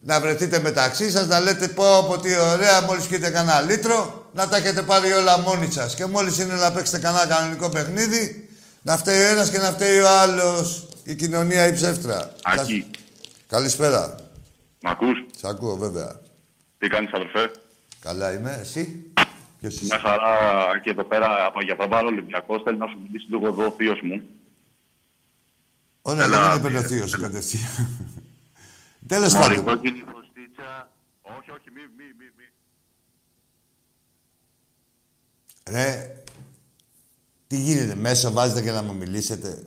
[0.01, 4.49] να βρεθείτε μεταξύ σας, να λέτε πω πω τι ωραία, μόλις πιείτε κανένα λίτρο, να
[4.49, 5.95] τα έχετε πάρει όλα μόνοι σας.
[5.95, 8.49] Και μόλις είναι να παίξετε κανένα κανονικό παιχνίδι,
[8.83, 10.89] Να φταίει ο ένας και να φταίει ο άλλος.
[11.03, 12.33] Η κοινωνία η ψεύτρα.
[12.43, 12.91] Άκη.
[13.49, 14.15] Καλησπέρα.
[14.83, 16.21] Μ' ακούς; Σ' ακούω, βέβαια.
[16.79, 17.51] Τι κάνεις αδερφέ;
[18.01, 19.13] Καλά είμαι, εσύ;
[19.61, 22.99] Ποιος είσαι; Μια χαρά και εδώ πέρα από για τον Πάρο Ολυμπιακός θέλει να σου
[23.03, 24.23] μιλήσει λίγο εδώ ο θείος μου.
[26.03, 27.89] Ωραία, Έλα, δεν είναι πελωθείο σου κατευθείαν.
[29.09, 29.65] Τέλος Μωρή, πάντων.
[29.65, 30.91] κόκκινη φωστίτσα.
[31.23, 32.45] Όχι, όχι, μη, μη, μη, μη.
[35.71, 36.23] Ρε,
[37.47, 39.67] τι γίνεται, μέσα βάζετε και να μου μιλήσετε.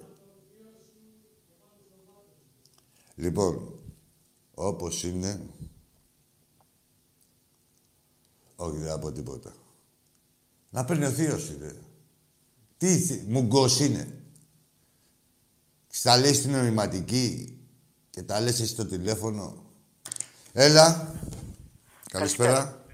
[3.16, 3.71] Λοιπόν,
[4.68, 5.50] όπως είναι...
[8.56, 9.54] Όχι, δεν θα πω τίποτα.
[10.70, 11.76] Να παίρνει ο θείος σου, ρε.
[12.78, 14.24] Τι θε- μουγκός είναι.
[15.88, 17.60] Στα λέει στην νοηματική
[18.10, 19.66] και τα λες εσύ στο τηλέφωνο.
[20.54, 21.16] Έλα.
[22.12, 22.86] Καλησπέρα.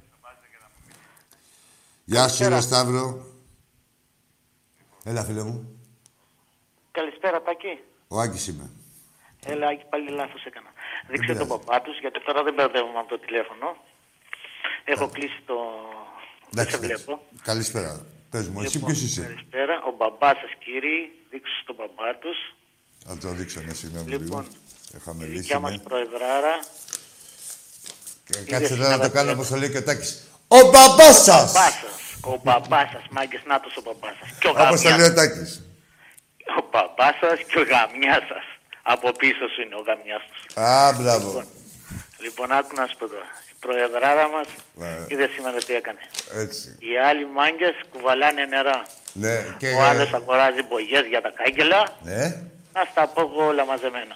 [2.06, 3.26] Γεια σου, ρε Σταύρο.
[5.04, 5.80] Έλα, φίλε μου.
[6.92, 7.84] Καλησπέρα, Τάκη.
[8.08, 8.70] Ο Άκης είμαι.
[9.46, 10.70] Έλα, Άκη, πάλι λάθος έκανα.
[11.12, 11.40] Δείξε πειράζει.
[11.40, 13.68] τον παπά τους, γιατί τώρα δεν μπερδεύομαι από το τηλέφωνο.
[14.94, 15.56] Έχω κλείσει το...
[16.50, 17.04] Δεν σε Εντάξει, εντάξει.
[17.04, 17.22] βλέπω.
[17.50, 18.06] Καλησπέρα.
[18.32, 19.76] Πες μου, εσύ Λοιπόν, ποιος είσαι; Καλησπέρα.
[19.90, 21.00] Ο μπαμπάς σας, κύριοι.
[21.32, 22.38] Δείξω στον μπαμπά τους.
[23.08, 24.46] Θα το δείξω, ναι, συγγνώμη Λοιπόν, λίγο.
[24.96, 25.80] Έχαμε Η λύσει, δικιά μας ναι.
[25.88, 26.56] προεδράρα.
[28.26, 29.34] Και είδες Κάτσε την τώρα να το αδερφή κάνω μου.
[29.36, 30.12] όπως το λέει και ο Τάκης.
[30.48, 31.50] Ο μπαμπάς σας!
[31.50, 31.96] Ο μπαμπάς σας.
[32.24, 34.30] Ο μπαμπάς σας, μάγκες, νάτος ο μπαμπάς σας.
[34.40, 34.98] Και ο Όπως το γαμιάς.
[35.00, 35.52] λέει ο Τάκης.
[36.60, 38.46] Ο μπαμπάς σας και ο γαμιάς σας.
[38.94, 40.58] Από πίσω σου είναι ο γαμιάς τους.
[40.58, 41.44] Α, μπράβο.
[42.26, 43.28] Λοιπόν, άκου να σου πω τώρα.
[43.52, 46.00] Η προεδράρα μας Ναι, είδε σήμερα τι έκανε.
[46.44, 46.78] έτσι.
[46.80, 48.82] Οι άλλοι μάγκες κουβαλάνε νερά.
[49.14, 49.68] Ναι, και...
[49.70, 51.82] Ο άλλος αγοράζει μπογιές για τα κάγκελα.
[52.04, 52.24] Ναι.
[52.74, 54.16] Να στα πω εγώ όλα μαζεμένα.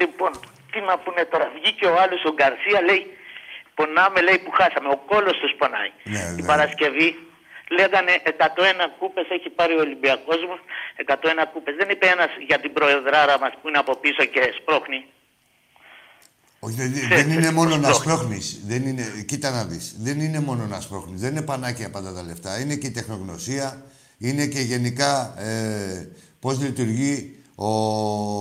[0.00, 0.30] Λοιπόν,
[0.72, 1.50] τι να πούνε τώρα.
[1.54, 3.16] Βγήκε ο άλλος ο Γκαρσία λέει
[3.74, 4.88] πονάμε λέει που χάσαμε.
[4.88, 5.90] Ο κόλος τους πονάει.
[6.02, 6.46] Ναι, Την ναι.
[6.46, 7.25] Παρασκευή
[7.70, 8.30] λέγανε 101
[8.98, 10.56] κούπες έχει πάρει ο Ολυμπιακός μου.
[11.06, 11.74] 101 κούπες.
[11.74, 15.04] Δεν είπε ένας για την προεδράρα μας που είναι από πίσω και σπρώχνει.
[16.58, 18.60] Όχι, δεν, δεν είναι μόνο να σπρώχνεις.
[18.66, 19.96] Δεν είναι, κοίτα να δεις.
[19.98, 21.20] Δεν είναι μόνο να σπρώχνεις.
[21.20, 22.60] Δεν είναι πανάκια πάντα τα λεφτά.
[22.60, 23.84] Είναι και η τεχνογνωσία.
[24.18, 26.08] Είναι και γενικά ε,
[26.40, 27.68] πώς λειτουργεί ο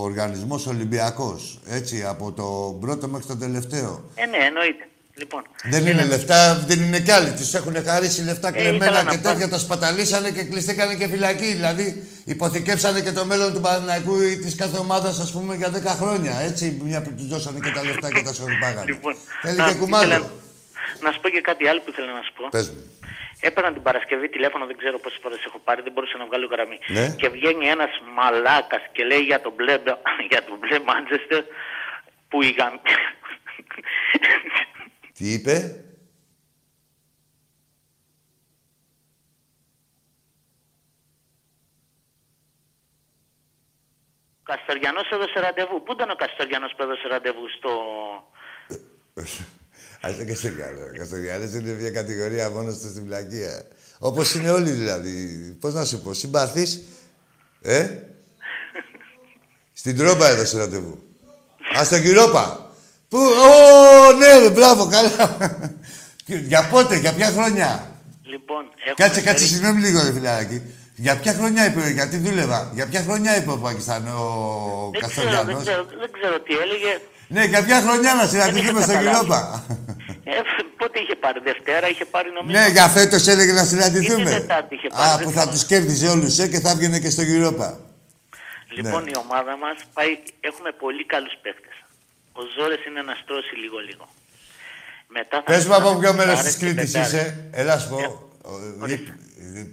[0.02, 1.60] οργανισμός Ολυμπιακός.
[1.68, 4.10] Έτσι, από το πρώτο μέχρι το τελευταίο.
[4.16, 4.88] Ε, ναι, εννοείται.
[5.18, 7.30] Λοιπόν, Δεν είναι λεφτά, δεν είναι κι άλλοι.
[7.40, 9.24] Του έχουν χαρίσει λεφτά Ε, ήθελα κλεμμένα να και πω.
[9.30, 9.48] τέτοια.
[9.50, 11.46] Τα σπαταλήσανε και κλειστήκανε και φυλακή.
[11.46, 15.96] Δηλαδή, υποθηκεύσανε και το μέλλον του Παναθηναϊκού ή της κάθε ομάδας, ας πούμε, για 10
[16.02, 16.34] χρόνια.
[16.40, 18.84] Έτσι, μια που τους δώσανε και τα λεφτά και τα σορπάγανε.
[18.86, 20.06] Λοιπόν, Θέλει να- και κουμάντο.
[20.06, 20.32] ήθελα
[21.06, 22.48] Να σου πω και κάτι άλλο που ήθελα να σου πω.
[22.50, 22.82] Πες μου.
[23.40, 26.78] Έπαιρνα την Παρασκευή τηλέφωνο, δεν ξέρω πόσες φορές έχω πάρει, δεν μπορούσα να βγάλω γραμμή.
[26.88, 27.06] Ναι.
[27.20, 29.74] Και βγαίνει ένας μαλάκας και λέει για τον μπλε,
[30.32, 31.44] για τον μπλε Μάντζεστερ
[32.30, 32.76] που η γαμ...
[35.18, 35.80] Τι είπε;
[44.40, 45.84] Ο Καστοριανός έδωσε ραντεβού.
[45.84, 47.70] Πού ήταν ο Καστοριανός που έδωσε ραντεβού στο.
[50.02, 50.86] Α και σε κάνω.
[50.86, 53.68] Ο Καστοριάνης είναι μια κατηγορία μόνο του στην πλακία.
[54.00, 55.58] Όπως είναι όλοι δηλαδή.
[55.60, 56.84] Πώς να σου πω, συμπαθείς;
[57.62, 58.00] Ε;
[59.74, 61.04] Στην τρόμπα έδωσε ραντεβού.
[61.80, 62.65] Α, στον Κυρόπα.
[63.10, 65.38] Πού, Ω, ναι, ρε, μπράβο, καλά.
[66.26, 67.90] για πότε, για ποια χρονιά.
[68.24, 70.62] Λοιπόν, έχουμε Κάτσε, κάτσε, φέρει- συγγνώμη λίγο, ρε φιλαράκι.
[70.96, 75.28] Για ποια χρονιά είπε, γιατί δούλευα; Για ποια χρονιά είπε ο Πακιστάν, ο Δεν ξέρω,
[75.30, 76.94] δεν Καστοριανός; ξέρω, δεν ξέρω τι έλεγε.
[77.28, 79.20] Ναι, για ποια χρονιά να συναντηθούμε στον καταλάβει.
[79.20, 79.66] Κυρόπα.
[80.24, 80.32] Ε,
[80.78, 82.60] πότε είχε πάρει, Δευτέρα είχε πάρει νομίζω.
[82.60, 84.22] Ναι, για φέτος έλεγε να συναντηθούμε.
[84.30, 87.00] Είναι Τετάρτη είχε πάρει, Α, δεν που θα τους κέρδιζε όλους ε, και θα έβγαινε
[87.00, 87.80] και στον Κυρόπα.
[88.78, 89.10] Λοιπόν, Ναι.
[89.10, 90.12] η ομάδα μας πάει.
[90.50, 91.75] Έχουμε πολύ καλούς παίκτες.
[92.40, 94.06] Ο Ζόρες είναι να στρώσει λίγο-λίγο.
[95.08, 97.14] Μετά θα Πες μου από πάμε ποιο μέρος Άρες της και Κρήτης Πεντάρες.
[97.14, 97.48] είσαι.
[97.52, 98.30] Ελά, σου πω.
[98.82, 99.18] ορίστε.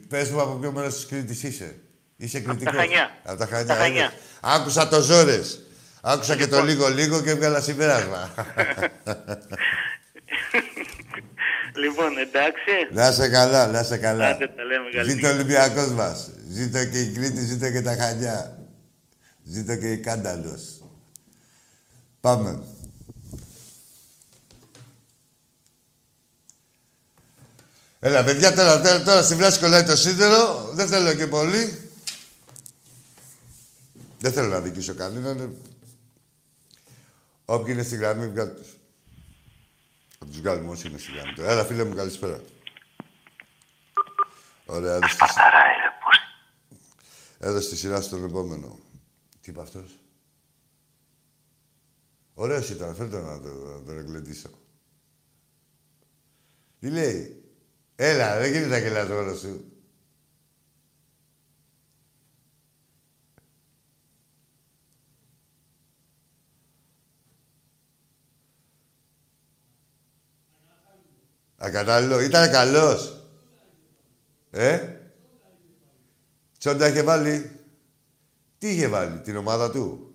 [0.08, 1.74] Πες μου από ποιο μέρος της Κρήτης είσαι.
[2.16, 2.74] Είσαι κριτικός.
[2.76, 3.10] Χανιά.
[3.22, 3.66] Από τα Χανιά.
[3.66, 4.04] τα Χανιά.
[4.04, 4.12] είδες.
[4.40, 5.60] Άκουσα το Ζόρες.
[6.00, 8.30] Άκουσα και το λίγο-λίγο και έβγαλα συμπέρασμα.
[11.74, 12.70] Λοιπόν, εντάξει.
[12.90, 14.26] να σε καλά, να σε καλά.
[14.28, 15.34] Άντε, τα λέμε, καλή Ζήτω ο νύχτα.
[15.34, 16.30] Ολυμπιακός μας.
[16.48, 18.58] Ζήτω και η Κρήτη, ζήτω και τα Χανιά.
[19.44, 20.81] Ζήτω και η Κάνταλος.
[22.22, 22.62] Πάμε.
[28.00, 30.70] Έλα, παιδιά, τώρα, τώρα, τώρα στη βλάση κολλάει το σίδερο.
[30.72, 31.90] Δεν θέλω και πολύ.
[34.18, 35.56] Δεν θέλω να δικήσω κανέναν.
[37.44, 38.76] Όποιοι είναι στη γραμμή, βγάλτε τους.
[40.18, 41.34] Θα τους βγάλουμε όσοι είναι στη γραμμή.
[41.34, 41.50] τώρα.
[41.50, 42.40] Έλα, φίλε μου, καλησπέρα.
[44.66, 45.24] Ωραία, έδωσε τη...
[47.38, 48.78] έδωσε τη σειρά στον επόμενο.
[49.40, 49.98] Τι είπε αυτός;
[52.42, 53.40] Ωραίος ήταν, φέρτε να
[53.84, 54.50] τον εγκλεντήσω.
[56.78, 57.44] Τι λέει;
[57.96, 59.72] Έλα, δεν γίνεται να γελάς όλο σου;
[71.56, 72.20] Ακατάλληλο.
[72.20, 73.26] Ήταν καλός.
[74.50, 74.96] Ε;
[76.58, 77.60] Τσόντα είχε βάλει.
[78.58, 80.11] Τι είχε βάλει, την ομάδα του;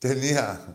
[0.00, 0.74] Ταινία.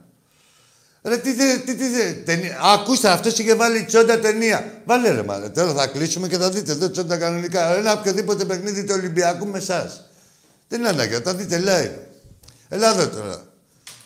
[1.03, 2.60] Ρε, τι, τι, τι, τι, ταινία.
[2.60, 4.81] Α, ακούστε, αυτός είχε βάλει τσόντα ταινία.
[4.85, 5.53] Βάλε ρε μάλλον.
[5.53, 7.76] Τώρα θα κλείσουμε και θα δείτε εδώ τσόντα κανονικά.
[7.76, 10.10] Ένα οποιοδήποτε παιχνίδι του Ολυμπιακού με εσάς.
[10.68, 11.99] Δεν είναι ανάγκη, θα τα δείτε live.
[12.69, 13.45] Ελά εδώ τώρα.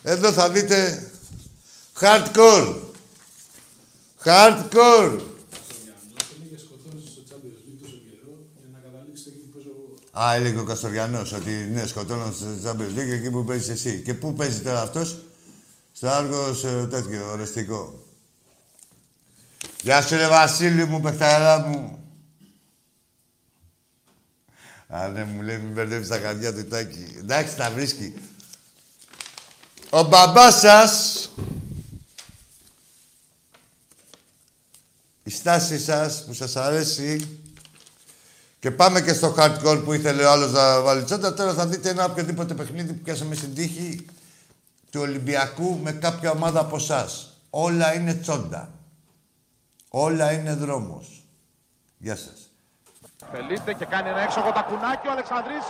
[0.02, 1.02] Εδώ θα δείτε
[2.00, 2.74] hardcore.
[4.24, 5.20] Hardcore.
[10.22, 14.00] Α, έλεγε ο Καστοριανός ότι ναι, σκοτώνω στο Champions League εκεί που παίζεις εσύ.
[14.00, 15.18] Και πού παίζει τώρα αυτός,
[15.92, 16.60] στο Άργος
[16.90, 18.04] τέτοιο, οριστικό.
[19.82, 22.04] Γεια σου, ρε Βασίλη μου, παιχταρά μου.
[24.88, 27.16] Α, ναι, μου λέει, μην μπερδεύεις τα καρδιά του τάκι.
[27.18, 28.14] Εντάξει, τα βρίσκει.
[29.90, 31.30] Ο μπαμπάς σας,
[35.22, 37.40] η στάση σας που σας αρέσει,
[38.60, 41.34] και πάμε και στο hardcore που ήθελε ο άλλος να βάλει τσόντα.
[41.34, 44.06] Τώρα θα δείτε ένα οποιοδήποτε παιχνίδι που πιάσαμε στην τύχη
[44.90, 47.40] του Ολυμπιακού με κάποια ομάδα από εσάς.
[47.50, 48.70] Όλα είναι τσόντα.
[49.88, 51.26] Όλα είναι δρόμος.
[51.98, 52.39] Γεια σας.
[53.32, 55.64] Φελίστε και κάνει ένα έξοχο τακουνάκι ο Αλεξανδρής.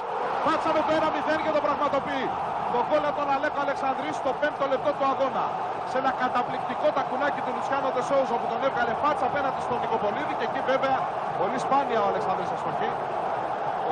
[0.44, 2.26] Φάτσα με το 1-0 και το πραγματοποιεί.
[2.72, 5.44] Το γκολ από τον Αλέκο Αλεξανδρής στο 5ο λεπτό του αγώνα.
[5.90, 10.46] Σε ένα καταπληκτικό τακουνάκι του Λουτσιάνο Τεσόουζο που τον έβγαλε φάτσα απέναντι στον Νικοπολίδη και
[10.48, 10.96] εκεί βέβαια
[11.40, 12.90] πολύ σπάνια ο Αλεξανδρής αστοχή.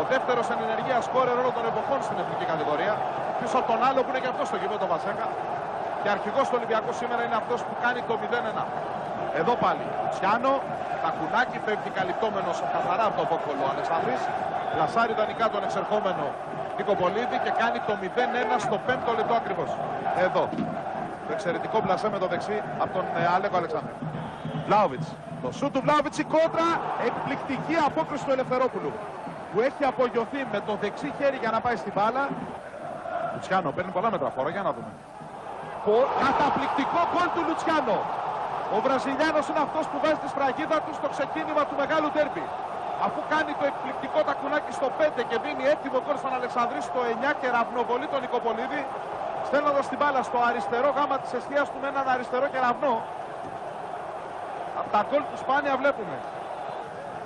[0.00, 2.94] Ο δεύτερος εν ενεργεία σκόρερ όλων των εποχών στην εθνική κατηγορία.
[3.38, 5.26] Πίσω από τον άλλο που είναι και αυτός στο γήπεδο Βασέκα.
[6.02, 8.64] Και αρχηγός του Ολυμπιακού σήμερα είναι αυτός που κάνει το 0-1.
[9.40, 9.84] Εδώ πάλι.
[10.12, 10.52] Τσιάνο,
[11.02, 14.22] τακουνάκι φεύγει καλυπτόμενος καθαρά από το βόκολο ο Αλεξανδρής.
[14.78, 16.24] Λασάρι ιδανικά τον εξερχόμενο
[16.78, 19.70] Νικοπολίδη και κάνει το 0-1 στο 5ο λεπτό ακριβώς.
[20.26, 20.44] Εδώ.
[21.26, 23.94] Το εξαιρετικό πλασέ με το δεξί από τον ε, Αλέκο Αλεξάνδρου.
[24.66, 25.08] Βλάουβιτς.
[25.42, 26.68] Το σου του Βλάουβιτς η κόντρα.
[27.08, 28.92] Εκπληκτική απόκριση του Ελευθερόπουλου.
[29.52, 32.22] Που έχει απογειωθεί με το δεξί χέρι για να πάει στην μπάλα.
[33.34, 34.50] Λουτσιάνο παίρνει πολλά μέτρα φόρα.
[34.56, 34.90] Για να δούμε.
[35.84, 37.96] Πο- Καταπληκτικό γκολ του Λουτσιάνο.
[38.76, 42.46] Ο Βραζιλιάνος είναι αυτός που βάζει τη σφραγίδα του στο ξεκίνημα του μεγάλου τέρμπι.
[43.06, 47.30] Αφού κάνει το εκπληκτικό τακουνάκι στο 5 και δίνει έτοιμο γκολ στον Αλεξανδρής στο 9
[47.40, 48.82] και ραυνοβολεί τον Νικοπολίδη,
[49.48, 52.94] στέλνοντας την μπάλα στο αριστερό γάμα της αιστείας του με έναν αριστερό κεραυνό.
[54.80, 56.16] Από τα γκολ του σπάνια βλέπουμε.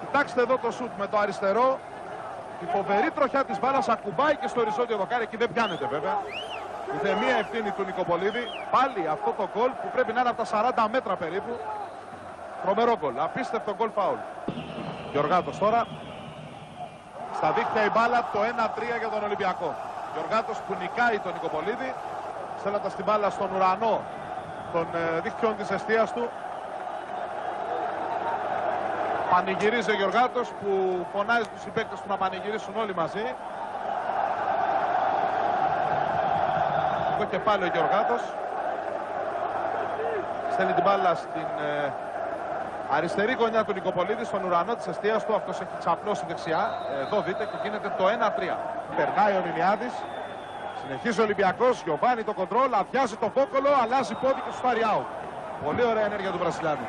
[0.01, 1.69] Κοιτάξτε εδώ το σουτ με το αριστερό.
[2.64, 5.23] Η φοβερή τροχιά της μπάλας ακουμπάει και στο οριζόντιο δοκάρι.
[5.23, 6.16] Εκεί δεν πιάνεται βέβαια.
[6.94, 8.44] Ούτε μία ευθύνη του Νικοπολίδη.
[8.70, 10.48] Πάλι αυτό το γκολ που πρέπει να είναι από τα
[10.86, 11.52] 40 μέτρα περίπου.
[12.62, 13.14] Τρομερό γκολ.
[13.18, 14.18] Απίστευτο γκολ φάουλ.
[15.12, 15.86] Γιωργάτος τώρα.
[17.36, 19.74] Στα δίχτυα η μπάλα το 1-3 για τον Ολυμπιακό.
[20.12, 21.94] Γιωργάτος που νικάει τον Νικοπολίδη.
[22.59, 24.00] Στέλνοντας την μπάλα στον ουρανό
[24.72, 26.28] των ε, δίχτυων της αιστείας του.
[29.30, 30.70] Πανηγυρίζει ο Γιωργάτος που
[31.12, 33.34] φωνάζει τους συμπαίκτες του να πανηγυρίσουν όλοι μαζί.
[37.14, 38.22] Εδώ και πάλι ο Γιωργάτος.
[40.52, 41.93] Στέλνει την μπάλα στην ε,
[42.90, 45.34] αριστερή γωνιά του Νικοπολίδης, στον ουρανό της αιστείας του.
[45.34, 46.70] Αυτός έχει ξαπλώσει δεξιά.
[47.01, 48.56] Εδώ δείτε και γίνεται το 1-3.
[48.97, 49.93] Περνάει ο Νινιάδης.
[50.82, 51.82] Συνεχίζει ο Ολυμπιακός.
[51.82, 52.74] Γιωβάνι το κοντρόλ.
[52.74, 53.68] Αδειάζει το βόκολο.
[53.82, 55.06] Αλλάζει πόδι και σου πάρει out.
[55.64, 56.86] Πολύ ωραία ενέργεια του Βρασιλιάνου.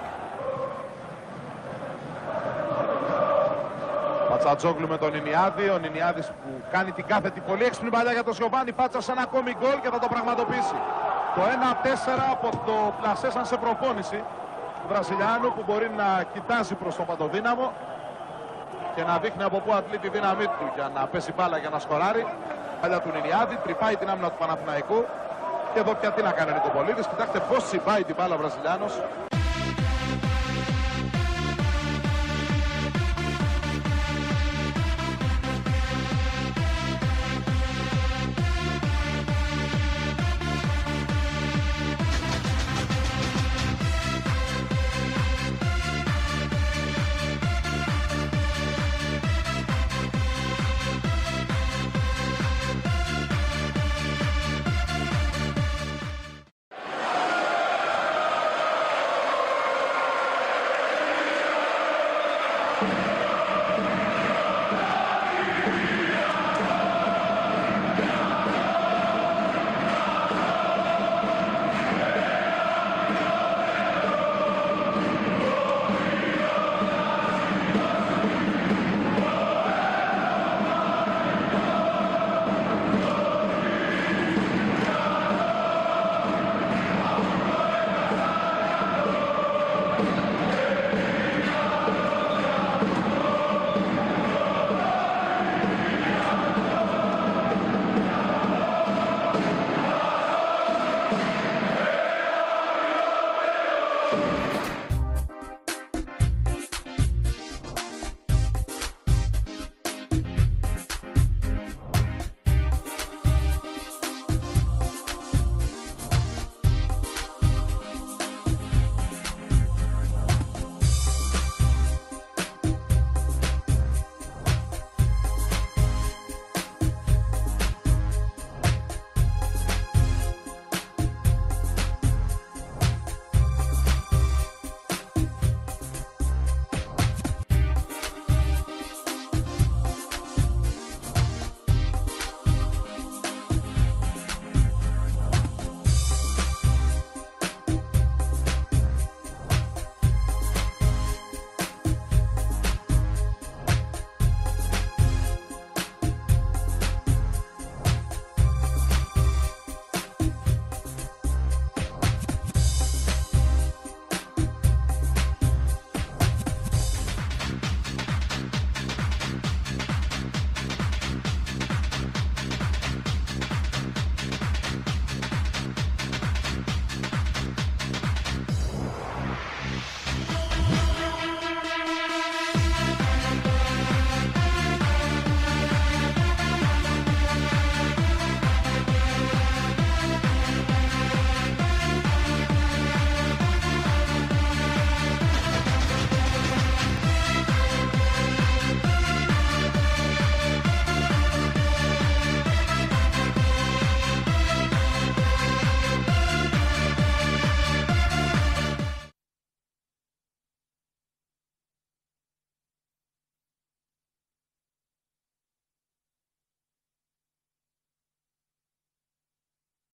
[4.33, 5.65] Πατσατζόγλου με τον Νινιάδη.
[5.69, 8.71] Ο Νινιάδης που κάνει την κάθετη πολύ έξυπνη παλιά για τον Σιωβάνι.
[8.79, 10.77] Πάτσα σε ένα ακόμη γκολ και θα το πραγματοποιήσει.
[11.35, 14.19] Το 1-4 από το πλασέ σαν σε προπόνηση
[14.79, 17.71] του Βραζιλιάνου που μπορεί να κοιτάζει προς τον Παντοδύναμο
[18.95, 21.79] και να δείχνει από πού αντλεί τη δύναμή του για να πέσει μπάλα για να
[21.79, 22.23] σκοράρει.
[22.81, 24.99] Παλιά του Νινιάδη, τρυπάει την άμυνα του Παναθηναϊκού
[25.73, 27.07] και εδώ πια τι να κάνει ο Νικοπολίδης.
[27.07, 28.93] Κοιτάξτε πώς τσιμπάει την μπάλα ο Βραζιλιάνος.